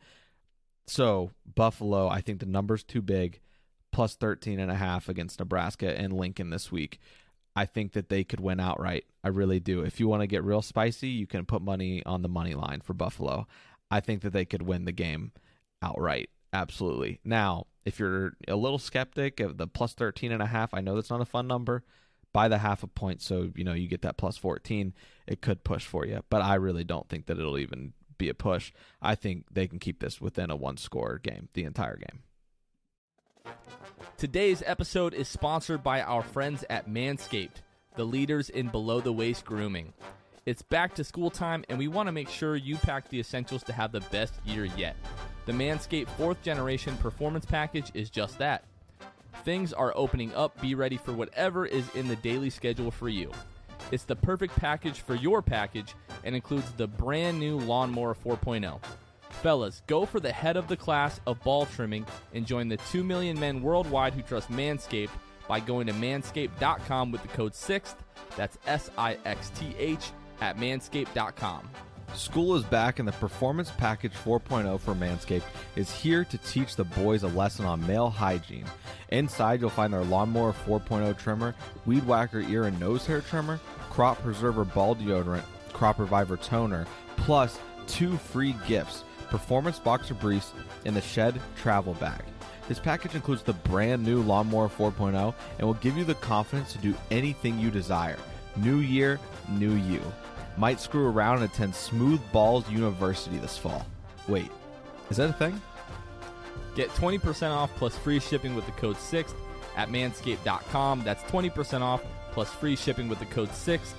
So, 0.87 1.31
Buffalo, 1.55 2.09
I 2.09 2.21
think 2.21 2.40
the 2.40 2.47
number's 2.47 2.83
too 2.83 3.03
big 3.03 3.40
plus 3.92 4.16
13 4.16 4.59
and 4.59 4.71
a 4.71 4.75
half 4.75 5.09
against 5.09 5.38
Nebraska 5.38 5.97
and 5.97 6.12
Lincoln 6.12 6.51
this 6.51 6.73
week. 6.73 6.99
I 7.55 7.66
think 7.66 7.92
that 7.92 8.09
they 8.09 8.25
could 8.25 8.40
win 8.40 8.59
outright. 8.59 9.05
I 9.23 9.29
really 9.29 9.61
do. 9.61 9.83
If 9.83 10.01
you 10.01 10.09
want 10.09 10.23
to 10.23 10.27
get 10.27 10.42
real 10.42 10.62
spicy, 10.62 11.09
you 11.09 11.27
can 11.27 11.45
put 11.45 11.61
money 11.61 12.03
on 12.05 12.23
the 12.23 12.29
money 12.29 12.55
line 12.55 12.81
for 12.81 12.95
Buffalo. 12.95 13.47
I 13.92 14.00
think 14.00 14.22
that 14.22 14.33
they 14.33 14.46
could 14.46 14.62
win 14.62 14.87
the 14.87 14.92
game 14.92 15.33
outright. 15.83 16.31
Absolutely. 16.50 17.20
Now, 17.26 17.66
if 17.85 17.98
you're 17.98 18.33
a 18.48 18.57
little 18.57 18.78
skeptic 18.78 19.38
of 19.38 19.59
the 19.59 19.66
plus 19.66 19.92
13 19.92 20.33
and 20.33 20.40
a 20.40 20.46
half, 20.46 20.72
I 20.72 20.81
know 20.81 20.94
that's 20.94 21.11
not 21.11 21.20
a 21.20 21.26
fun 21.26 21.46
number. 21.46 21.85
Buy 22.33 22.48
the 22.48 22.57
half 22.57 22.83
a 22.83 22.87
point 22.87 23.20
so, 23.20 23.50
you 23.55 23.64
know, 23.64 23.74
you 23.74 23.88
get 23.88 24.00
that 24.00 24.16
plus 24.16 24.38
14. 24.38 24.94
It 25.26 25.42
could 25.42 25.62
push 25.62 25.85
for 25.85 26.07
you, 26.07 26.22
but 26.31 26.40
I 26.40 26.55
really 26.55 26.85
don't 26.85 27.07
think 27.11 27.26
that 27.26 27.38
it'll 27.38 27.59
even 27.59 27.92
be 28.16 28.31
a 28.31 28.35
push. 28.35 28.72
I 29.02 29.14
think 29.14 29.44
they 29.52 29.68
can 29.68 29.78
keep 29.78 30.00
this 30.00 30.22
within 30.22 30.50
a 30.50 30.57
one 30.57 30.78
score 30.78 31.20
game 31.22 31.50
the 31.52 31.64
entire 31.64 31.96
game. 31.96 32.22
Today's 34.16 34.62
episode 34.64 35.12
is 35.12 35.28
sponsored 35.28 35.83
by 35.83 36.00
our 36.00 36.22
friends 36.22 36.64
at 36.70 36.88
Manscaped, 36.88 37.61
the 37.96 38.05
leaders 38.05 38.48
in 38.48 38.68
below 38.68 39.02
the 39.02 39.12
waist 39.12 39.44
grooming. 39.44 39.92
It's 40.44 40.62
back 40.62 40.96
to 40.96 41.05
school 41.05 41.31
time, 41.31 41.64
and 41.68 41.78
we 41.78 41.87
want 41.87 42.09
to 42.09 42.12
make 42.12 42.28
sure 42.28 42.57
you 42.57 42.76
pack 42.76 43.09
the 43.09 43.20
essentials 43.20 43.62
to 43.62 43.72
have 43.72 43.92
the 43.92 44.00
best 44.00 44.35
year 44.44 44.64
yet. 44.64 44.96
The 45.46 45.52
Manscaped 45.52 46.09
4th 46.18 46.42
Generation 46.42 46.96
Performance 46.96 47.46
Package 47.46 47.92
is 47.94 48.11
just 48.11 48.38
that. 48.38 48.64
Things 49.44 49.72
are 49.72 49.92
opening 49.94 50.35
up, 50.35 50.61
be 50.61 50.74
ready 50.74 50.96
for 50.96 51.12
whatever 51.12 51.64
is 51.64 51.88
in 51.94 52.09
the 52.09 52.16
daily 52.16 52.50
schedule 52.50 52.90
for 52.90 53.09
you. 53.09 53.31
It's 53.92 54.02
the 54.02 54.16
perfect 54.16 54.57
package 54.57 55.02
for 55.02 55.14
your 55.14 55.42
package 55.42 55.94
and 56.24 56.35
includes 56.35 56.72
the 56.72 56.88
brand 56.88 57.38
new 57.38 57.59
Lawnmower 57.59 58.16
4.0. 58.16 58.81
Fellas, 59.31 59.83
go 59.87 60.05
for 60.05 60.18
the 60.18 60.33
head 60.33 60.57
of 60.57 60.66
the 60.66 60.76
class 60.76 61.20
of 61.24 61.40
ball 61.44 61.66
trimming 61.66 62.05
and 62.35 62.44
join 62.44 62.68
the 62.68 62.78
2 62.90 63.05
million 63.05 63.38
men 63.38 63.62
worldwide 63.62 64.12
who 64.12 64.22
trust 64.22 64.50
Manscaped 64.50 65.11
by 65.46 65.61
going 65.61 65.87
to 65.87 65.92
manscaped.com 65.92 67.12
with 67.12 67.22
the 67.22 67.28
code 67.28 67.52
6th. 67.52 67.94
That's 68.37 68.59
S 68.66 68.90
I 68.98 69.18
X 69.24 69.50
T 69.50 69.74
H 69.78 70.11
at 70.42 70.57
manscaped.com. 70.57 71.70
School 72.14 72.57
is 72.57 72.64
back, 72.64 72.98
and 72.98 73.07
the 73.07 73.12
Performance 73.12 73.70
Package 73.78 74.12
4.0 74.12 74.78
for 74.81 74.94
Manscaped 74.94 75.44
is 75.76 75.90
here 75.90 76.24
to 76.24 76.37
teach 76.38 76.76
the 76.76 76.85
boys 76.85 77.22
a 77.22 77.28
lesson 77.28 77.64
on 77.64 77.87
male 77.87 78.11
hygiene. 78.11 78.66
Inside, 79.11 79.61
you'll 79.61 79.70
find 79.70 79.94
their 79.94 80.05
Lawnmower 80.05 80.52
4.0 80.52 81.16
trimmer, 81.16 81.55
Weed 81.87 82.05
Whacker 82.05 82.40
ear 82.40 82.64
and 82.64 82.78
nose 82.78 83.07
hair 83.07 83.22
trimmer, 83.22 83.61
Crop 83.88 84.20
Preserver 84.20 84.64
ball 84.64 84.94
deodorant, 84.94 85.44
Crop 85.72 85.98
Reviver 86.00 86.37
toner, 86.37 86.87
plus 87.16 87.59
two 87.87 88.18
free 88.18 88.55
gifts 88.66 89.05
Performance 89.31 89.78
Boxer 89.78 90.12
Briefs, 90.12 90.52
and 90.85 90.94
the 90.94 91.00
Shed 91.00 91.40
Travel 91.57 91.94
Bag. 91.94 92.22
This 92.68 92.78
package 92.78 93.14
includes 93.14 93.42
the 93.42 93.55
brand 93.55 94.05
new 94.05 94.20
Lawnmower 94.22 94.68
4.0 94.68 95.35
and 95.59 95.66
will 95.66 95.74
give 95.74 95.96
you 95.96 96.05
the 96.05 96.14
confidence 96.16 96.72
to 96.72 96.78
do 96.78 96.94
anything 97.11 97.59
you 97.59 97.70
desire. 97.70 98.18
New 98.57 98.81
year, 98.81 99.18
new 99.48 99.74
you. 99.74 100.02
Might 100.57 100.81
screw 100.81 101.07
around 101.07 101.37
and 101.37 101.45
attend 101.45 101.75
Smooth 101.75 102.21
Balls 102.33 102.69
University 102.71 103.38
this 103.38 103.57
fall. 103.57 103.87
Wait, 104.29 104.50
is 105.11 105.17
that 105.17 105.31
a 105.31 105.33
thing? 105.33 105.61
Get 106.75 106.88
20% 106.90 107.50
off 107.50 107.75
plus 107.77 107.96
free 107.96 108.21
shipping 108.21 108.55
with 108.55 108.67
the 108.67 108.73
code 108.73 108.96
6th 108.96 109.35
at 109.77 109.88
manscaped.com. 109.88 111.03
That's 111.05 111.23
20% 111.25 111.81
off 111.81 112.03
plus 112.33 112.50
free 112.50 112.77
shipping 112.77 113.09
with 113.09 113.19
the 113.19 113.27
code 113.27 113.50
6th, 113.50 113.92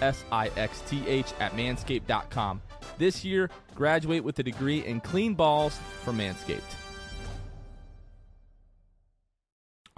S 0.00 0.24
I 0.30 0.48
X 0.56 0.82
T 0.88 1.06
H, 1.06 1.32
at 1.40 1.52
manscaped.com. 1.52 2.62
This 2.98 3.24
year, 3.24 3.50
graduate 3.74 4.24
with 4.24 4.38
a 4.38 4.42
degree 4.42 4.84
in 4.84 5.00
clean 5.00 5.34
balls 5.34 5.78
from 6.02 6.18
Manscaped. 6.18 6.62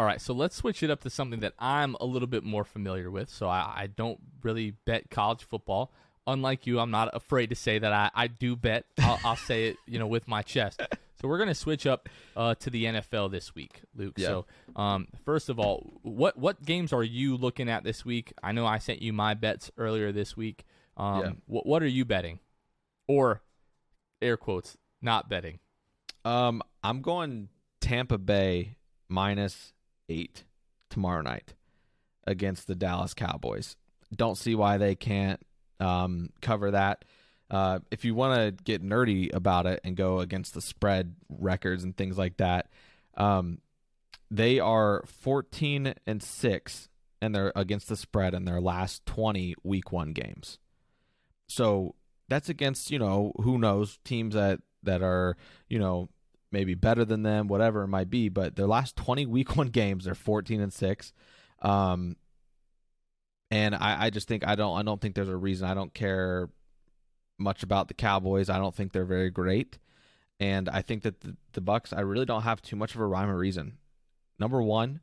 All 0.01 0.07
right, 0.07 0.19
so 0.19 0.33
let's 0.33 0.57
switch 0.57 0.83
it 0.83 0.89
up 0.89 1.03
to 1.03 1.11
something 1.11 1.41
that 1.41 1.53
I'm 1.59 1.95
a 2.01 2.07
little 2.07 2.27
bit 2.27 2.43
more 2.43 2.65
familiar 2.65 3.11
with. 3.11 3.29
So 3.29 3.49
I, 3.51 3.71
I 3.83 3.87
don't 3.87 4.19
really 4.43 4.71
bet 4.87 5.11
college 5.11 5.45
football. 5.45 5.93
Unlike 6.27 6.67
you, 6.67 6.81
I'm 6.81 6.91
not 6.91 7.15
afraid 7.15 7.51
to 7.51 7.55
say 7.55 7.79
that 7.79 7.93
I, 7.93 8.11
I 8.15 8.27
do 8.29 8.57
bet. 8.57 8.87
I'll, 8.99 9.19
I'll 9.23 9.37
say 9.37 9.67
it, 9.67 9.77
you 9.87 9.99
know, 9.99 10.07
with 10.07 10.27
my 10.27 10.41
chest. 10.41 10.81
So 11.21 11.29
we're 11.29 11.37
gonna 11.37 11.55
switch 11.55 11.87
up 11.87 12.09
uh, 12.35 12.55
to 12.61 12.71
the 12.71 12.87
NFL 12.87 13.31
this 13.31 13.55
week, 13.55 13.83
Luke. 13.95 14.15
Yeah. 14.17 14.29
So 14.29 14.47
um, 14.75 15.07
first 15.27 15.51
of 15.51 15.59
all, 15.61 15.93
what 16.01 16.39
what 16.39 16.65
games 16.65 16.95
are 16.95 17.05
you 17.05 17.37
looking 17.37 17.69
at 17.69 17.85
this 17.85 18.03
week? 18.03 18.33
I 18.43 18.53
know 18.53 18.65
I 18.65 18.79
sent 18.79 19.03
you 19.03 19.13
my 19.13 19.35
bets 19.35 19.71
earlier 19.77 20.13
this 20.13 20.35
week. 20.35 20.65
Um, 20.97 21.21
Yeah. 21.21 21.31
what 21.45 21.67
what 21.67 21.83
are 21.83 21.87
you 21.89 22.07
betting, 22.07 22.39
or 23.07 23.43
air 24.23 24.39
quotes 24.39 24.79
not 25.03 25.29
betting? 25.29 25.59
Um, 26.25 26.63
I'm 26.83 27.03
going 27.03 27.51
Tampa 27.83 28.17
Bay 28.17 28.79
minus 29.11 29.75
eight 30.11 30.45
tomorrow 30.91 31.23
night 31.23 31.55
against 32.27 32.67
the 32.67 32.75
Dallas 32.75 33.15
Cowboys. 33.15 33.77
Don't 34.15 34.37
see 34.37 34.55
why 34.55 34.77
they 34.77 34.95
can't 34.95 35.41
um, 35.79 36.31
cover 36.43 36.73
that. 36.73 37.05
Uh, 37.51 37.81
if 37.91 38.05
you 38.05 38.15
want 38.15 38.35
to 38.35 38.65
get 38.65 38.83
nerdy 38.83 39.35
about 39.35 39.67
it 39.67 39.81
and 39.83 39.97
go 39.97 40.21
against 40.21 40.55
the 40.55 40.61
spread 40.61 41.17
records 41.29 41.83
and 41.83 41.97
things 41.97 42.19
like 42.19 42.37
that, 42.37 42.69
um, 43.17 43.59
they 44.31 44.61
are 44.61 45.05
14 45.07 45.95
and 46.07 46.23
six, 46.23 46.89
and 47.21 47.35
they're 47.35 47.53
against 47.57 47.89
the 47.89 47.97
spread 47.97 48.35
in 48.35 48.45
their 48.45 48.61
last 48.61 49.05
20 49.07 49.55
Week 49.65 49.91
One 49.91 50.13
games. 50.13 50.59
So 51.49 51.97
that's 52.29 52.49
against 52.49 52.93
you 52.93 52.99
know 52.99 53.33
who 53.43 53.59
knows 53.59 53.99
teams 54.05 54.35
that 54.35 54.61
that 54.85 55.03
are 55.03 55.37
you 55.69 55.79
know 55.79 56.09
maybe 56.53 56.75
better 56.75 57.05
than 57.05 57.23
them, 57.23 57.49
whatever 57.49 57.83
it 57.83 57.89
might 57.89 58.11
be. 58.11 58.29
But 58.29 58.57
their 58.57 58.67
last 58.67 58.97
20 58.97 59.27
Week 59.27 59.57
One 59.57 59.69
games, 59.69 60.05
they're 60.05 60.15
14 60.15 60.61
and 60.61 60.73
six. 60.73 61.13
Um, 61.63 62.17
and 63.51 63.75
I, 63.75 64.07
I 64.07 64.11
just 64.11 64.29
think 64.29 64.47
I 64.47 64.55
don't 64.55 64.79
I 64.79 64.83
don't 64.83 65.01
think 65.01 65.15
there's 65.15 65.29
a 65.29 65.37
reason 65.37 65.69
I 65.69 65.75
don't 65.75 65.93
care 65.93 66.49
much 67.39 67.63
about 67.63 67.89
the 67.89 67.95
Cowboys. 67.95 68.49
I 68.49 68.59
don't 68.59 68.75
think 68.75 68.93
they're 68.93 69.05
very 69.05 69.31
great, 69.31 69.79
and 70.39 70.69
I 70.69 70.83
think 70.83 71.03
that 71.03 71.21
the, 71.21 71.37
the 71.53 71.63
Bucs. 71.63 71.97
I 71.97 72.01
really 72.01 72.27
don't 72.27 72.43
have 72.43 72.63
too 72.63 72.77
much 72.77 72.95
of 72.95 73.01
a 73.01 73.07
rhyme 73.07 73.29
or 73.29 73.37
reason. 73.37 73.79
Number 74.39 74.63
one, 74.63 75.01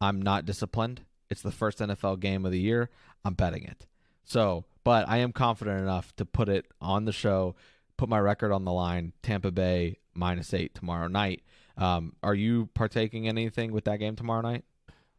I'm 0.00 0.20
not 0.20 0.44
disciplined. 0.44 1.02
It's 1.30 1.42
the 1.42 1.50
first 1.50 1.78
NFL 1.78 2.20
game 2.20 2.44
of 2.44 2.52
the 2.52 2.60
year. 2.60 2.90
I'm 3.24 3.34
betting 3.34 3.64
it. 3.64 3.86
So, 4.24 4.64
but 4.84 5.08
I 5.08 5.18
am 5.18 5.32
confident 5.32 5.80
enough 5.80 6.14
to 6.16 6.24
put 6.24 6.48
it 6.48 6.66
on 6.80 7.04
the 7.04 7.12
show, 7.12 7.56
put 7.96 8.08
my 8.08 8.18
record 8.18 8.52
on 8.52 8.64
the 8.64 8.72
line. 8.72 9.12
Tampa 9.22 9.50
Bay 9.50 9.96
minus 10.18 10.52
eight 10.52 10.74
tomorrow 10.74 11.08
night. 11.08 11.42
Um, 11.76 12.14
are 12.22 12.34
you 12.34 12.68
partaking 12.74 13.24
in 13.24 13.38
anything 13.38 13.72
with 13.72 13.84
that 13.84 13.98
game 13.98 14.16
tomorrow 14.16 14.42
night? 14.42 14.64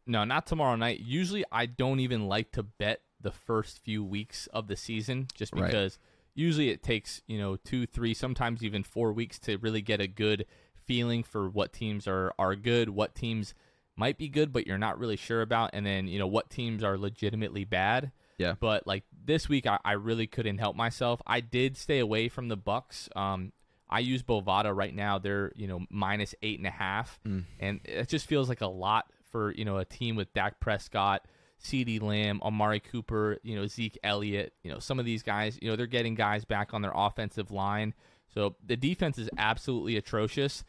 No, 0.06 0.24
not 0.24 0.46
tomorrow 0.46 0.76
night. 0.76 1.00
Usually, 1.00 1.44
I 1.50 1.66
don't 1.66 2.00
even 2.00 2.26
like 2.28 2.52
to 2.52 2.62
bet 2.62 3.00
the 3.20 3.30
first 3.30 3.78
few 3.78 4.04
weeks 4.04 4.46
of 4.48 4.66
the 4.66 4.76
season, 4.76 5.28
just 5.34 5.54
Right. 5.54 5.66
because 5.66 5.98
usually 6.34 6.70
it 6.70 6.82
takes 6.82 7.22
you 7.26 7.38
know 7.38 7.56
two, 7.56 7.86
three, 7.86 8.14
sometimes 8.14 8.62
even 8.62 8.82
four 8.82 9.12
weeks 9.12 9.38
to 9.40 9.56
really 9.58 9.82
get 9.82 10.00
a 10.00 10.06
good 10.06 10.46
feeling 10.84 11.22
for 11.22 11.48
what 11.48 11.72
teams 11.72 12.06
are 12.06 12.32
are 12.38 12.54
good, 12.56 12.90
what 12.90 13.14
teams 13.14 13.54
might 13.96 14.18
be 14.18 14.28
good, 14.28 14.52
but 14.52 14.66
you're 14.66 14.78
not 14.78 14.98
really 14.98 15.16
sure 15.16 15.42
about, 15.42 15.70
and 15.72 15.84
then 15.86 16.08
you 16.08 16.18
know 16.18 16.26
what 16.26 16.50
teams 16.50 16.82
are 16.82 16.98
legitimately 16.98 17.64
bad. 17.64 18.12
Yeah. 18.38 18.54
But 18.58 18.86
like 18.86 19.04
this 19.24 19.48
week, 19.50 19.66
I, 19.66 19.78
I 19.84 19.92
really 19.92 20.26
couldn't 20.26 20.58
help 20.58 20.74
myself. 20.74 21.20
I 21.26 21.40
did 21.40 21.76
stay 21.76 21.98
away 21.98 22.28
from 22.28 22.48
the 22.48 22.56
Bucs. 22.56 23.14
Um, 23.14 23.52
I 23.90 23.98
use 23.98 24.22
Bovada 24.22 24.74
right 24.74 24.94
now. 24.94 25.18
They're 25.18 25.52
you 25.56 25.66
know 25.66 25.80
minus 25.90 26.34
eight 26.42 26.58
and 26.58 26.66
a 26.66 26.70
half, 26.70 27.18
hmm. 27.24 27.40
and 27.58 27.80
it 27.84 28.08
just 28.08 28.26
feels 28.26 28.48
like 28.48 28.60
a 28.60 28.66
lot 28.66 29.06
for 29.30 29.52
you 29.52 29.64
know 29.64 29.78
a 29.78 29.84
team 29.84 30.16
with 30.16 30.32
Dak 30.32 30.60
Prescott, 30.60 31.26
CeeDee 31.62 32.00
Lamb, 32.00 32.40
Amari 32.42 32.80
Cooper, 32.80 33.38
you 33.42 33.56
know 33.56 33.66
Zeke 33.66 33.98
Elliott. 34.02 34.54
You 34.62 34.72
know 34.72 34.78
some 34.78 34.98
of 34.98 35.04
these 35.04 35.22
guys. 35.22 35.58
You 35.60 35.70
know 35.70 35.76
they're 35.76 35.86
getting 35.86 36.14
guys 36.14 36.44
back 36.44 36.72
on 36.72 36.82
their 36.82 36.92
offensive 36.94 37.50
line. 37.50 37.94
So 38.32 38.54
the 38.64 38.76
defense 38.76 39.18
is 39.18 39.28
absolutely 39.36 39.96
atrocious. 39.96 40.64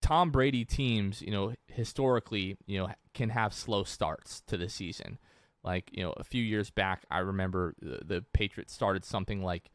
Tom 0.00 0.30
Brady 0.30 0.64
teams, 0.64 1.22
you 1.22 1.30
know, 1.30 1.54
historically, 1.68 2.56
you 2.66 2.78
know, 2.78 2.90
can 3.14 3.30
have 3.30 3.52
slow 3.52 3.84
starts 3.84 4.40
to 4.48 4.56
the 4.56 4.68
season. 4.68 5.18
Like, 5.64 5.90
you 5.92 6.02
know, 6.02 6.12
a 6.16 6.24
few 6.24 6.42
years 6.42 6.70
back, 6.70 7.04
I 7.10 7.18
remember 7.18 7.74
the, 7.80 8.00
the 8.04 8.24
Patriots 8.34 8.72
started 8.72 9.04
something 9.04 9.42
like 9.42 9.70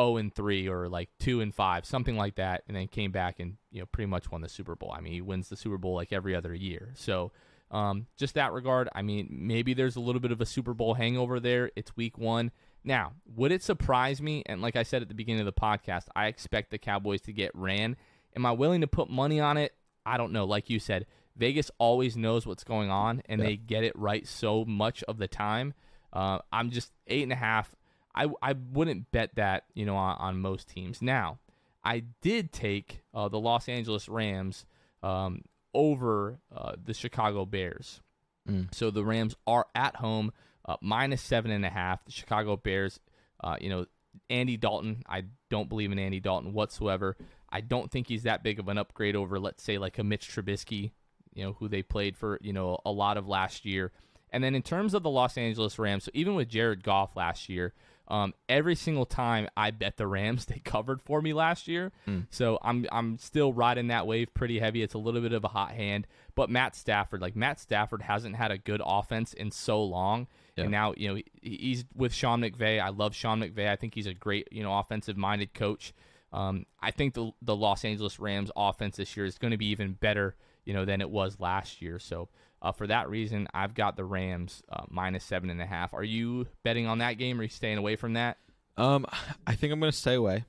0 0.00 0.16
and 0.16 0.34
3 0.34 0.68
or 0.68 0.88
like 0.88 1.08
2 1.20 1.40
and 1.40 1.54
5, 1.54 1.84
something 1.84 2.16
like 2.16 2.36
that, 2.36 2.62
and 2.66 2.76
then 2.76 2.88
came 2.88 3.12
back 3.12 3.40
and, 3.40 3.56
you 3.70 3.80
know, 3.80 3.86
pretty 3.86 4.06
much 4.06 4.30
won 4.30 4.40
the 4.40 4.48
Super 4.48 4.74
Bowl. 4.76 4.92
I 4.96 5.00
mean, 5.00 5.12
he 5.12 5.20
wins 5.20 5.48
the 5.48 5.56
Super 5.56 5.78
Bowl 5.78 5.94
like 5.94 6.12
every 6.12 6.34
other 6.34 6.54
year. 6.54 6.90
So, 6.94 7.32
um, 7.70 8.06
just 8.16 8.34
that 8.34 8.52
regard, 8.52 8.88
I 8.94 9.02
mean, 9.02 9.28
maybe 9.30 9.74
there's 9.74 9.96
a 9.96 10.00
little 10.00 10.20
bit 10.20 10.32
of 10.32 10.40
a 10.40 10.46
Super 10.46 10.74
Bowl 10.74 10.94
hangover 10.94 11.38
there. 11.38 11.70
It's 11.76 11.96
week 11.96 12.18
one. 12.18 12.50
Now, 12.82 13.12
would 13.36 13.52
it 13.52 13.62
surprise 13.62 14.20
me? 14.22 14.42
And 14.46 14.60
like 14.62 14.74
I 14.74 14.82
said 14.82 15.02
at 15.02 15.08
the 15.08 15.14
beginning 15.14 15.40
of 15.40 15.46
the 15.46 15.52
podcast, 15.60 16.04
I 16.16 16.26
expect 16.26 16.70
the 16.70 16.78
Cowboys 16.78 17.20
to 17.22 17.32
get 17.32 17.50
ran. 17.54 17.96
Am 18.34 18.44
I 18.46 18.52
willing 18.52 18.80
to 18.80 18.86
put 18.86 19.10
money 19.10 19.38
on 19.38 19.56
it? 19.56 19.72
I 20.06 20.16
don't 20.16 20.32
know. 20.32 20.44
Like 20.46 20.70
you 20.70 20.78
said, 20.78 21.06
Vegas 21.36 21.70
always 21.78 22.16
knows 22.16 22.46
what's 22.46 22.64
going 22.64 22.90
on, 22.90 23.22
and 23.26 23.40
Yeah. 23.40 23.46
they 23.48 23.56
get 23.56 23.84
it 23.84 23.94
right 23.96 24.26
so 24.26 24.64
much 24.64 25.02
of 25.04 25.18
the 25.18 25.28
time. 25.28 25.74
Uh, 26.12 26.38
I'm 26.52 26.70
just 26.70 26.90
eight 27.06 27.22
and 27.22 27.32
a 27.32 27.36
half. 27.36 27.74
I 28.14 28.28
I 28.42 28.54
wouldn't 28.72 29.10
bet 29.12 29.34
that 29.36 29.64
you 29.74 29.86
know 29.86 29.96
on, 29.96 30.16
on 30.18 30.40
most 30.40 30.68
teams. 30.68 31.00
Now, 31.02 31.38
I 31.84 32.04
did 32.20 32.52
take 32.52 33.02
uh, 33.14 33.28
the 33.28 33.40
Los 33.40 33.68
Angeles 33.68 34.08
Rams 34.08 34.66
um, 35.02 35.42
over 35.74 36.38
uh, 36.54 36.74
the 36.82 36.94
Chicago 36.94 37.44
Bears. 37.44 38.00
Mm. 38.48 38.74
So 38.74 38.90
the 38.90 39.04
Rams 39.04 39.34
are 39.46 39.66
at 39.74 39.96
home, 39.96 40.32
uh, 40.66 40.76
minus 40.80 41.22
seven 41.22 41.50
and 41.50 41.64
a 41.64 41.70
half. 41.70 42.04
The 42.04 42.12
Chicago 42.12 42.56
Bears, 42.56 43.00
uh, 43.42 43.56
you 43.60 43.68
know, 43.70 43.86
Andy 44.28 44.56
Dalton. 44.56 45.02
I 45.08 45.24
don't 45.48 45.68
believe 45.68 45.92
in 45.92 45.98
Andy 45.98 46.20
Dalton 46.20 46.52
whatsoever. 46.52 47.16
I 47.50 47.60
don't 47.60 47.90
think 47.90 48.08
he's 48.08 48.24
that 48.24 48.42
big 48.42 48.60
of 48.60 48.68
an 48.68 48.78
upgrade 48.78 49.16
over, 49.16 49.38
let's 49.40 49.62
say, 49.62 49.78
like 49.78 49.98
a 49.98 50.04
Mitch 50.04 50.28
Trubisky, 50.28 50.92
you 51.34 51.44
know, 51.44 51.52
who 51.54 51.68
they 51.68 51.82
played 51.82 52.16
for, 52.16 52.38
you 52.40 52.52
know, 52.52 52.78
a 52.84 52.92
lot 52.92 53.16
of 53.16 53.26
last 53.26 53.64
year. 53.64 53.92
And 54.32 54.44
then 54.44 54.54
in 54.54 54.62
terms 54.62 54.94
of 54.94 55.02
the 55.02 55.10
Los 55.10 55.36
Angeles 55.36 55.78
Rams, 55.78 56.04
so 56.04 56.10
even 56.14 56.36
with 56.36 56.48
Jared 56.48 56.84
Goff 56.84 57.16
last 57.16 57.48
year, 57.48 57.74
um, 58.10 58.34
every 58.48 58.74
single 58.74 59.06
time 59.06 59.48
I 59.56 59.70
bet 59.70 59.96
the 59.96 60.06
Rams, 60.06 60.44
they 60.46 60.58
covered 60.58 61.00
for 61.00 61.22
me 61.22 61.32
last 61.32 61.68
year. 61.68 61.92
So 62.30 62.58
I'm 62.62 62.86
I'm 62.92 63.16
still 63.18 63.52
riding 63.52 63.86
that 63.86 64.06
wave 64.06 64.34
pretty 64.34 64.58
heavy. 64.58 64.82
It's 64.82 64.94
a 64.94 64.98
little 64.98 65.20
bit 65.20 65.32
of 65.32 65.44
a 65.44 65.48
hot 65.48 65.70
hand, 65.72 66.06
but 66.34 66.50
Matt 66.50 66.74
Stafford, 66.76 67.20
like 67.22 67.36
Matt 67.36 67.60
Stafford, 67.60 68.02
hasn't 68.02 68.36
had 68.36 68.50
a 68.50 68.58
good 68.58 68.82
offense 68.84 69.32
in 69.32 69.50
so 69.52 69.82
long, 69.82 70.26
Yeah. 70.56 70.64
and 70.64 70.70
now 70.72 70.92
you 70.96 71.08
know 71.08 71.14
he- 71.14 71.56
he's 71.56 71.84
with 71.94 72.12
Sean 72.12 72.40
McVay. 72.42 72.80
I 72.82 72.88
love 72.88 73.14
Sean 73.14 73.40
McVay. 73.40 73.68
I 73.68 73.76
think 73.76 73.94
he's 73.94 74.06
a 74.08 74.14
great 74.14 74.48
you 74.50 74.62
know 74.62 74.76
offensive 74.78 75.16
minded 75.16 75.54
coach. 75.54 75.92
Um, 76.32 76.66
I 76.80 76.90
think 76.90 77.14
the 77.14 77.30
the 77.42 77.56
Los 77.56 77.84
Angeles 77.84 78.18
Rams 78.18 78.50
offense 78.56 78.96
this 78.96 79.16
year 79.16 79.24
is 79.26 79.38
going 79.38 79.52
to 79.52 79.56
be 79.58 79.66
even 79.66 79.92
better, 79.92 80.34
you 80.64 80.72
know, 80.74 80.84
than 80.84 81.00
it 81.00 81.10
was 81.10 81.38
last 81.40 81.80
year. 81.82 81.98
So 81.98 82.28
uh, 82.62 82.72
for 82.72 82.86
that 82.86 83.08
reason, 83.08 83.48
I've 83.54 83.74
got 83.74 83.96
the 83.96 84.04
Rams 84.04 84.62
uh, 84.70 84.84
minus 84.88 85.24
seven 85.24 85.50
and 85.50 85.60
a 85.60 85.66
half. 85.66 85.94
Are 85.94 86.04
you 86.04 86.46
betting 86.62 86.86
on 86.86 86.98
that 86.98 87.14
game? 87.14 87.38
Or 87.38 87.40
are 87.40 87.44
you 87.44 87.48
staying 87.48 87.78
away 87.78 87.96
from 87.96 88.14
that? 88.14 88.38
Um, 88.76 89.06
I 89.46 89.54
think 89.54 89.72
I'm 89.72 89.80
going 89.80 89.92
to 89.92 89.96
stay 89.96 90.14
away. 90.14 90.44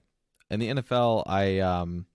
In 0.49 0.59
the 0.59 0.67
NFL, 0.69 1.23
I 1.27 1.59
um, 1.59 2.05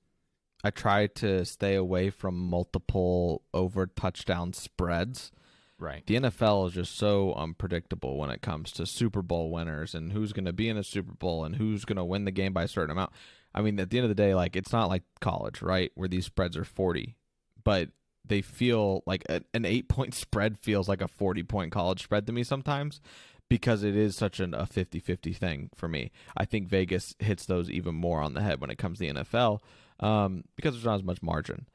I 0.62 0.70
try 0.70 1.06
to 1.06 1.44
stay 1.44 1.74
away 1.74 2.10
from 2.10 2.36
multiple 2.36 3.42
over 3.54 3.86
touchdown 3.86 4.52
spreads. 4.52 5.32
Right. 5.78 6.06
The 6.06 6.16
NFL 6.16 6.68
is 6.68 6.74
just 6.74 6.96
so 6.96 7.34
unpredictable 7.34 8.16
when 8.16 8.30
it 8.30 8.40
comes 8.40 8.72
to 8.72 8.86
Super 8.86 9.20
Bowl 9.20 9.50
winners 9.50 9.94
and 9.94 10.12
who's 10.12 10.32
going 10.32 10.46
to 10.46 10.52
be 10.52 10.68
in 10.68 10.78
a 10.78 10.84
Super 10.84 11.12
Bowl 11.12 11.44
and 11.44 11.56
who's 11.56 11.84
going 11.84 11.98
to 11.98 12.04
win 12.04 12.24
the 12.24 12.30
game 12.30 12.52
by 12.54 12.64
a 12.64 12.68
certain 12.68 12.92
amount. 12.92 13.12
I 13.54 13.60
mean, 13.62 13.78
at 13.78 13.90
the 13.90 13.98
end 13.98 14.04
of 14.04 14.08
the 14.08 14.14
day, 14.14 14.34
like 14.34 14.56
it's 14.56 14.72
not 14.72 14.88
like 14.88 15.02
college, 15.20 15.62
right, 15.62 15.92
where 15.94 16.08
these 16.08 16.26
spreads 16.26 16.56
are 16.56 16.64
40, 16.64 17.16
but 17.62 17.90
they 18.28 18.42
feel 18.42 19.02
like 19.06 19.24
a, 19.28 19.42
an 19.54 19.64
eight 19.64 19.88
point 19.88 20.14
spread 20.24 20.58
feels 20.58 20.88
like 20.88 21.00
a 21.00 21.08
40 21.08 21.42
point 21.44 21.72
college 21.72 22.02
spread 22.02 22.26
to 22.26 22.32
me 22.32 22.42
sometimes 22.42 23.00
because 23.48 23.82
it 23.82 23.96
is 23.96 24.16
such 24.16 24.40
an, 24.40 24.54
a 24.54 24.66
50 24.66 24.98
50 24.98 25.32
thing 25.32 25.70
for 25.74 25.88
me. 25.88 26.10
I 26.36 26.44
think 26.44 26.68
Vegas 26.68 27.14
hits 27.18 27.46
those 27.46 27.70
even 27.70 27.94
more 27.94 28.20
on 28.20 28.34
the 28.34 28.42
head 28.42 28.60
when 28.60 28.70
it 28.70 28.78
comes 28.78 28.98
to 28.98 29.06
the 29.06 29.22
NFL 29.22 29.60
um, 30.00 30.44
because 30.56 30.74
there's 30.74 30.84
not 30.84 30.96
as 30.96 31.04
much 31.04 31.22
margin. 31.22 31.66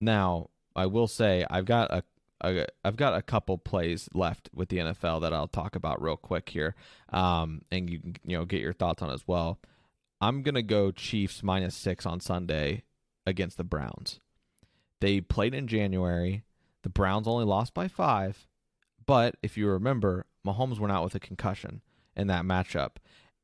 Now, 0.00 0.50
I 0.76 0.86
will 0.86 1.06
say 1.06 1.46
I've 1.50 1.64
got 1.64 1.90
a 1.90 2.02
I've 2.84 2.96
got 2.96 3.14
a 3.14 3.22
couple 3.22 3.56
plays 3.56 4.08
left 4.12 4.50
with 4.52 4.68
the 4.68 4.78
NFL 4.78 5.22
that 5.22 5.32
I'll 5.32 5.48
talk 5.48 5.76
about 5.76 6.02
real 6.02 6.16
quick 6.16 6.50
here, 6.50 6.74
um, 7.10 7.62
and 7.72 7.88
you 7.88 8.00
can 8.00 8.16
you 8.24 8.36
know 8.36 8.44
get 8.44 8.60
your 8.60 8.74
thoughts 8.74 9.02
on 9.02 9.10
as 9.10 9.26
well. 9.26 9.58
I'm 10.20 10.42
gonna 10.42 10.62
go 10.62 10.90
Chiefs 10.90 11.42
minus 11.42 11.74
six 11.74 12.04
on 12.04 12.20
Sunday 12.20 12.82
against 13.24 13.56
the 13.56 13.64
Browns. 13.64 14.20
They 15.04 15.20
played 15.20 15.52
in 15.52 15.66
January. 15.66 16.44
The 16.82 16.88
Browns 16.88 17.28
only 17.28 17.44
lost 17.44 17.74
by 17.74 17.88
five, 17.88 18.46
but 19.04 19.36
if 19.42 19.58
you 19.58 19.68
remember, 19.68 20.24
Mahomes 20.46 20.78
went 20.78 20.94
out 20.94 21.04
with 21.04 21.14
a 21.14 21.20
concussion 21.20 21.82
in 22.16 22.28
that 22.28 22.46
matchup, 22.46 22.92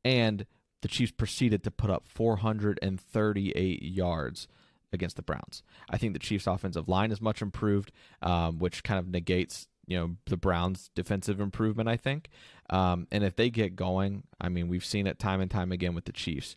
and 0.02 0.46
the 0.80 0.88
Chiefs 0.88 1.12
proceeded 1.12 1.62
to 1.64 1.70
put 1.70 1.90
up 1.90 2.08
438 2.08 3.82
yards 3.82 4.48
against 4.90 5.16
the 5.16 5.22
Browns. 5.22 5.62
I 5.90 5.98
think 5.98 6.14
the 6.14 6.18
Chiefs' 6.18 6.46
offensive 6.46 6.88
line 6.88 7.12
is 7.12 7.20
much 7.20 7.42
improved, 7.42 7.92
um, 8.22 8.58
which 8.58 8.82
kind 8.82 8.98
of 8.98 9.08
negates 9.08 9.66
you 9.86 9.98
know 9.98 10.16
the 10.24 10.38
Browns' 10.38 10.90
defensive 10.94 11.40
improvement. 11.40 11.90
I 11.90 11.98
think, 11.98 12.30
um, 12.70 13.06
and 13.12 13.22
if 13.22 13.36
they 13.36 13.50
get 13.50 13.76
going, 13.76 14.22
I 14.40 14.48
mean, 14.48 14.68
we've 14.68 14.82
seen 14.82 15.06
it 15.06 15.18
time 15.18 15.42
and 15.42 15.50
time 15.50 15.72
again 15.72 15.94
with 15.94 16.06
the 16.06 16.12
Chiefs. 16.12 16.56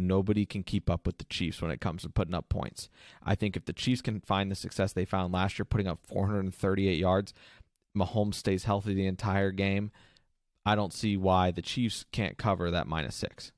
Nobody 0.00 0.46
can 0.46 0.62
keep 0.62 0.90
up 0.90 1.06
with 1.06 1.18
the 1.18 1.24
Chiefs 1.24 1.60
when 1.62 1.70
it 1.70 1.80
comes 1.80 2.02
to 2.02 2.08
putting 2.08 2.34
up 2.34 2.48
points. 2.48 2.88
I 3.24 3.34
think 3.34 3.56
if 3.56 3.64
the 3.64 3.72
Chiefs 3.72 4.02
can 4.02 4.20
find 4.20 4.50
the 4.50 4.54
success 4.54 4.92
they 4.92 5.04
found 5.04 5.32
last 5.32 5.58
year, 5.58 5.64
putting 5.64 5.86
up 5.86 6.00
438 6.06 6.98
yards, 6.98 7.34
Mahomes 7.96 8.34
stays 8.34 8.64
healthy 8.64 8.94
the 8.94 9.06
entire 9.06 9.50
game. 9.50 9.90
I 10.64 10.74
don't 10.74 10.92
see 10.92 11.16
why 11.16 11.50
the 11.50 11.62
Chiefs 11.62 12.04
can't 12.12 12.38
cover 12.38 12.70
that 12.70 12.86
minus 12.86 13.16
six. 13.16 13.52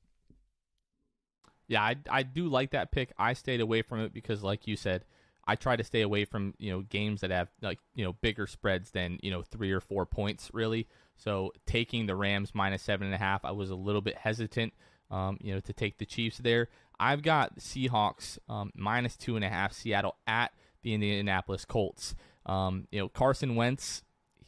Yeah, 1.67 1.81
I, 1.81 1.95
I 2.09 2.23
do 2.23 2.47
like 2.47 2.71
that 2.71 2.91
pick. 2.91 3.13
I 3.17 3.33
stayed 3.33 3.61
away 3.61 3.81
from 3.81 3.99
it 4.01 4.13
because, 4.13 4.43
like 4.43 4.67
you 4.67 4.75
said, 4.75 5.05
I 5.45 5.55
try 5.55 5.75
to 5.75 5.83
stay 5.83 6.01
away 6.01 6.25
from 6.25 6.53
you 6.57 6.71
know 6.71 6.81
games 6.81 7.21
that 7.21 7.31
have 7.31 7.49
like 7.61 7.79
you 7.95 8.05
know 8.05 8.13
bigger 8.13 8.47
spreads 8.47 8.91
than 8.91 9.19
you 9.21 9.31
know 9.31 9.41
three 9.41 9.71
or 9.71 9.81
four 9.81 10.05
points 10.05 10.49
really. 10.53 10.87
So 11.17 11.51
taking 11.65 12.05
the 12.05 12.15
Rams 12.15 12.55
minus 12.55 12.81
seven 12.81 13.05
and 13.05 13.15
a 13.15 13.19
half, 13.19 13.43
I 13.45 13.51
was 13.51 13.69
a 13.69 13.75
little 13.75 14.01
bit 14.01 14.17
hesitant, 14.17 14.73
um, 15.13 15.37
you 15.41 15.53
know, 15.53 15.59
to 15.61 15.73
take 15.73 15.99
the 15.99 16.05
Chiefs 16.05 16.39
there. 16.39 16.67
I've 16.99 17.21
got 17.21 17.59
Seahawks 17.59 18.39
um, 18.49 18.71
minus 18.75 19.15
two 19.15 19.35
and 19.35 19.45
a 19.45 19.49
half, 19.49 19.71
Seattle 19.71 20.15
at 20.25 20.51
the 20.81 20.93
Indianapolis 20.93 21.65
Colts. 21.65 22.15
Um, 22.45 22.87
you 22.91 22.99
know, 22.99 23.09
Carson 23.09 23.55
Wentz, 23.55 24.01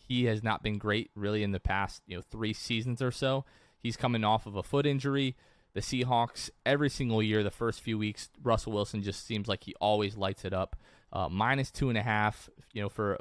he 0.08 0.26
has 0.26 0.44
not 0.44 0.64
been 0.64 0.78
great 0.78 1.12
really 1.16 1.44
in 1.44 1.52
the 1.52 1.60
past 1.60 2.02
you 2.08 2.18
know 2.18 2.24
three 2.30 2.54
seasons 2.54 3.02
or 3.02 3.12
so. 3.12 3.46
He's 3.80 3.96
coming 3.96 4.24
off 4.24 4.48
of 4.48 4.56
a 4.56 4.64
foot 4.64 4.88
injury. 4.88 5.36
The 5.74 5.82
Seahawks, 5.82 6.50
every 6.66 6.90
single 6.90 7.22
year, 7.22 7.44
the 7.44 7.52
first 7.52 7.82
few 7.82 7.98
weeks, 7.98 8.30
Russell 8.42 8.72
Wilson 8.72 9.04
just 9.04 9.28
seems 9.28 9.48
like 9.48 9.66
he 9.66 9.76
always 9.80 10.18
lights 10.18 10.46
it 10.46 10.54
up. 10.54 10.76
Uh, 11.12 11.30
minus 11.30 11.70
two 11.70 11.90
and 11.90 11.98
a 11.98 12.02
half, 12.02 12.50
you 12.74 12.82
know, 12.82 12.90
for 12.90 13.20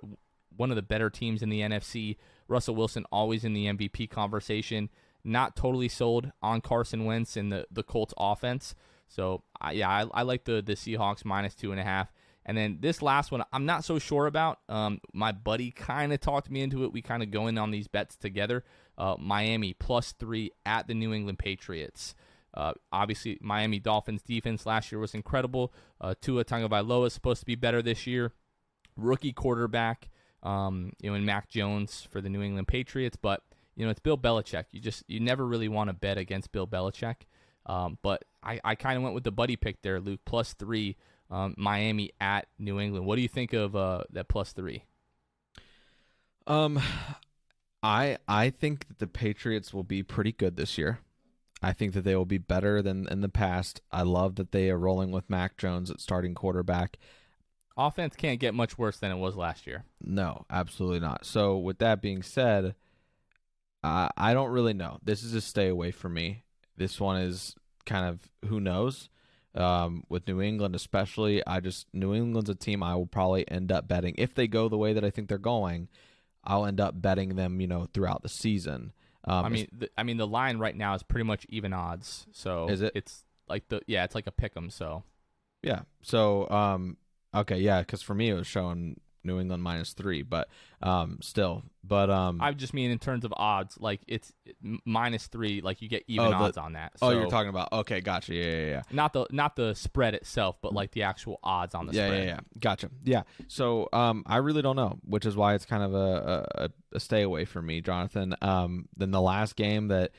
one 0.57 0.71
of 0.71 0.77
the 0.77 0.83
better 0.83 1.11
teams 1.11 1.43
in 1.43 1.51
the 1.51 1.61
NFC. 1.61 2.17
Russell 2.49 2.77
Wilson 2.77 3.05
always 3.11 3.45
in 3.45 3.55
the 3.55 3.67
MVP 3.67 4.09
conversation. 4.09 4.89
Not 5.25 5.57
totally 5.57 5.89
sold 5.89 6.33
on 6.43 6.61
Carson 6.61 7.05
Wentz 7.05 7.37
and 7.37 7.51
the, 7.51 7.67
the 7.71 7.83
Colts 7.83 8.15
offense. 8.19 8.75
So, 9.09 9.43
uh, 9.61 9.71
yeah, 9.73 9.89
I, 9.89 10.07
I 10.13 10.23
like 10.23 10.45
the, 10.45 10.63
the 10.63 10.75
Seahawks 10.75 11.25
minus 11.25 11.55
two 11.55 11.71
and 11.71 11.81
a 11.81 11.85
half. 11.85 12.13
And 12.47 12.59
then 12.59 12.79
this 12.81 13.01
last 13.01 13.33
one, 13.33 13.43
I'm 13.53 13.65
not 13.65 13.85
so 13.85 13.99
sure 13.99 14.27
about. 14.27 14.59
Um, 14.69 15.01
my 15.15 15.33
buddy 15.33 15.71
kind 15.71 16.13
of 16.13 16.21
talked 16.21 16.51
me 16.51 16.61
into 16.61 16.85
it. 16.85 16.93
We 16.93 17.01
kind 17.01 17.23
of 17.23 17.31
go 17.31 17.47
in 17.47 17.57
on 17.57 17.71
these 17.71 17.89
bets 17.89 18.17
together. 18.17 18.65
Uh, 18.99 19.17
Miami 19.19 19.73
plus 19.73 20.13
three 20.13 20.51
at 20.67 20.87
the 20.87 20.95
New 20.95 21.15
England 21.15 21.39
Patriots. 21.39 22.15
Uh, 22.53 22.73
obviously, 22.93 23.39
Miami 23.41 23.79
Dolphins 23.79 24.23
defense 24.23 24.67
last 24.67 24.93
year 24.93 25.01
was 25.01 25.15
incredible. 25.15 25.73
Uh, 26.01 26.15
Tua 26.21 26.45
Tagovailoa 26.45 27.07
is 27.07 27.13
supposed 27.13 27.41
to 27.41 27.47
be 27.47 27.57
better 27.57 27.83
this 27.83 28.07
year. 28.07 28.33
Rookie 28.97 29.33
quarterback, 29.33 30.11
um, 30.43 30.93
you 31.01 31.11
know, 31.11 31.17
in 31.17 31.25
Mac 31.25 31.49
Jones 31.49 32.07
for 32.09 32.21
the 32.21 32.29
New 32.29 32.43
England 32.43 32.69
Patriots, 32.69 33.17
but 33.21 33.43
you 33.77 33.85
know 33.85 33.91
it's 33.91 34.01
Bill 34.01 34.19
Belichick. 34.19 34.65
You 34.73 34.81
just 34.81 35.05
you 35.09 35.21
never 35.21 35.47
really 35.47 35.69
want 35.69 35.89
to 35.89 35.95
bet 35.95 36.19
against 36.19 36.53
Bill 36.53 36.67
Belichick. 36.67 37.17
Um, 37.67 37.99
but 38.03 38.25
I, 38.43 38.61
I 38.63 38.75
kind 38.75 38.97
of 38.97 39.03
went 39.03 39.15
with 39.15 39.25
the 39.25 39.33
buddy 39.33 39.57
pick 39.57 39.81
there, 39.83 39.99
Luke, 40.01 40.21
plus 40.27 40.53
three, 40.53 40.97
um, 41.31 41.55
Miami 41.57 42.11
at 42.21 42.47
New 42.59 42.79
England. 42.79 43.07
What 43.07 43.17
do 43.17 43.23
you 43.23 43.29
think 43.29 43.53
of 43.53 43.75
uh, 43.75 44.05
that 44.11 44.29
plus 44.29 44.53
three? 44.53 44.85
Um, 46.47 46.79
I 47.83 48.19
I 48.29 48.51
think 48.51 48.89
that 48.89 48.99
the 48.99 49.07
Patriots 49.07 49.73
will 49.73 49.85
be 49.85 50.03
pretty 50.03 50.33
good 50.33 50.57
this 50.57 50.77
year. 50.77 51.01
I 51.63 51.73
think 51.73 51.95
that 51.95 52.03
they 52.03 52.15
will 52.15 52.27
be 52.27 52.39
better 52.39 52.83
than 52.83 53.09
in 53.09 53.23
the 53.23 53.29
past. 53.29 53.81
I 53.91 54.03
love 54.03 54.37
that 54.37 54.53
they 54.53 54.69
are 54.69 54.79
rolling 54.79 55.11
with 55.11 55.31
Mac 55.31 55.57
Jones 55.57 55.91
at 55.91 56.01
starting 56.01 56.35
quarterback. 56.35 56.99
Offense 57.77 58.15
can't 58.15 58.39
get 58.39 58.55
much 58.55 58.77
worse 58.77 58.99
than 58.99 59.11
it 59.11 59.17
was 59.17 59.35
last 59.35 59.67
year. 59.67 59.85
No, 60.01 60.45
absolutely 60.51 61.01
not. 61.01 61.25
So, 61.25 61.57
with 61.57 61.79
that 61.79 62.03
being 62.03 62.23
said, 62.23 62.75
uh, 63.85 64.09
I 64.17 64.33
don't 64.33 64.51
really 64.51 64.73
know. 64.73 64.99
This 65.05 65.23
is 65.23 65.35
a 65.35 65.41
stay 65.43 65.69
away 65.69 65.91
for 65.91 66.09
me. 66.09 66.43
This 66.77 66.99
one 66.99 67.21
is 67.21 67.55
kind 67.85 68.07
of 68.07 68.49
who 68.49 68.59
knows. 68.59 69.11
Um, 69.55 70.03
with 70.09 70.27
New 70.27 70.41
England, 70.41 70.75
especially, 70.75 71.47
I 71.47 71.61
just 71.61 71.87
New 71.93 72.13
England's 72.15 72.51
a 72.51 72.57
team 72.57 72.83
I 72.83 72.97
will 72.97 73.07
probably 73.07 73.49
end 73.49 73.71
up 73.71 73.87
betting 73.87 74.15
if 74.19 74.35
they 74.35 74.49
go 74.49 74.69
the 74.69 74.79
way 74.79 74.95
that 74.95 75.05
I 75.05 75.11
think 75.11 75.29
they're 75.29 75.39
going. 75.39 75.89
I'll 76.43 76.67
end 76.67 76.81
up 76.81 77.01
betting 77.01 77.37
them, 77.37 77.61
you 77.61 77.67
know, 77.67 77.87
throughout 77.93 78.23
the 78.23 78.29
season. 78.29 78.93
Um, 79.25 79.45
I 79.45 79.49
mean, 79.51 79.69
the, 79.71 79.91
I 79.97 80.03
mean, 80.03 80.17
the 80.17 80.27
line 80.27 80.59
right 80.59 80.77
now 80.77 80.95
is 80.95 81.03
pretty 81.03 81.25
much 81.25 81.47
even 81.51 81.73
odds. 81.73 82.27
So 82.33 82.69
is 82.69 82.83
it? 82.83 82.93
It's 82.95 83.23
like 83.49 83.69
the 83.69 83.81
yeah, 83.87 84.05
it's 84.05 84.15
like 84.15 84.27
a 84.27 84.33
pick 84.33 84.57
'em. 84.57 84.71
So 84.71 85.05
yeah. 85.63 85.83
So 86.03 86.49
um, 86.51 86.97
okay, 87.35 87.59
yeah, 87.59 87.81
because 87.81 88.03
for 88.03 88.15
me 88.15 88.31
it 88.31 88.35
was 88.35 88.47
showing 88.47 88.99
New 89.25 89.41
England 89.41 89.63
minus 89.63 89.93
three, 89.93 90.23
but 90.23 90.49
um, 90.83 91.19
still, 91.23 91.63
but 91.83 92.11
um, 92.11 92.41
I 92.41 92.53
just 92.53 92.75
mean 92.75 92.91
in 92.91 92.99
terms 92.99 93.25
of 93.25 93.33
odds, 93.37 93.79
like 93.81 94.01
it's 94.07 94.33
minus 94.85 95.27
three, 95.27 95.61
like 95.61 95.83
you 95.83 95.89
get 95.89 96.05
even 96.07 96.27
oh, 96.27 96.31
the, 96.31 96.37
odds 96.37 96.57
on 96.57 96.75
that. 96.75 96.99
So, 96.99 97.07
oh, 97.07 97.11
you're 97.11 97.31
talking 97.31 97.49
about 97.49 97.73
okay, 97.73 98.01
gotcha, 98.01 98.35
yeah, 98.35 98.45
yeah, 98.45 98.67
yeah. 98.67 98.83
Not 98.91 99.13
the 99.13 99.27
not 99.31 99.57
the 99.57 99.75
spread 99.75 100.15
itself, 100.15 100.57
but 100.61 100.73
like 100.73 100.93
the 100.93 101.03
actual 101.03 101.41
odds 101.43 101.75
on 101.75 101.87
the 101.87 101.93
yeah, 101.93 102.07
spread. 102.07 102.21
Yeah, 102.21 102.35
yeah, 102.35 102.41
gotcha. 102.59 102.91
Yeah, 103.05 103.23
so 103.49 103.89
um, 103.93 104.25
I 104.27 104.39
really 104.39 104.63
don't 104.63 104.77
know, 104.77 104.99
which 105.05 105.27
is 105.27 105.37
why 105.37 105.55
it's 105.55 105.67
kind 105.67 105.83
of 105.83 105.95
a, 105.95 106.47
a, 106.55 106.69
a 106.97 107.01
stay 107.01 107.23
away 107.23 107.45
for 107.45 107.63
me, 107.63 107.81
Jonathan. 107.81 108.35
Um, 108.43 108.89
then 108.97 109.11
the 109.11 109.21
last 109.21 109.57
game 109.57 109.89
that 109.89 110.13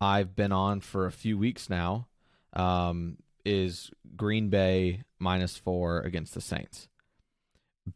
I've 0.00 0.36
been 0.36 0.52
on 0.52 0.80
for 0.80 1.06
a 1.06 1.12
few 1.12 1.36
weeks 1.36 1.68
now, 1.68 2.06
um, 2.52 3.18
is 3.44 3.90
Green 4.16 4.48
Bay 4.48 5.02
minus 5.18 5.56
four 5.56 6.00
against 6.00 6.34
the 6.34 6.40
Saints 6.40 6.88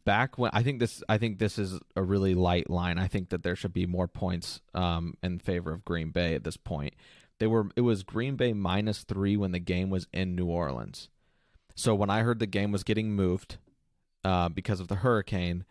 back 0.05 0.37
when 0.37 0.51
I 0.53 0.63
think 0.63 0.79
this 0.79 1.03
I 1.07 1.17
think 1.17 1.39
this 1.39 1.57
is 1.57 1.79
a 1.95 2.03
really 2.03 2.33
light 2.33 2.69
line. 2.69 2.97
I 2.97 3.07
think 3.07 3.29
that 3.29 3.43
there 3.43 3.55
should 3.55 3.73
be 3.73 3.85
more 3.85 4.07
points 4.07 4.61
um, 4.73 5.15
in 5.23 5.39
favor 5.39 5.71
of 5.71 5.85
Green 5.85 6.11
Bay 6.11 6.35
at 6.35 6.43
this 6.43 6.57
point. 6.57 6.93
They 7.39 7.47
were 7.47 7.69
it 7.75 7.81
was 7.81 8.03
Green 8.03 8.35
Bay 8.35 8.53
minus 8.53 9.03
three 9.03 9.37
when 9.37 9.51
the 9.51 9.59
game 9.59 9.89
was 9.89 10.07
in 10.13 10.35
New 10.35 10.47
Orleans. 10.47 11.09
So 11.75 11.95
when 11.95 12.09
I 12.09 12.21
heard 12.21 12.39
the 12.39 12.47
game 12.47 12.71
was 12.71 12.83
getting 12.83 13.13
moved 13.15 13.57
uh, 14.23 14.49
because 14.49 14.79
of 14.79 14.87
the 14.87 14.95
hurricane, 14.95 15.65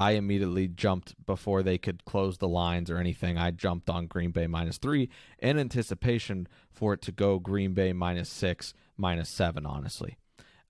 I 0.00 0.12
immediately 0.12 0.66
jumped 0.66 1.14
before 1.26 1.62
they 1.62 1.78
could 1.78 2.04
close 2.04 2.38
the 2.38 2.48
lines 2.48 2.90
or 2.90 2.98
anything. 2.98 3.38
I 3.38 3.50
jumped 3.50 3.88
on 3.88 4.06
Green 4.06 4.30
Bay 4.30 4.46
minus 4.46 4.78
three 4.78 5.08
in 5.38 5.58
anticipation 5.58 6.48
for 6.70 6.94
it 6.94 7.02
to 7.02 7.12
go 7.12 7.38
Green 7.38 7.74
Bay 7.74 7.92
minus 7.92 8.28
six, 8.28 8.74
minus 8.96 9.28
seven. 9.28 9.64
Honestly, 9.66 10.16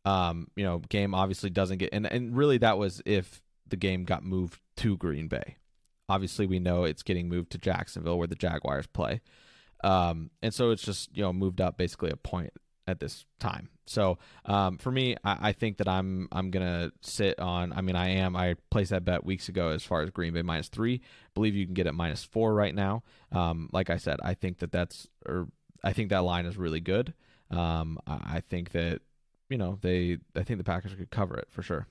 um, 0.04 0.48
you 0.56 0.64
know, 0.64 0.78
game 0.88 1.14
obviously 1.14 1.50
doesn't 1.50 1.78
get 1.78 1.90
and 1.92 2.06
and 2.06 2.36
really 2.36 2.58
that 2.58 2.78
was 2.78 3.02
if 3.06 3.42
the 3.68 3.76
game 3.76 4.04
got 4.04 4.24
moved 4.24 4.60
to 4.78 4.96
Green 4.96 5.28
Bay. 5.28 5.56
Obviously, 6.08 6.46
we 6.46 6.58
know 6.58 6.84
it's 6.84 7.02
getting 7.02 7.28
moved 7.28 7.52
to 7.52 7.58
Jacksonville 7.58 8.18
where 8.18 8.26
the 8.26 8.34
Jaguars 8.34 8.86
play. 8.86 9.20
Um, 9.84 10.30
and 10.42 10.52
so 10.52 10.70
it's 10.70 10.82
just 10.82 11.16
you 11.16 11.22
know 11.22 11.32
moved 11.32 11.60
up 11.60 11.76
basically 11.76 12.10
a 12.10 12.16
point 12.16 12.52
at 12.86 13.00
this 13.00 13.24
time. 13.40 13.68
So 13.86 14.18
um, 14.44 14.78
for 14.78 14.90
me, 14.90 15.16
I, 15.24 15.48
I, 15.48 15.52
think 15.52 15.78
that 15.78 15.88
I'm 15.88 16.28
I'm 16.32 16.50
gonna 16.50 16.92
sit 17.00 17.38
on. 17.38 17.72
I 17.72 17.80
mean, 17.80 17.96
I 17.96 18.10
am. 18.10 18.36
I 18.36 18.56
placed 18.70 18.90
that 18.90 19.04
bet 19.04 19.24
weeks 19.24 19.48
ago 19.48 19.68
as 19.68 19.82
far 19.82 20.02
as 20.02 20.10
Green 20.10 20.32
Bay 20.32 20.42
minus 20.42 20.68
three. 20.68 21.00
I 21.02 21.30
believe 21.34 21.54
you 21.54 21.64
can 21.64 21.74
get 21.74 21.86
it 21.86 21.94
minus 21.94 22.24
four 22.24 22.54
right 22.54 22.74
now. 22.74 23.02
Um, 23.32 23.68
like 23.72 23.90
I 23.90 23.96
said, 23.96 24.18
I 24.22 24.34
think 24.34 24.58
that 24.58 24.72
that's 24.72 25.08
or 25.26 25.48
I 25.82 25.92
think 25.92 26.10
that 26.10 26.24
line 26.24 26.46
is 26.46 26.56
really 26.56 26.80
good. 26.80 27.14
Um, 27.50 27.98
I, 28.06 28.36
I 28.36 28.40
think 28.40 28.70
that 28.72 29.02
you 29.52 29.58
know, 29.58 29.78
they 29.82 30.16
I 30.34 30.42
think 30.42 30.56
the 30.56 30.64
Packers 30.64 30.94
could 30.94 31.10
cover 31.10 31.36
it 31.36 31.48
for 31.50 31.62
sure. 31.62 31.86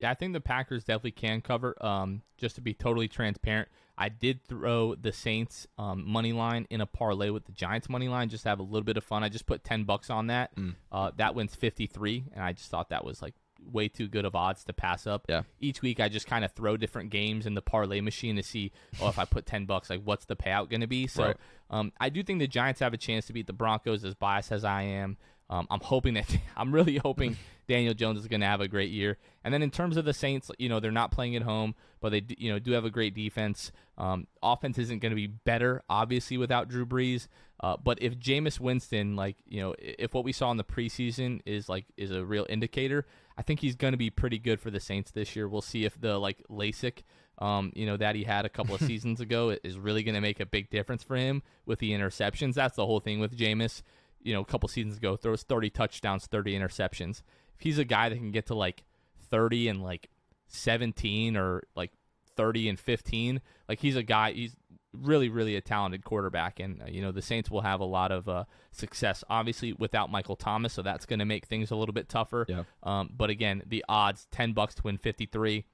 Yeah, 0.00 0.10
I 0.10 0.14
think 0.14 0.32
the 0.32 0.40
Packers 0.40 0.84
definitely 0.84 1.12
can 1.12 1.42
cover. 1.42 1.76
Um, 1.84 2.22
just 2.38 2.54
to 2.56 2.60
be 2.62 2.74
totally 2.74 3.08
transparent, 3.08 3.68
I 3.96 4.08
did 4.08 4.42
throw 4.42 4.94
the 4.94 5.12
Saints 5.12 5.66
um, 5.78 6.06
money 6.06 6.32
line 6.32 6.66
in 6.70 6.80
a 6.80 6.86
parlay 6.86 7.30
with 7.30 7.44
the 7.44 7.52
Giants 7.52 7.88
money 7.88 8.08
line 8.08 8.30
just 8.30 8.42
to 8.44 8.48
have 8.48 8.58
a 8.58 8.62
little 8.62 8.84
bit 8.84 8.96
of 8.96 9.04
fun. 9.04 9.22
I 9.22 9.28
just 9.28 9.46
put 9.46 9.64
ten 9.64 9.84
bucks 9.84 10.08
on 10.08 10.28
that. 10.28 10.56
Mm. 10.56 10.74
Uh, 10.90 11.10
that 11.18 11.34
wins 11.34 11.54
fifty 11.54 11.86
three, 11.86 12.24
and 12.32 12.42
I 12.42 12.52
just 12.52 12.70
thought 12.70 12.88
that 12.88 13.04
was 13.04 13.20
like 13.20 13.34
way 13.70 13.88
too 13.88 14.08
good 14.08 14.24
of 14.24 14.34
odds 14.34 14.64
to 14.64 14.72
pass 14.72 15.06
up. 15.06 15.26
Yeah. 15.28 15.42
Each 15.60 15.82
week 15.82 16.00
I 16.00 16.08
just 16.08 16.26
kind 16.26 16.44
of 16.44 16.52
throw 16.52 16.76
different 16.76 17.10
games 17.10 17.46
in 17.46 17.54
the 17.54 17.62
parlay 17.62 18.00
machine 18.00 18.36
to 18.36 18.42
see, 18.42 18.72
oh, 19.00 19.08
if 19.08 19.18
I 19.18 19.24
put 19.26 19.44
ten 19.44 19.66
bucks, 19.66 19.90
like 19.90 20.02
what's 20.04 20.24
the 20.24 20.36
payout 20.36 20.70
going 20.70 20.82
to 20.82 20.86
be? 20.86 21.06
So, 21.06 21.24
right. 21.24 21.36
um, 21.70 21.92
I 22.00 22.08
do 22.08 22.22
think 22.22 22.38
the 22.38 22.46
Giants 22.46 22.80
have 22.80 22.94
a 22.94 22.98
chance 22.98 23.26
to 23.26 23.32
beat 23.32 23.46
the 23.46 23.52
Broncos, 23.52 24.04
as 24.04 24.14
biased 24.14 24.52
as 24.52 24.64
I 24.64 24.82
am. 24.82 25.16
Um, 25.48 25.66
I'm 25.70 25.80
hoping 25.80 26.14
that 26.14 26.36
I'm 26.56 26.72
really 26.72 26.96
hoping 26.96 27.36
Daniel 27.68 27.94
Jones 27.94 28.20
is 28.20 28.28
going 28.28 28.40
to 28.40 28.46
have 28.46 28.60
a 28.60 28.68
great 28.68 28.90
year. 28.90 29.18
And 29.44 29.52
then 29.52 29.62
in 29.62 29.70
terms 29.70 29.96
of 29.96 30.04
the 30.04 30.12
Saints, 30.12 30.50
you 30.58 30.68
know 30.68 30.80
they're 30.80 30.90
not 30.90 31.10
playing 31.10 31.36
at 31.36 31.42
home, 31.42 31.74
but 32.00 32.10
they 32.10 32.24
you 32.38 32.52
know 32.52 32.58
do 32.58 32.72
have 32.72 32.84
a 32.84 32.90
great 32.90 33.14
defense. 33.14 33.72
Um, 33.98 34.26
offense 34.42 34.78
isn't 34.78 35.00
going 35.00 35.10
to 35.10 35.16
be 35.16 35.26
better, 35.26 35.82
obviously, 35.88 36.36
without 36.36 36.68
Drew 36.68 36.86
Brees. 36.86 37.28
Uh, 37.58 37.76
but 37.82 38.02
if 38.02 38.18
Jameis 38.18 38.60
Winston, 38.60 39.16
like 39.16 39.36
you 39.46 39.60
know, 39.60 39.74
if 39.78 40.14
what 40.14 40.24
we 40.24 40.32
saw 40.32 40.50
in 40.50 40.56
the 40.56 40.64
preseason 40.64 41.40
is 41.46 41.68
like 41.68 41.86
is 41.96 42.10
a 42.10 42.24
real 42.24 42.46
indicator, 42.48 43.06
I 43.38 43.42
think 43.42 43.60
he's 43.60 43.76
going 43.76 43.92
to 43.92 43.98
be 43.98 44.10
pretty 44.10 44.38
good 44.38 44.60
for 44.60 44.70
the 44.70 44.80
Saints 44.80 45.10
this 45.10 45.34
year. 45.36 45.48
We'll 45.48 45.62
see 45.62 45.84
if 45.84 46.00
the 46.00 46.18
like 46.18 46.42
LASIK. 46.50 47.02
Um, 47.38 47.70
you 47.74 47.84
know 47.84 47.98
that 47.98 48.14
he 48.14 48.24
had 48.24 48.46
a 48.46 48.48
couple 48.48 48.74
of 48.74 48.80
seasons 48.86 49.20
ago 49.20 49.54
is 49.62 49.78
really 49.78 50.02
going 50.02 50.14
to 50.14 50.22
make 50.22 50.40
a 50.40 50.46
big 50.46 50.70
difference 50.70 51.02
for 51.02 51.16
him 51.16 51.42
with 51.66 51.80
the 51.80 51.92
interceptions. 51.92 52.54
That's 52.54 52.76
the 52.76 52.86
whole 52.86 53.00
thing 53.00 53.20
with 53.20 53.36
Jameis 53.36 53.82
you 54.26 54.34
know, 54.34 54.40
a 54.40 54.44
couple 54.44 54.68
seasons 54.68 54.96
ago, 54.96 55.16
throws 55.16 55.42
30 55.42 55.70
touchdowns, 55.70 56.26
30 56.26 56.58
interceptions. 56.58 57.22
If 57.54 57.60
he's 57.60 57.78
a 57.78 57.84
guy 57.84 58.08
that 58.08 58.16
can 58.16 58.32
get 58.32 58.46
to 58.46 58.54
like 58.54 58.84
30 59.30 59.68
and 59.68 59.82
like 59.82 60.10
17 60.48 61.36
or 61.36 61.62
like 61.74 61.92
30 62.36 62.68
and 62.68 62.78
15, 62.78 63.40
like 63.68 63.80
he's 63.80 63.96
a 63.96 64.02
guy, 64.02 64.32
he's 64.32 64.56
really, 64.92 65.28
really 65.28 65.56
a 65.56 65.60
talented 65.60 66.04
quarterback, 66.04 66.60
and 66.60 66.82
uh, 66.82 66.86
you 66.88 67.02
know 67.02 67.12
the 67.12 67.22
Saints 67.22 67.50
will 67.50 67.60
have 67.60 67.80
a 67.80 67.84
lot 67.84 68.12
of 68.12 68.28
uh, 68.28 68.44
success, 68.72 69.22
obviously 69.28 69.72
without 69.72 70.10
Michael 70.10 70.36
Thomas, 70.36 70.72
so 70.72 70.82
that's 70.82 71.06
going 71.06 71.18
to 71.18 71.24
make 71.24 71.46
things 71.46 71.70
a 71.70 71.76
little 71.76 71.92
bit 71.92 72.08
tougher. 72.08 72.46
Yeah. 72.48 72.64
Um, 72.82 73.10
but 73.16 73.30
again, 73.30 73.62
the 73.66 73.84
odds 73.88 74.26
ten 74.30 74.52
bucks 74.52 74.74
to 74.76 74.82
win 74.82 74.98
fifty 74.98 75.26
three, 75.26 75.66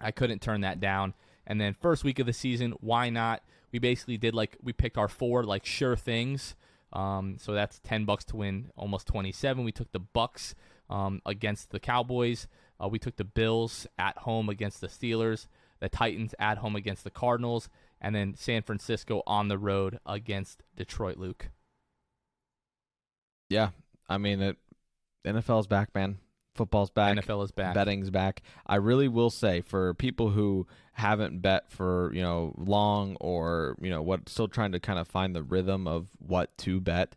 I 0.00 0.10
couldn't 0.10 0.40
turn 0.42 0.62
that 0.62 0.80
down. 0.80 1.14
And 1.46 1.60
then 1.60 1.74
first 1.74 2.04
week 2.04 2.18
of 2.18 2.26
the 2.26 2.32
season, 2.32 2.74
why 2.80 3.10
not? 3.10 3.42
We 3.72 3.78
basically 3.78 4.16
did 4.16 4.34
like 4.34 4.56
we 4.62 4.72
picked 4.72 4.98
our 4.98 5.08
four 5.08 5.44
like 5.44 5.64
sure 5.64 5.96
things. 5.96 6.54
Um, 6.92 7.36
so 7.38 7.52
that's 7.52 7.78
ten 7.80 8.04
bucks 8.04 8.24
to 8.26 8.36
win 8.36 8.70
almost 8.76 9.06
twenty 9.06 9.32
seven. 9.32 9.64
We 9.64 9.72
took 9.72 9.92
the 9.92 10.00
Bucs 10.00 10.54
um, 10.90 11.20
against 11.24 11.70
the 11.70 11.80
Cowboys. 11.80 12.46
Uh, 12.82 12.88
we 12.88 12.98
took 12.98 13.16
the 13.16 13.24
Bills 13.24 13.86
at 13.98 14.18
home 14.18 14.48
against 14.48 14.80
the 14.80 14.88
Steelers, 14.88 15.46
the 15.80 15.88
Titans 15.88 16.34
at 16.38 16.58
home 16.58 16.76
against 16.76 17.04
the 17.04 17.10
Cardinals, 17.10 17.68
and 18.00 18.14
then 18.14 18.34
San 18.36 18.62
Francisco 18.62 19.22
on 19.26 19.48
the 19.48 19.58
road 19.58 19.98
against 20.04 20.62
Detroit. 20.76 21.16
Luke. 21.16 21.48
Yeah, 23.48 23.70
I 24.08 24.18
mean 24.18 24.40
it. 24.40 24.56
NFL's 25.24 25.66
back, 25.66 25.94
man. 25.94 26.18
Football's 26.54 26.90
back. 26.90 27.16
NFL 27.16 27.44
is 27.44 27.52
back. 27.52 27.74
Betting's 27.74 28.10
back. 28.10 28.42
I 28.66 28.76
really 28.76 29.08
will 29.08 29.30
say 29.30 29.62
for 29.62 29.94
people 29.94 30.30
who 30.30 30.66
haven't 30.92 31.40
bet 31.40 31.70
for 31.70 32.12
you 32.14 32.20
know 32.20 32.54
long 32.58 33.16
or 33.20 33.76
you 33.80 33.90
know 33.90 34.02
what, 34.02 34.28
still 34.28 34.48
trying 34.48 34.72
to 34.72 34.80
kind 34.80 34.98
of 34.98 35.08
find 35.08 35.34
the 35.34 35.42
rhythm 35.42 35.86
of 35.86 36.08
what 36.18 36.56
to 36.58 36.80
bet. 36.80 37.16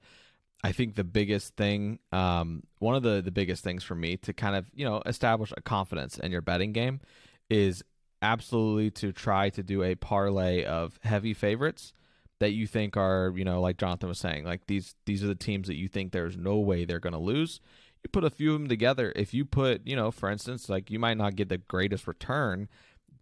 I 0.63 0.71
think 0.71 0.95
the 0.95 1.03
biggest 1.03 1.55
thing, 1.55 1.99
um, 2.11 2.63
one 2.79 2.95
of 2.95 3.03
the 3.03 3.21
the 3.21 3.31
biggest 3.31 3.63
things 3.63 3.83
for 3.83 3.95
me 3.95 4.17
to 4.17 4.33
kind 4.33 4.55
of 4.55 4.69
you 4.73 4.85
know 4.85 5.01
establish 5.05 5.51
a 5.55 5.61
confidence 5.61 6.17
in 6.17 6.31
your 6.31 6.41
betting 6.41 6.71
game, 6.71 7.01
is 7.49 7.83
absolutely 8.21 8.89
to 8.91 9.11
try 9.11 9.49
to 9.49 9.61
do 9.61 9.83
a 9.83 9.95
parlay 9.95 10.63
of 10.63 10.97
heavy 11.03 11.33
favorites 11.33 11.93
that 12.39 12.51
you 12.51 12.67
think 12.67 12.95
are 12.95 13.33
you 13.35 13.43
know 13.43 13.59
like 13.59 13.77
Jonathan 13.77 14.07
was 14.07 14.19
saying, 14.19 14.45
like 14.45 14.65
these 14.67 14.95
these 15.05 15.23
are 15.23 15.27
the 15.27 15.35
teams 15.35 15.67
that 15.67 15.75
you 15.75 15.89
think 15.89 16.13
there's 16.13 16.37
no 16.37 16.57
way 16.57 16.85
they're 16.85 16.99
going 16.99 17.13
to 17.13 17.19
lose 17.19 17.59
you 18.05 18.09
put 18.09 18.23
a 18.23 18.29
few 18.29 18.53
of 18.53 18.59
them 18.59 18.69
together. 18.69 19.11
If 19.15 19.33
you 19.33 19.45
put, 19.45 19.87
you 19.87 19.95
know, 19.95 20.11
for 20.11 20.29
instance, 20.29 20.69
like 20.69 20.91
you 20.91 20.99
might 20.99 21.17
not 21.17 21.35
get 21.35 21.49
the 21.49 21.57
greatest 21.57 22.05
return, 22.05 22.69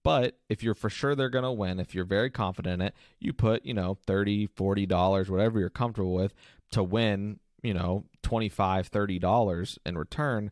but 0.03 0.37
if 0.49 0.61
you're 0.61 0.73
for 0.73 0.89
sure 0.89 1.15
they're 1.15 1.29
going 1.29 1.45
to 1.45 1.53
win, 1.53 1.79
if 1.79 1.95
you're 1.95 2.03
very 2.03 2.29
confident 2.29 2.81
in 2.81 2.87
it, 2.87 2.93
you 3.17 3.31
put, 3.31 3.65
you 3.65 3.73
know, 3.73 3.97
30, 4.05 4.47
40 4.47 4.85
dollars, 4.85 5.31
whatever 5.31 5.57
you're 5.57 5.69
comfortable 5.69 6.13
with 6.13 6.33
to 6.71 6.83
win, 6.83 7.39
you 7.61 7.73
know, 7.73 8.03
25, 8.23 8.87
30 8.87 9.19
dollars 9.19 9.79
in 9.85 9.97
return. 9.97 10.51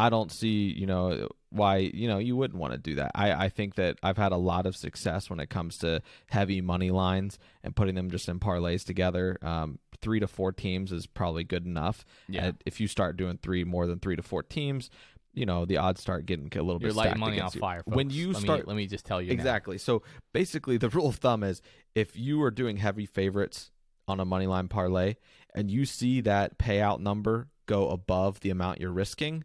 I 0.00 0.08
don't 0.08 0.32
see, 0.32 0.72
you 0.76 0.86
know, 0.86 1.28
why, 1.50 1.78
you 1.78 2.08
know, 2.08 2.18
you 2.18 2.36
wouldn't 2.36 2.58
want 2.58 2.72
to 2.72 2.78
do 2.78 2.94
that. 2.96 3.12
I, 3.14 3.32
I 3.32 3.48
think 3.48 3.74
that 3.74 3.98
I've 4.02 4.16
had 4.16 4.32
a 4.32 4.36
lot 4.36 4.66
of 4.66 4.76
success 4.76 5.28
when 5.28 5.40
it 5.40 5.50
comes 5.50 5.78
to 5.78 6.00
heavy 6.28 6.60
money 6.60 6.90
lines 6.90 7.38
and 7.62 7.74
putting 7.76 7.94
them 7.94 8.10
just 8.10 8.28
in 8.28 8.40
parlays 8.40 8.84
together. 8.84 9.36
Um, 9.42 9.78
three 10.00 10.20
to 10.20 10.26
four 10.26 10.52
teams 10.52 10.92
is 10.92 11.06
probably 11.06 11.44
good 11.44 11.66
enough. 11.66 12.04
Yeah. 12.28 12.46
And 12.46 12.56
if 12.64 12.80
you 12.80 12.86
start 12.88 13.16
doing 13.16 13.38
three 13.42 13.64
more 13.64 13.86
than 13.86 13.98
three 13.98 14.16
to 14.16 14.22
four 14.22 14.42
teams, 14.42 14.90
you 15.32 15.46
know 15.46 15.64
the 15.64 15.76
odds 15.76 16.00
start 16.00 16.26
getting 16.26 16.48
a 16.56 16.62
little 16.62 16.80
You're 16.80 16.90
bit 16.90 16.96
lighting 16.96 17.10
stacked 17.12 17.20
money 17.20 17.40
on 17.40 17.50
you. 17.54 17.60
fire. 17.60 17.82
When 17.84 18.10
you 18.10 18.32
let 18.32 18.42
start, 18.42 18.60
me, 18.60 18.64
let 18.66 18.76
me 18.76 18.86
just 18.86 19.04
tell 19.04 19.20
you 19.22 19.28
now. 19.28 19.34
exactly. 19.34 19.78
So 19.78 20.02
basically, 20.32 20.76
the 20.76 20.88
rule 20.96 21.08
of 21.08 21.16
thumb 21.16 21.42
is 21.44 21.62
if 21.94 22.16
you 22.16 22.42
are 22.42 22.50
doing 22.50 22.78
heavy 22.78 23.06
favorites 23.06 23.70
on 24.08 24.18
a 24.18 24.24
money 24.24 24.46
line 24.46 24.68
parlay 24.68 25.16
and 25.54 25.70
you 25.70 25.84
see 25.84 26.20
that 26.22 26.58
payout 26.58 26.98
number 27.00 27.48
go 27.66 27.90
above 27.90 28.40
the 28.40 28.50
amount 28.50 28.80
you're 28.80 28.90
risking, 28.90 29.44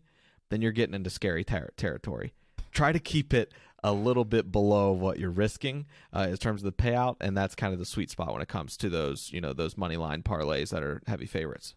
then 0.49 0.61
you're 0.61 0.71
getting 0.71 0.95
into 0.95 1.09
scary 1.09 1.43
ter- 1.43 1.71
territory. 1.77 2.33
Try 2.71 2.91
to 2.91 2.99
keep 2.99 3.33
it 3.33 3.53
a 3.83 3.93
little 3.93 4.25
bit 4.25 4.51
below 4.51 4.91
what 4.91 5.19
you're 5.19 5.29
risking 5.29 5.85
uh, 6.13 6.27
in 6.29 6.37
terms 6.37 6.63
of 6.63 6.65
the 6.65 6.83
payout, 6.83 7.17
and 7.21 7.37
that's 7.37 7.55
kind 7.55 7.71
of 7.71 7.79
the 7.79 7.85
sweet 7.85 8.09
spot 8.09 8.33
when 8.33 8.41
it 8.41 8.47
comes 8.47 8.77
to 8.77 8.89
those, 8.89 9.31
you 9.31 9.39
know, 9.39 9.53
those 9.53 9.77
money 9.77 9.95
line 9.95 10.23
parlays 10.23 10.71
that 10.71 10.83
are 10.83 11.01
heavy 11.07 11.25
favorites. 11.27 11.75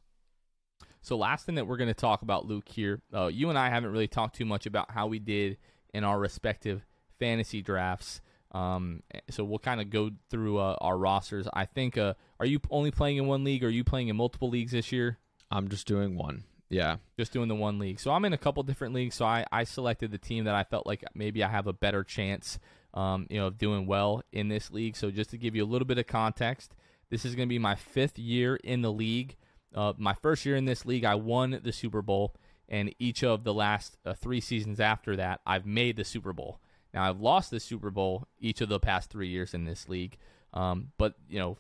So 1.03 1.17
last 1.17 1.47
thing 1.47 1.55
that 1.55 1.67
we're 1.67 1.77
going 1.77 1.89
to 1.89 1.95
talk 1.95 2.23
about, 2.23 2.47
Luke, 2.47 2.69
here, 2.69 3.01
uh, 3.15 3.27
you 3.27 3.49
and 3.51 3.59
I 3.59 3.69
haven't 3.69 3.93
really 3.93 4.09
talked 4.09 4.37
too 4.37 4.45
much 4.45 4.67
about 4.67 4.91
how 4.91 5.07
we 5.07 5.19
did 5.19 5.59
in 5.95 6.05
our 6.05 6.19
respective 6.19 6.87
fantasy 7.19 7.63
drafts. 7.63 8.21
Um, 8.53 9.03
so 9.31 9.45
we'll 9.45 9.59
kind 9.59 9.81
of 9.81 9.91
go 9.91 10.11
through 10.31 10.59
uh, 10.59 10.77
our 10.81 10.97
rosters. 10.97 11.47
I 11.53 11.67
think, 11.67 11.99
uh, 11.99 12.15
are 12.41 12.47
you 12.47 12.61
only 12.71 12.91
playing 12.91 13.19
in 13.19 13.27
one 13.27 13.45
league? 13.45 13.63
Or 13.63 13.69
are 13.69 13.71
you 13.71 13.85
playing 13.85 14.09
in 14.09 14.17
multiple 14.17 14.49
leagues 14.49 14.73
this 14.73 14.93
year? 14.93 15.19
I'm 15.51 15.69
just 15.69 15.87
doing 15.87 16.17
one. 16.17 16.45
Yeah. 16.71 16.97
Just 17.17 17.33
doing 17.33 17.49
the 17.49 17.55
one 17.55 17.79
league. 17.79 18.01
So 18.01 18.11
I'm 18.11 18.25
in 18.25 18.33
a 18.33 18.39
couple 18.39 18.63
different 18.63 18.95
leagues. 18.95 19.15
So 19.15 19.25
I, 19.25 19.45
I 19.51 19.65
selected 19.65 20.11
the 20.11 20.19
team 20.19 20.45
that 20.45 20.55
I 20.55 20.65
felt 20.65 20.87
like 20.87 21.05
maybe 21.15 21.43
I 21.43 21.49
have 21.49 21.67
a 21.67 21.73
better 21.73 22.05
chance, 22.05 22.59
um, 22.95 23.27
you 23.31 23.39
know, 23.39 23.47
of 23.47 23.59
doing 23.59 23.87
well 23.87 24.23
in 24.33 24.49
this 24.49 24.71
league. 24.71 24.97
So 24.97 25.11
just 25.11 25.31
to 25.31 25.39
give 25.39 25.57
you 25.57 25.65
a 25.65 25.67
little 25.67 25.87
bit 25.87 25.99
of 25.99 26.07
context, 26.07 26.75
this 27.11 27.25
is 27.25 27.35
going 27.35 27.49
to 27.49 27.53
be 27.53 27.59
my 27.59 27.75
fifth 27.75 28.19
year 28.19 28.57
in 28.57 28.83
the 28.83 28.93
league. 28.93 29.37
Uh, 29.75 29.93
my 29.97 30.15
first 30.15 30.45
year 30.45 30.57
in 30.57 30.65
this 30.65 30.85
league, 30.85 31.05
I 31.05 31.15
won 31.15 31.61
the 31.63 31.73
Super 31.73 32.03
Bowl, 32.03 32.35
and 32.69 32.95
each 32.99 33.23
of 33.23 33.45
the 33.45 33.55
last 33.55 33.97
uh, 34.05 34.15
three 34.15 34.41
seasons 34.41 34.81
after 34.81 35.17
that, 35.17 35.41
I've 35.47 35.67
made 35.67 35.97
the 35.97 36.05
Super 36.05 36.33
Bowl. 36.33 36.61
Now 36.95 37.09
I've 37.09 37.21
lost 37.21 37.51
the 37.51 37.61
Super 37.61 37.91
Bowl 37.91 38.27
each 38.39 38.61
of 38.61 38.69
the 38.69 38.81
past 38.81 39.11
three 39.11 39.29
years 39.29 39.55
in 39.55 39.65
this 39.65 39.89
league, 39.89 40.17
um, 40.55 40.89
but 40.97 41.15
you 41.29 41.39
know, 41.39 41.59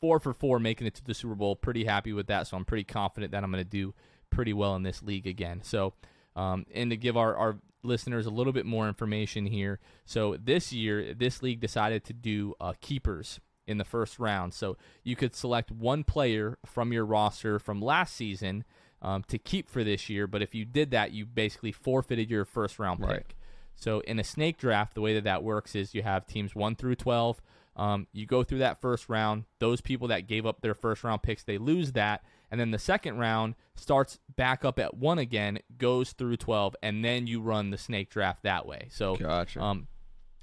four 0.00 0.20
for 0.20 0.32
four 0.32 0.58
making 0.58 0.86
it 0.86 0.94
to 0.96 1.04
the 1.04 1.14
Super 1.14 1.34
Bowl, 1.34 1.56
pretty 1.56 1.84
happy 1.84 2.12
with 2.12 2.26
that. 2.26 2.46
So 2.46 2.56
I'm 2.56 2.64
pretty 2.64 2.84
confident 2.84 3.32
that 3.32 3.42
I'm 3.42 3.50
going 3.50 3.64
to 3.64 3.68
do 3.68 3.94
pretty 4.30 4.52
well 4.52 4.74
in 4.76 4.82
this 4.82 5.02
league 5.02 5.26
again. 5.26 5.60
So, 5.62 5.94
um, 6.36 6.66
and 6.74 6.90
to 6.90 6.96
give 6.96 7.16
our, 7.16 7.36
our 7.36 7.58
listeners 7.82 8.26
a 8.26 8.30
little 8.30 8.52
bit 8.52 8.66
more 8.66 8.88
information 8.88 9.46
here. 9.46 9.80
So 10.04 10.36
this 10.42 10.72
year, 10.72 11.14
this 11.14 11.42
league 11.42 11.60
decided 11.60 12.04
to 12.04 12.12
do 12.12 12.54
uh, 12.60 12.74
keepers 12.80 13.40
in 13.66 13.78
the 13.78 13.84
first 13.84 14.18
round. 14.18 14.54
So 14.54 14.76
you 15.04 15.14
could 15.14 15.34
select 15.34 15.70
one 15.70 16.02
player 16.04 16.58
from 16.64 16.92
your 16.92 17.04
roster 17.04 17.58
from 17.58 17.80
last 17.80 18.16
season 18.16 18.64
um, 19.02 19.22
to 19.28 19.38
keep 19.38 19.68
for 19.68 19.84
this 19.84 20.08
year. 20.08 20.26
But 20.26 20.42
if 20.42 20.54
you 20.54 20.64
did 20.64 20.90
that, 20.90 21.12
you 21.12 21.26
basically 21.26 21.72
forfeited 21.72 22.30
your 22.30 22.44
first 22.44 22.78
round 22.78 23.00
pick. 23.00 23.08
Right. 23.08 23.34
So 23.74 24.00
in 24.00 24.18
a 24.18 24.24
snake 24.24 24.58
draft, 24.58 24.94
the 24.94 25.00
way 25.00 25.14
that 25.14 25.24
that 25.24 25.44
works 25.44 25.74
is 25.76 25.94
you 25.94 26.02
have 26.02 26.26
teams 26.26 26.54
one 26.54 26.74
through 26.74 26.96
twelve. 26.96 27.40
Um, 27.76 28.08
you 28.12 28.26
go 28.26 28.42
through 28.42 28.58
that 28.58 28.80
first 28.80 29.08
round. 29.08 29.44
Those 29.60 29.80
people 29.80 30.08
that 30.08 30.26
gave 30.26 30.46
up 30.46 30.62
their 30.62 30.74
first 30.74 31.04
round 31.04 31.22
picks, 31.22 31.44
they 31.44 31.58
lose 31.58 31.92
that, 31.92 32.24
and 32.50 32.60
then 32.60 32.70
the 32.70 32.78
second 32.78 33.18
round 33.18 33.54
starts 33.74 34.18
back 34.36 34.64
up 34.64 34.78
at 34.78 34.96
one 34.96 35.18
again, 35.18 35.58
goes 35.76 36.12
through 36.12 36.36
twelve, 36.38 36.74
and 36.82 37.04
then 37.04 37.26
you 37.26 37.40
run 37.40 37.70
the 37.70 37.78
snake 37.78 38.10
draft 38.10 38.42
that 38.42 38.66
way. 38.66 38.88
So 38.90 39.16
Gotcha. 39.16 39.60
um, 39.62 39.88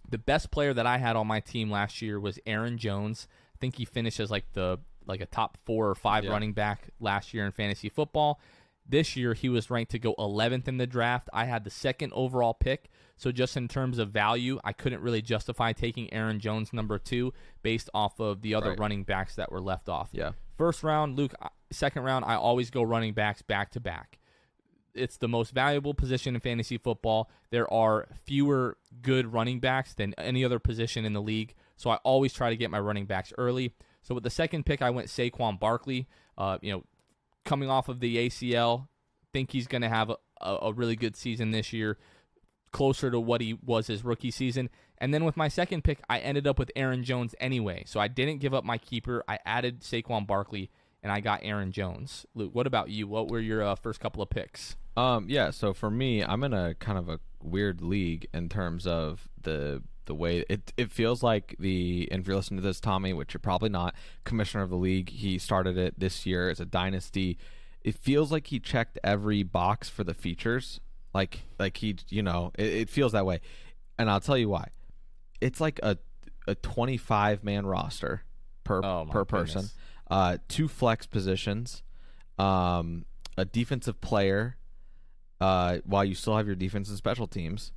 the 0.10 0.18
best 0.18 0.51
player 0.51 0.74
that 0.74 0.86
I 0.86 0.97
had 0.97 1.16
on 1.16 1.28
my 1.28 1.39
team 1.39 1.70
last 1.72 2.01
year 2.01 2.20
was 2.20 2.39
Aaron 2.45 2.78
Jones. 2.78 3.28
I 3.53 3.58
think 3.60 3.76
he 3.78 3.86
finished 3.86 4.20
as 4.20 4.30
like 4.32 4.51
the 4.53 4.80
like 5.08 5.22
a 5.22 5.26
top 5.26 5.58
four 5.66 5.89
or 5.89 5.95
five 5.95 6.24
Yeah. 6.24 6.32
running 6.32 6.53
back 6.53 6.89
last 6.99 7.34
year 7.34 7.45
in 7.45 7.51
fantasy 7.51 7.89
football. 7.89 8.39
This 8.88 9.16
year 9.16 9.34
he 9.34 9.49
was 9.49 9.72
ranked 9.72 9.91
to 9.93 9.99
go 9.99 10.14
11th 10.20 10.68
in 10.68 10.78
the 10.78 10.86
draft. 10.88 11.28
I 11.34 11.45
had 11.45 11.64
the 11.64 11.70
second 11.72 12.12
overall 12.14 12.53
pick, 12.53 12.89
so 13.18 13.32
just 13.32 13.58
in 13.58 13.68
terms 13.68 13.97
of 13.97 14.10
value, 14.12 14.60
I 14.64 14.74
couldn't 14.74 15.01
really 15.01 15.24
justify 15.24 15.74
taking 15.74 16.12
Aaron 16.14 16.39
Jones 16.39 16.72
number 16.72 16.99
two 16.99 17.34
based 17.64 17.89
off 17.95 18.20
of 18.20 18.41
the 18.43 18.53
other 18.53 18.70
Right. 18.72 18.80
running 18.80 19.03
backs 19.03 19.36
that 19.36 19.51
were 19.51 19.62
left 19.62 19.89
off. 19.89 20.10
Yeah. 20.12 20.34
First 20.58 20.84
round, 20.84 21.16
Luke. 21.16 21.34
Second 21.76 22.03
round, 22.03 22.26
I 22.26 22.36
always 22.36 22.69
go 22.69 22.84
running 22.84 23.13
backs 23.13 23.41
back 23.41 23.71
to 23.71 23.80
back. 23.80 24.19
It's 24.93 25.17
the 25.17 25.28
most 25.28 25.51
valuable 25.51 25.93
position 25.93 26.36
in 26.36 26.41
fantasy 26.41 26.78
football. 26.78 27.30
There 27.51 27.71
are 27.71 28.07
fewer 28.23 28.78
good 29.01 29.34
running 29.34 29.59
backs 29.59 29.93
than 29.93 30.13
any 30.17 30.45
other 30.45 30.59
position 30.59 31.03
in 31.03 31.13
the 31.13 31.21
league, 31.21 31.53
so 31.76 31.89
I 31.89 31.97
always 31.97 32.32
try 32.32 32.49
to 32.49 32.55
get 32.55 32.71
my 32.71 32.80
running 32.80 33.05
backs 33.05 33.34
early. 33.38 33.73
So 34.03 34.15
with 34.15 34.23
the 34.23 34.30
second 34.30 34.65
pick, 34.65 34.82
I 34.82 34.91
went 34.91 35.07
Saquon 35.07 35.59
Barkley. 35.59 36.07
Uh, 36.38 36.59
you 36.61 36.71
know, 36.71 36.84
coming 37.43 37.69
off 37.69 37.89
of 37.89 37.99
the 37.99 38.17
ACL, 38.30 38.88
think 39.34 39.51
he's 39.51 39.67
going 39.67 39.82
to 39.82 39.89
have 39.89 40.09
a, 40.09 40.15
a 40.41 40.71
really 40.71 40.95
good 40.95 41.15
season 41.15 41.51
this 41.51 41.73
year, 41.73 41.97
closer 42.71 43.11
to 43.11 43.19
what 43.19 43.41
he 43.41 43.57
was 43.65 43.88
his 43.88 44.05
rookie 44.05 44.32
season. 44.32 44.69
And 44.97 45.13
then 45.13 45.26
with 45.26 45.36
my 45.36 45.49
second 45.49 45.84
pick, 45.84 45.99
I 46.09 46.19
ended 46.19 46.47
up 46.47 46.57
with 46.57 46.71
Aaron 46.76 47.03
Jones 47.03 47.36
anyway. 47.39 47.84
So 47.86 47.99
I 47.99 48.07
didn't 48.07 48.38
give 48.38 48.53
up 48.53 48.63
my 48.63 48.78
keeper. 48.78 49.23
I 49.28 49.39
added 49.45 49.82
Saquon 49.82 50.26
Barkley, 50.26 50.71
and 51.06 51.12
I 51.12 51.20
got 51.20 51.41
Aaron 51.43 51.72
Jones. 51.72 52.26
Luke, 52.34 52.49
what 52.56 52.66
about 52.66 52.89
you? 52.89 53.08
What 53.08 53.28
were 53.28 53.39
your 53.39 53.62
uh, 53.62 53.76
first 53.76 53.99
couple 53.99 54.24
of 54.24 54.30
picks? 54.32 54.76
Um, 54.97 55.28
yeah. 55.30 55.51
So 55.51 55.72
for 55.72 55.91
me, 55.91 56.24
I'm 56.24 56.43
in 56.43 56.51
a 56.51 56.74
kind 56.74 56.97
of 56.97 57.10
a 57.10 57.20
weird 57.43 57.80
league 57.84 58.26
in 58.34 58.49
terms 58.49 58.88
of 58.88 59.30
the 59.39 59.84
the 60.06 60.16
way 60.16 60.43
it 60.49 60.74
it 60.78 60.91
feels 60.91 61.22
like 61.22 61.56
the. 61.60 62.10
And 62.12 62.22
if 62.22 62.28
you're 62.28 62.36
listening 62.36 62.60
to 62.60 62.68
this, 62.68 62.80
Tommy, 62.80 63.14
which 63.14 63.36
you're 63.36 63.39
probably 63.39 63.70
not, 63.70 63.93
commissioner 64.24 64.64
of 64.64 64.72
the 64.72 64.78
league, 64.78 65.10
he 65.10 65.38
started 65.38 65.78
it 65.78 65.99
this 65.99 66.26
year 66.26 66.49
as 66.49 66.60
a 66.60 66.66
dynasty. 66.66 67.38
It 67.84 67.93
feels 67.95 68.32
like 68.32 68.47
he 68.47 68.60
checked 68.60 68.97
every 69.03 69.43
box 69.43 69.89
for 69.89 70.03
the 70.03 70.16
features. 70.16 70.80
Like 71.14 71.41
like 71.60 71.78
he, 71.78 71.97
you 72.10 72.24
know, 72.24 72.51
it, 72.58 72.66
it 72.66 72.89
feels 72.89 73.12
that 73.12 73.28
way, 73.28 73.41
and 73.99 74.10
I'll 74.10 74.20
tell 74.22 74.39
you 74.39 74.49
why. 74.49 74.70
It's 75.39 75.62
like 75.62 75.80
a 75.84 75.97
a 76.47 76.56
25 76.56 77.43
man 77.43 77.66
roster 77.68 78.24
per 78.64 78.84
Oh, 78.84 79.06
per 79.12 79.24
person. 79.24 79.62
goodness. 79.62 79.76
Uh, 80.10 80.38
two 80.47 80.68
flex 80.68 81.06
positions, 81.08 81.82
um, 82.38 83.06
a 83.38 83.45
defensive 83.45 83.99
player, 84.01 84.58
uh, 85.41 85.78
while 85.86 86.06
you 86.06 86.14
still 86.16 86.38
have 86.38 86.45
your 86.45 86.56
defense 86.56 86.89
and 86.89 86.97
special 86.97 87.28
teams, 87.28 87.72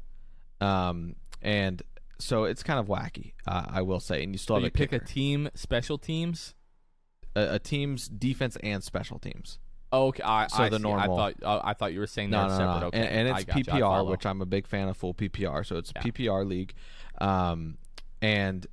um, 0.61 1.17
and 1.43 1.83
so 2.19 2.45
it's 2.45 2.63
kind 2.63 2.79
of 2.81 2.87
wacky, 2.87 3.33
uh, 3.47 3.65
I 3.69 3.83
will 3.83 4.01
say. 4.01 4.23
And 4.23 4.33
you 4.35 4.39
still 4.39 4.57
So 4.57 4.61
have 4.61 4.63
you 4.65 4.69
a 4.69 4.71
pick 4.71 4.93
a 4.93 4.99
team 4.99 5.49
special 5.55 5.99
teams. 5.99 6.55
a, 7.37 7.55
a 7.55 7.59
team's 7.59 8.09
defense 8.09 8.57
and 8.63 8.83
special 8.83 9.19
teams. 9.19 9.59
Oh, 9.91 10.09
okay. 10.09 10.23
I, 10.23 10.49
So 10.49 10.65
I 10.65 10.69
the 10.69 10.77
see. 10.77 10.83
normal- 10.83 11.01
I 11.19 11.31
thought 11.33 11.35
uh, 11.43 11.61
I 11.65 11.73
thought 11.75 11.93
you 11.95 12.01
were 12.01 12.07
saying 12.07 12.29
No, 12.31 12.43
no, 12.49 12.57
separate. 12.57 12.81
no. 12.81 12.87
Okay. 12.89 12.99
And, 12.99 13.09
and 13.09 13.29
it's 13.29 13.45
got 13.45 13.57
you. 13.57 13.73
I 13.73 13.79
PPR, 13.79 14.07
which 14.11 14.27
I'm 14.27 14.43
a 14.43 14.47
big 14.47 14.67
fan 14.67 14.89
of 14.89 14.97
full 14.99 15.15
PPR. 15.15 15.65
So 15.65 15.77
it's 15.77 15.93
Yeah. 15.97 16.03
PPR 16.03 16.47
league. 16.47 16.75
Um, 17.21 17.79
and 18.21 18.67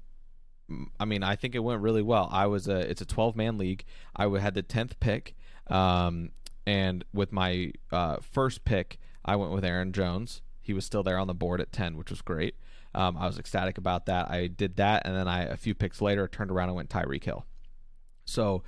I 0.99 1.05
mean, 1.05 1.23
I 1.23 1.35
think 1.35 1.55
it 1.55 1.59
went 1.59 1.81
really 1.81 2.01
well. 2.01 2.27
I 2.31 2.47
was 2.47 2.67
a 2.67 2.77
it's 2.77 3.01
a 3.01 3.05
12 3.05 3.35
man 3.35 3.57
league. 3.57 3.85
I 4.15 4.27
had 4.39 4.53
the 4.55 4.63
10th 4.63 4.93
pick. 4.99 5.35
Um, 5.67 6.31
and 6.65 7.03
with 7.13 7.31
my 7.31 7.71
uh, 7.91 8.17
first 8.21 8.65
pick, 8.65 8.97
I 9.23 9.35
went 9.35 9.51
with 9.51 9.63
Aaron 9.63 9.93
Jones. 9.93 10.41
He 10.61 10.73
was 10.73 10.85
still 10.85 11.03
there 11.03 11.19
on 11.19 11.27
the 11.27 11.33
board 11.33 11.61
at 11.61 11.71
10, 11.71 11.97
which 11.97 12.09
was 12.09 12.21
great. 12.21 12.55
Um, 12.95 13.17
I 13.17 13.27
was 13.27 13.37
ecstatic 13.37 13.77
about 13.77 14.05
that. 14.07 14.31
I 14.31 14.47
did 14.47 14.77
that, 14.77 15.05
and 15.05 15.15
then 15.15 15.27
I 15.27 15.43
a 15.43 15.57
few 15.57 15.75
picks 15.75 16.01
later 16.01 16.27
turned 16.27 16.49
around 16.49 16.69
and 16.69 16.75
went 16.75 16.89
Tyreek 16.89 17.23
Hill. 17.23 17.45
So 18.23 18.63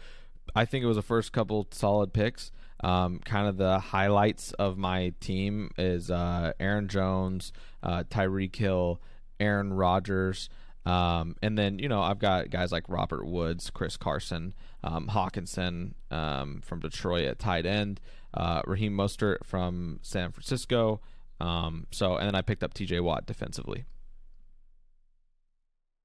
I 0.56 0.66
think 0.66 0.84
it 0.84 0.88
was 0.88 0.98
the 0.98 1.02
first 1.02 1.32
couple 1.32 1.68
solid 1.72 2.14
picks. 2.14 2.52
Um, 2.84 3.20
kind 3.26 3.48
of 3.48 3.58
the 3.58 3.80
highlights 3.80 4.52
of 4.54 4.78
my 4.78 5.14
team 5.20 5.72
is 5.78 6.12
uh, 6.12 6.54
Aaron 6.60 6.88
Jones, 6.88 7.52
uh, 7.82 8.04
Tyreek 8.04 8.56
Hill, 8.56 9.02
Aaron 9.40 9.74
Rodgers, 9.74 10.50
um, 10.88 11.36
and 11.42 11.58
then 11.58 11.80
you 11.80 11.90
know 11.90 12.02
I've 12.02 12.20
got 12.20 12.50
guys 12.50 12.72
like 12.72 12.86
Robert 12.88 13.26
Woods, 13.26 13.70
Chris 13.70 13.98
Carson, 13.98 14.54
um, 14.84 15.08
Hockenson 15.08 15.96
um, 16.10 16.62
from 16.62 16.80
Detroit 16.80 17.26
at 17.26 17.40
tight 17.40 17.66
end, 17.66 18.00
uh, 18.34 18.62
Raheem 18.66 18.94
Mostert 18.94 19.44
from 19.44 20.00
San 20.02 20.32
Francisco. 20.32 21.02
Um, 21.42 21.88
so 21.92 22.16
and 22.16 22.28
then 22.28 22.36
I 22.36 22.42
picked 22.42 22.64
up 22.64 22.74
T.J. 22.74 23.02
Watt 23.02 23.26
defensively. 23.26 23.84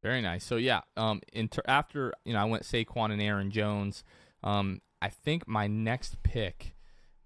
Very 0.03 0.21
nice. 0.21 0.45
So 0.45 0.57
yeah, 0.57 0.81
um, 0.97 1.21
ter- 1.51 1.63
after 1.67 2.13
you 2.25 2.33
know 2.33 2.41
I 2.41 2.45
went 2.45 2.65
Saquon 2.65 3.13
and 3.13 3.23
Aaron 3.23 3.53
Jones. 3.53 4.03
Um, 4.43 4.81
I 5.01 5.11
think 5.11 5.47
my 5.47 5.69
next 5.69 6.25
pick 6.25 6.75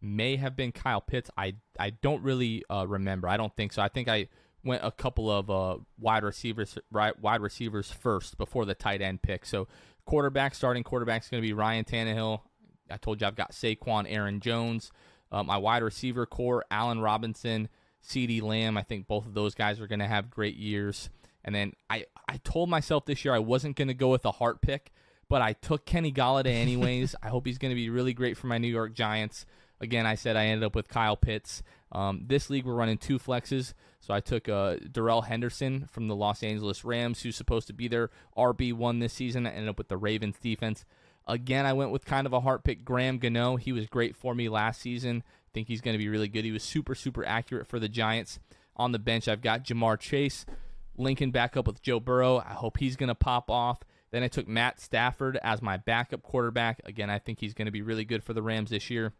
may 0.03 0.37
have 0.37 0.57
been 0.57 0.73
Kyle 0.73 1.01
Pitts. 1.01 1.31
I 1.39 1.55
I 1.81 1.89
don't 1.91 2.23
really 2.23 2.65
uh, 2.69 2.87
remember. 2.87 3.29
I 3.29 3.39
don't 3.39 3.57
think 3.57 3.73
so. 3.73 3.81
I 3.81 3.89
think 3.89 4.09
I 4.09 4.29
went 4.67 4.85
a 4.85 4.91
couple 4.91 5.31
of 5.31 5.51
uh, 5.51 5.79
wide 5.99 6.25
receivers 6.25 6.77
right, 6.91 7.19
wide 7.19 7.41
receivers 7.41 7.91
first 7.91 8.37
before 8.37 8.65
the 8.65 8.75
tight 8.75 9.01
end 9.01 9.23
pick. 9.23 9.47
So 9.47 9.69
quarterback 10.05 10.55
starting 10.55 10.83
quarterback 10.83 11.23
is 11.23 11.29
going 11.29 11.43
to 11.43 11.47
be 11.47 11.53
Ryan 11.53 11.85
Tannehill. 11.85 12.41
I 12.91 12.97
told 12.97 13.21
you 13.21 13.27
I've 13.27 13.37
got 13.37 13.53
Saquon, 13.53 14.07
Aaron 14.09 14.41
Jones. 14.41 14.93
Uh, 15.33 15.43
my 15.43 15.57
wide 15.57 15.83
receiver 15.83 16.27
core, 16.27 16.65
Allen 16.71 17.01
Robinson, 17.01 17.69
CeeDee 18.07 18.43
Lamb. 18.43 18.77
I 18.77 18.83
think 18.83 19.07
both 19.07 19.27
of 19.27 19.35
those 19.35 19.55
guys 19.55 19.81
are 19.81 19.87
going 19.87 19.99
to 19.99 20.07
have 20.07 20.31
great 20.31 20.57
years. 20.57 21.11
And 21.45 21.55
then 21.55 21.73
I, 21.91 22.07
I 22.29 22.39
told 22.39 22.69
myself 22.69 23.07
this 23.07 23.25
year 23.25 23.35
I 23.35 23.39
wasn't 23.39 23.77
going 23.77 23.89
to 23.89 23.95
go 23.95 24.11
with 24.11 24.25
a 24.25 24.33
heart 24.33 24.61
pick, 24.61 24.93
but 25.29 25.43
I 25.43 25.53
took 25.53 25.85
Kenny 25.85 26.13
Golladay 26.13 26.55
anyways. 26.55 27.15
I 27.23 27.29
hope 27.29 27.47
he's 27.47 27.59
going 27.59 27.71
to 27.71 27.77
be 27.77 27.91
really 27.91 28.13
great 28.13 28.37
for 28.37 28.47
my 28.47 28.59
New 28.59 28.69
York 28.69 28.95
Giants. 28.95 29.47
Again, 29.81 30.07
I 30.07 30.15
said 30.15 30.37
I 30.37 30.47
ended 30.47 30.65
up 30.65 30.75
with 30.75 30.89
Kyle 30.89 31.17
Pitts. 31.17 31.63
Um, 31.93 32.25
this 32.27 32.51
league, 32.51 32.65
we're 32.65 32.75
running 32.75 32.99
two 32.99 33.19
flexes. 33.19 33.75
So 34.01 34.15
I 34.15 34.21
took 34.21 34.49
uh, 34.49 34.77
Darrell 34.93 35.23
Henderson 35.23 35.89
from 35.91 36.09
the 36.09 36.17
Los 36.17 36.43
Angeles 36.43 36.85
Rams, 36.85 37.23
who's 37.23 37.37
supposed 37.37 37.67
to 37.67 37.73
be 37.73 37.89
their 37.89 38.11
RB1 38.37 39.01
this 39.01 39.13
season. 39.13 39.47
I 39.47 39.51
ended 39.51 39.69
up 39.69 39.79
with 39.79 39.89
the 39.89 39.97
Ravens 39.97 40.37
defense. 40.41 40.85
Again, 41.27 41.67
I 41.67 41.73
went 41.73 41.91
with 41.91 42.05
kind 42.05 42.27
of 42.27 42.33
a 42.33 42.41
heart 42.41 42.63
pick, 42.63 42.85
Graham 42.85 43.19
Gano. 43.19 43.57
He 43.57 43.73
was 43.73 43.87
great 43.87 44.15
for 44.15 44.35
me 44.35 44.49
last 44.49 44.81
season. 44.81 45.25
I 45.27 45.51
think 45.53 45.67
he's 45.67 45.81
going 45.81 45.95
to 45.95 45.99
be 45.99 46.09
really 46.09 46.29
good. 46.29 46.45
He 46.45 46.53
was 46.53 46.63
super, 46.63 46.95
super 46.95 47.25
accurate 47.25 47.67
for 47.67 47.81
the 47.81 47.89
Giants. 47.89 48.39
On 48.77 48.93
the 48.93 48.99
bench, 48.99 49.27
I've 49.27 49.41
got 49.41 49.65
Ja'Marr 49.65 49.99
Chase, 49.99 50.47
Lincoln 50.97 51.31
back 51.31 51.57
up 51.57 51.67
with 51.67 51.83
Joe 51.83 51.99
Burrow. 51.99 52.39
I 52.39 52.53
hope 52.53 52.77
he's 52.77 52.97
going 52.97 53.09
to 53.09 53.15
pop 53.15 53.51
off. 53.51 53.81
Then 54.13 54.23
I 54.23 54.29
took 54.29 54.47
Matt 54.47 54.81
Stafford 54.81 55.39
as 55.43 55.61
my 55.61 55.77
backup 55.77 56.23
quarterback. 56.23 56.81
Again, 56.85 57.11
I 57.11 57.19
think 57.19 57.41
he's 57.41 57.55
going 57.55 57.67
to 57.67 57.73
be 57.73 57.83
really 57.83 58.05
good 58.05 58.23
for 58.23 58.35
the 58.35 58.43
Rams 58.43 58.71
this 58.71 58.89
year. 58.89 59.13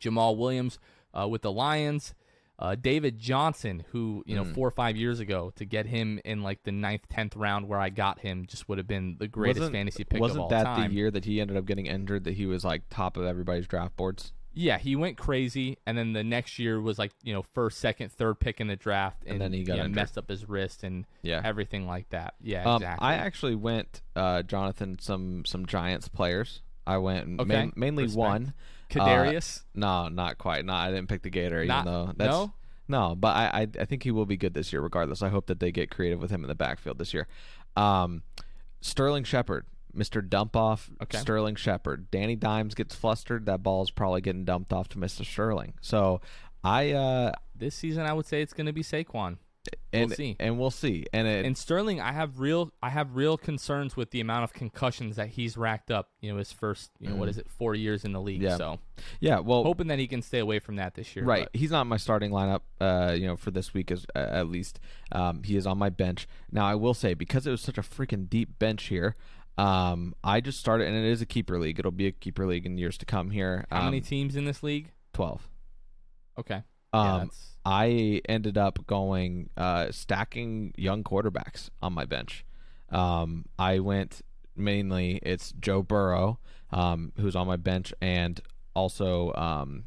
Jamaal 0.00 0.36
Williams 0.36 0.78
uh, 1.14 1.26
with 1.28 1.42
the 1.42 1.52
Lions. 1.52 2.14
Uh, 2.58 2.74
David 2.74 3.18
Johnson, 3.18 3.84
who 3.92 4.22
you 4.26 4.34
know 4.34 4.44
Mm. 4.44 4.54
four 4.54 4.66
or 4.66 4.70
five 4.70 4.96
years 4.96 5.20
ago, 5.20 5.52
to 5.56 5.66
get 5.66 5.84
him 5.84 6.18
in 6.24 6.42
like 6.42 6.62
the 6.62 6.72
ninth, 6.72 7.02
tenth 7.10 7.36
round 7.36 7.68
where 7.68 7.78
I 7.78 7.90
got 7.90 8.20
him, 8.20 8.46
just 8.46 8.66
would 8.66 8.78
have 8.78 8.86
been 8.86 9.16
the 9.18 9.28
greatest 9.28 9.60
Wasn't- 9.60 9.74
fantasy 9.74 10.04
pick 10.04 10.20
Wasn't 10.22 10.38
of 10.38 10.44
all 10.44 10.48
that 10.48 10.64
time. 10.64 10.88
the 10.88 10.94
year 10.96 11.10
that 11.10 11.26
he 11.26 11.38
ended 11.40 11.58
up 11.58 11.66
getting 11.66 11.84
injured? 11.84 12.24
That 12.24 12.32
he 12.34 12.46
was 12.46 12.64
like 12.64 12.84
top 12.88 13.18
of 13.18 13.24
everybody's 13.26 13.66
draft 13.66 13.94
boards. 13.96 14.32
Yeah, 14.58 14.78
he 14.78 14.96
went 14.96 15.18
crazy, 15.18 15.76
and 15.84 15.98
then 15.98 16.14
the 16.14 16.24
next 16.24 16.58
year 16.58 16.80
was 16.80 16.98
like 16.98 17.12
you 17.22 17.34
know 17.34 17.42
first, 17.42 17.76
second, 17.76 18.10
third 18.10 18.40
pick 18.40 18.58
in 18.58 18.68
the 18.68 18.76
draft, 18.76 19.22
and, 19.26 19.32
And 19.32 19.40
then 19.42 19.52
he 19.52 19.62
got 19.62 19.90
messed 19.90 20.16
up 20.16 20.30
his 20.30 20.48
wrist 20.48 20.82
and 20.82 21.04
Yeah. 21.20 21.42
everything 21.44 21.86
like 21.86 22.08
that. 22.08 22.36
Yeah, 22.40 22.64
Um, 22.64 22.76
exactly. 22.76 23.06
I 23.06 23.14
actually 23.16 23.54
went, 23.54 24.00
uh, 24.14 24.42
Jonathan, 24.44 24.98
some 24.98 25.44
some 25.44 25.66
Giants 25.66 26.08
players. 26.08 26.62
I 26.86 26.96
went 26.96 27.38
Okay, 27.38 27.44
main, 27.48 27.72
mainly 27.76 28.04
respect. 28.04 28.18
one. 28.18 28.54
Kadarius, 28.90 29.62
No, 29.74 30.08
not 30.08 30.38
quite. 30.38 30.64
No, 30.64 30.72
I 30.74 30.90
didn't 30.90 31.08
pick 31.08 31.22
the 31.22 31.30
Gator, 31.30 31.58
even 31.58 31.68
Not- 31.68 31.84
though 31.84 32.06
that's 32.16 32.30
no? 32.30 32.52
no. 32.88 33.14
But 33.14 33.36
I, 33.36 33.44
I 33.62 33.68
I 33.80 33.84
think 33.84 34.02
he 34.04 34.10
will 34.10 34.26
be 34.26 34.36
good 34.36 34.54
this 34.54 34.72
year, 34.72 34.80
regardless. 34.80 35.22
I 35.22 35.28
hope 35.28 35.46
that 35.46 35.60
they 35.60 35.72
get 35.72 35.90
creative 35.90 36.20
with 36.20 36.30
him 36.30 36.42
in 36.44 36.48
the 36.48 36.54
backfield 36.54 36.98
this 36.98 37.12
year. 37.12 37.26
Um, 37.76 38.22
Sterling 38.80 39.24
Shepard, 39.24 39.66
Mr. 39.96 40.26
Dump 40.26 40.54
Off, 40.56 40.90
Okay. 41.02 41.18
Sterling 41.18 41.56
Shepard. 41.56 42.10
Danny 42.10 42.36
Dimes 42.36 42.74
gets 42.74 42.94
flustered. 42.94 43.46
That 43.46 43.62
ball's 43.62 43.90
probably 43.90 44.20
getting 44.20 44.44
dumped 44.44 44.72
off 44.72 44.88
to 44.90 44.98
Mr. 44.98 45.24
Sterling. 45.24 45.74
So 45.80 46.20
I 46.62 46.92
uh 46.92 47.32
this 47.54 47.74
season 47.74 48.04
I 48.04 48.12
would 48.12 48.26
say 48.26 48.42
it's 48.42 48.52
going 48.52 48.66
to 48.66 48.72
be 48.72 48.82
Saquon. 48.82 49.38
And 49.92 50.12
see. 50.12 50.36
and 50.38 50.58
we'll 50.58 50.70
see. 50.70 51.06
And 51.12 51.26
it, 51.26 51.44
And 51.46 51.56
Sterling, 51.56 52.00
I 52.00 52.12
have 52.12 52.38
real, 52.40 52.72
I 52.82 52.90
have 52.90 53.16
real 53.16 53.36
concerns 53.38 53.96
with 53.96 54.10
the 54.10 54.20
amount 54.20 54.44
of 54.44 54.52
concussions 54.52 55.16
that 55.16 55.28
he's 55.28 55.56
racked 55.56 55.90
up. 55.90 56.10
You 56.20 56.32
know, 56.32 56.38
his 56.38 56.52
first, 56.52 56.90
you 57.00 57.08
know, 57.08 57.16
what 57.16 57.26
Mhm. 57.26 57.30
is 57.30 57.38
it, 57.38 57.48
four 57.48 57.74
years 57.74 58.04
in 58.04 58.12
the 58.12 58.20
league. 58.20 58.42
Yeah. 58.42 58.56
So 58.56 58.78
yeah, 59.20 59.38
well, 59.40 59.62
hoping 59.64 59.86
that 59.88 59.98
he 59.98 60.06
can 60.06 60.22
stay 60.22 60.38
away 60.38 60.58
from 60.58 60.76
that 60.76 60.94
this 60.94 61.14
year. 61.16 61.24
Right. 61.24 61.48
but- 61.52 61.58
He's 61.58 61.70
not 61.70 61.86
my 61.86 61.96
starting 61.96 62.30
lineup, 62.30 62.60
uh, 62.80 63.12
you 63.18 63.26
know, 63.26 63.36
for 63.36 63.50
this 63.50 63.72
week 63.74 63.90
as, 63.90 64.06
uh, 64.14 64.18
at 64.18 64.48
least. 64.48 64.78
Um, 65.12 65.42
he 65.42 65.56
is 65.56 65.66
on 65.66 65.78
my 65.78 65.88
bench. 65.90 66.26
Now, 66.50 66.66
I 66.66 66.74
will 66.74 66.94
say, 66.94 67.14
because 67.14 67.46
it 67.46 67.50
was 67.50 67.60
such 67.60 67.78
a 67.78 67.82
freaking 67.82 68.28
deep 68.28 68.58
bench 68.58 68.84
here, 68.84 69.16
um, 69.58 70.14
I 70.22 70.40
just 70.40 70.60
started, 70.60 70.86
and 70.86 70.94
it 70.96 71.04
is 71.10 71.22
a 71.22 71.26
keeper 71.26 71.58
league. 71.58 71.78
It'll 71.78 71.90
be 71.90 72.06
a 72.06 72.12
keeper 72.12 72.46
league 72.46 72.66
in 72.66 72.76
years 72.76 72.98
to 72.98 73.06
come 73.06 73.30
here. 73.30 73.66
How 73.70 73.84
many 73.86 73.98
Um, 73.98 74.02
teams 74.04 74.36
in 74.36 74.44
this 74.44 74.62
league? 74.62 74.92
12. 75.14 75.48
Okay. 76.38 76.62
Yeah, 77.04 77.12
Um, 77.14 77.18
that's- 77.20 77.42
I 77.68 78.20
ended 78.28 78.56
up 78.56 78.86
going 78.86 79.50
uh, 79.56 79.90
stacking 79.90 80.72
young 80.76 81.02
quarterbacks 81.02 81.68
on 81.82 81.92
my 81.94 82.04
bench. 82.04 82.44
Um, 82.90 83.46
I 83.58 83.80
went 83.80 84.22
mainly 84.54 85.18
it's 85.22 85.52
Joe 85.58 85.82
Burrow, 85.82 86.38
um, 86.70 87.10
who's 87.18 87.34
on 87.34 87.48
my 87.48 87.56
bench, 87.56 87.92
and 88.00 88.40
also 88.74 89.32
um, 89.34 89.84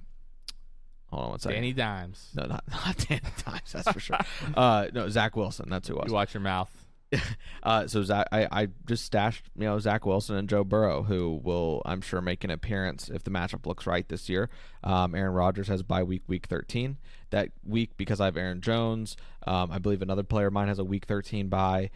hold 1.08 1.24
on 1.24 1.30
one 1.30 1.40
second. 1.40 1.56
Danny 1.56 1.72
Dimes. 1.74 2.32
No, 2.36 2.46
not 2.48 2.64
not 2.72 2.98
Danny 3.08 3.22
Dimes. 3.46 3.72
That's 3.72 3.92
for 3.92 4.00
sure. 4.02 4.20
uh, 4.56 4.88
no, 4.94 5.08
Zach 5.08 5.38
Wilson. 5.38 5.70
That's 5.70 5.88
who 5.88 5.94
it 5.96 6.00
You 6.00 6.04
was. 6.04 6.12
watch 6.12 6.34
your 6.34 6.42
mouth. 6.42 6.79
Uh, 7.62 7.86
so 7.88 8.02
Zach, 8.04 8.26
I, 8.32 8.48
I 8.50 8.68
just 8.88 9.04
stashed 9.04 9.44
you 9.58 9.66
know 9.66 9.78
Zach 9.80 10.06
Wilson 10.06 10.38
and 10.38 10.48
Joe 10.48 10.64
Burrow, 10.64 11.04
who 11.04 11.42
will 11.44 11.82
I'm 11.84 12.00
sure 12.00 12.22
make 12.22 12.46
an 12.46 12.52
appearance 12.52 13.10
if 13.10 13.22
the 13.26 13.32
matchup 13.32 13.66
looks 13.66 13.86
right 13.86 14.08
this 14.08 14.30
year. 14.30 14.50
Um, 14.82 15.14
Aaron 15.14 15.34
Rodgers 15.34 15.68
has 15.68 15.84
bye 15.84 16.04
week 16.04 16.24
week 16.28 16.46
13. 16.46 16.96
That 17.32 17.50
week 17.66 17.98
because 17.98 18.22
I 18.22 18.26
have 18.26 18.38
Aaron 18.38 18.62
Jones. 18.62 19.18
Um, 19.46 19.72
I 19.72 19.78
believe 19.78 20.02
another 20.02 20.24
player 20.24 20.48
of 20.48 20.54
mine 20.54 20.70
has 20.70 20.80
a 20.80 20.86
week 20.86 21.06
13 21.06 21.50
bye. 21.50 21.90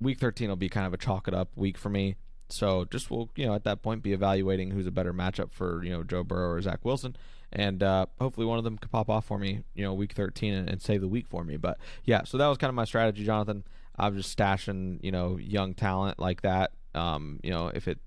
Week 0.00 0.18
13 0.18 0.48
will 0.48 0.56
be 0.56 0.70
kind 0.70 0.86
of 0.86 0.94
a 0.94 0.96
chalk 0.96 1.28
it 1.28 1.34
up 1.34 1.50
week 1.54 1.76
for 1.76 1.90
me. 1.90 2.16
So 2.48 2.86
just 2.86 3.10
will 3.10 3.28
you 3.36 3.46
know 3.46 3.54
at 3.54 3.64
that 3.64 3.82
point 3.82 4.02
be 4.02 4.14
evaluating 4.14 4.70
who's 4.70 4.86
a 4.86 4.90
better 4.90 5.12
matchup 5.12 5.52
for 5.52 5.84
you 5.84 5.90
know 5.90 6.02
Joe 6.02 6.24
Burrow 6.24 6.48
or 6.48 6.62
Zach 6.62 6.82
Wilson, 6.82 7.14
and 7.52 7.82
uh, 7.82 8.06
hopefully 8.18 8.46
one 8.46 8.56
of 8.56 8.64
them 8.64 8.78
could 8.78 8.90
pop 8.90 9.10
off 9.10 9.26
for 9.26 9.38
me 9.38 9.64
you 9.74 9.84
know 9.84 9.92
week 9.92 10.12
13 10.12 10.54
and, 10.54 10.68
and 10.68 10.80
save 10.80 11.02
the 11.02 11.08
week 11.08 11.26
for 11.26 11.44
me. 11.44 11.58
But 11.58 11.78
yeah, 12.04 12.24
so 12.24 12.38
that 12.38 12.46
was 12.46 12.56
kind 12.56 12.70
of 12.70 12.74
my 12.74 12.86
strategy, 12.86 13.22
Jonathan. 13.22 13.64
I'm 13.98 14.16
just 14.16 14.36
stashing 14.36 14.98
you 15.02 15.12
know 15.12 15.36
young 15.38 15.74
talent 15.74 16.18
like 16.18 16.42
that. 16.42 16.72
Um, 16.94 17.40
you 17.42 17.50
know 17.50 17.68
if 17.68 17.88
it 17.88 17.98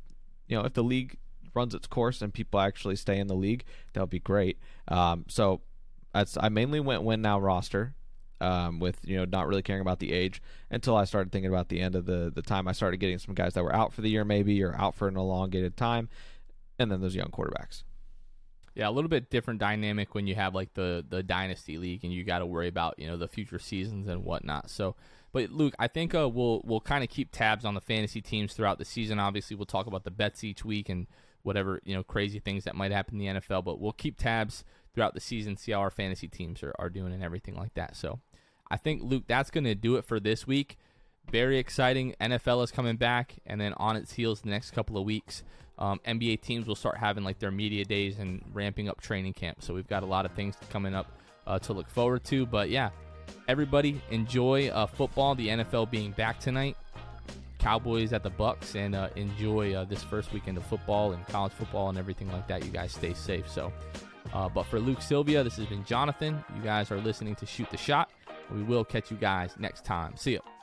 you 0.47 0.57
know 0.57 0.65
if 0.65 0.73
the 0.73 0.83
league 0.83 1.17
runs 1.53 1.73
its 1.73 1.87
course 1.87 2.21
and 2.21 2.33
people 2.33 2.59
actually 2.59 2.95
stay 2.95 3.17
in 3.17 3.27
the 3.27 3.35
league, 3.35 3.63
that 3.93 3.99
would 3.99 4.09
be 4.09 4.19
great. 4.19 4.59
Um, 4.87 5.25
so 5.27 5.61
that's 6.13 6.37
I 6.39 6.49
mainly 6.49 6.79
went 6.79 7.03
win 7.03 7.21
now 7.21 7.39
roster 7.39 7.95
um, 8.41 8.79
with 8.79 8.99
you 9.03 9.17
know 9.17 9.25
not 9.25 9.47
really 9.47 9.61
caring 9.61 9.81
about 9.81 9.99
the 9.99 10.13
age 10.13 10.41
until 10.69 10.95
I 10.95 11.05
started 11.05 11.31
thinking 11.31 11.49
about 11.49 11.69
the 11.69 11.81
end 11.81 11.95
of 11.95 12.05
the 12.05 12.31
the 12.33 12.41
time. 12.41 12.67
I 12.67 12.71
started 12.71 12.97
getting 12.97 13.17
some 13.17 13.35
guys 13.35 13.53
that 13.53 13.63
were 13.63 13.75
out 13.75 13.93
for 13.93 14.01
the 14.01 14.09
year 14.09 14.23
maybe 14.23 14.61
or 14.63 14.75
out 14.75 14.95
for 14.95 15.07
an 15.07 15.17
elongated 15.17 15.75
time, 15.77 16.09
and 16.79 16.91
then 16.91 17.01
those 17.01 17.15
young 17.15 17.29
quarterbacks. 17.29 17.83
Yeah, 18.75 18.89
a 18.89 18.91
little 18.91 19.09
bit 19.09 19.31
different 19.31 19.59
dynamic 19.59 20.13
when 20.13 20.27
you 20.27 20.35
have 20.35 20.53
like 20.53 20.73
the 20.75 21.03
the 21.07 21.23
dynasty 21.23 21.77
league 21.77 22.03
and 22.03 22.13
you 22.13 22.23
got 22.23 22.39
to 22.39 22.45
worry 22.45 22.67
about 22.67 22.99
you 22.99 23.07
know 23.07 23.17
the 23.17 23.27
future 23.27 23.59
seasons 23.59 24.07
and 24.07 24.23
whatnot. 24.23 24.69
So, 24.69 24.95
but 25.31 25.51
Luke, 25.51 25.75
I 25.77 25.87
think 25.87 26.15
uh, 26.15 26.29
we'll 26.29 26.61
we'll 26.65 26.81
kind 26.81 27.03
of 27.03 27.09
keep 27.09 27.31
tabs 27.31 27.65
on 27.65 27.73
the 27.73 27.81
fantasy 27.81 28.21
teams 28.21 28.53
throughout 28.53 28.79
the 28.79 28.85
season. 28.85 29.19
Obviously, 29.19 29.55
we'll 29.55 29.65
talk 29.65 29.87
about 29.87 30.03
the 30.03 30.11
bets 30.11 30.43
each 30.43 30.63
week 30.63 30.89
and 30.89 31.07
whatever 31.43 31.79
you 31.83 31.95
know 31.95 32.03
crazy 32.03 32.39
things 32.39 32.63
that 32.63 32.75
might 32.75 32.91
happen 32.91 33.19
in 33.19 33.35
the 33.35 33.41
NFL. 33.41 33.63
But 33.63 33.79
we'll 33.79 33.91
keep 33.91 34.17
tabs 34.17 34.63
throughout 34.93 35.13
the 35.13 35.19
season, 35.19 35.57
see 35.57 35.73
how 35.73 35.79
our 35.79 35.91
fantasy 35.91 36.27
teams 36.27 36.63
are, 36.63 36.73
are 36.79 36.89
doing 36.89 37.13
and 37.13 37.23
everything 37.23 37.55
like 37.55 37.73
that. 37.75 37.95
So, 37.95 38.19
I 38.71 38.77
think 38.77 39.03
Luke, 39.03 39.23
that's 39.27 39.51
going 39.51 39.65
to 39.65 39.75
do 39.75 39.95
it 39.97 40.05
for 40.05 40.19
this 40.19 40.47
week. 40.47 40.77
very 41.29 41.57
exciting. 41.59 42.15
NFL 42.21 42.63
is 42.63 42.71
coming 42.71 42.95
back, 42.95 43.35
and 43.45 43.59
then 43.59 43.73
on 43.73 43.95
its 43.95 44.13
heels 44.13 44.41
the 44.41 44.49
next 44.49 44.71
couple 44.71 44.97
of 44.97 45.03
weeks, 45.05 45.43
um, 45.77 45.99
NBA 46.07 46.41
teams 46.41 46.67
will 46.67 46.75
start 46.75 46.97
having 46.97 47.23
like 47.23 47.39
their 47.39 47.51
media 47.51 47.85
days 47.85 48.17
and 48.17 48.43
ramping 48.53 48.89
up 48.89 49.01
training 49.01 49.33
camp. 49.33 49.61
So 49.61 49.73
we've 49.73 49.87
got 49.87 50.03
a 50.03 50.07
lot 50.07 50.25
of 50.25 50.31
things 50.31 50.55
coming 50.69 50.95
up 50.95 51.11
uh, 51.45 51.59
to 51.59 51.73
look 51.73 51.89
forward 51.89 52.23
to. 52.25 52.45
But 52.45 52.69
yeah, 52.69 52.89
everybody 53.47 54.01
enjoy 54.11 54.69
uh, 54.69 54.87
football. 54.87 55.35
The 55.35 55.47
NFL 55.47 55.91
being 55.91 56.11
back 56.11 56.39
tonight. 56.39 56.77
Cowboys 57.59 58.13
at 58.13 58.23
the 58.23 58.31
Bucs, 58.31 58.75
and 58.75 58.95
uh, 58.95 59.09
enjoy 59.15 59.73
uh, 59.73 59.83
this 59.83 60.03
first 60.03 60.31
weekend 60.31 60.57
of 60.57 60.65
football 60.65 61.13
and 61.13 61.25
college 61.27 61.51
football 61.51 61.89
and 61.89 61.97
everything 61.97 62.31
like 62.31 62.47
that. 62.47 62.63
You 62.63 62.71
guys 62.71 62.93
stay 62.93 63.13
safe. 63.13 63.49
So, 63.49 63.73
uh, 64.33 64.47
but 64.47 64.63
for 64.63 64.79
Luke 64.79 65.01
Sylvia, 65.01 65.43
this 65.43 65.57
has 65.57 65.65
been 65.65 65.83
Jonathan. 65.83 66.43
You 66.55 66.61
guys 66.61 66.91
are 66.91 66.99
listening 66.99 67.35
to 67.35 67.45
Shoot 67.45 67.69
the 67.69 67.77
Shot. 67.77 68.09
We 68.53 68.63
will 68.63 68.85
catch 68.85 69.11
you 69.11 69.17
guys 69.17 69.55
next 69.59 69.83
time. 69.83 70.15
See 70.15 70.31
you. 70.31 70.56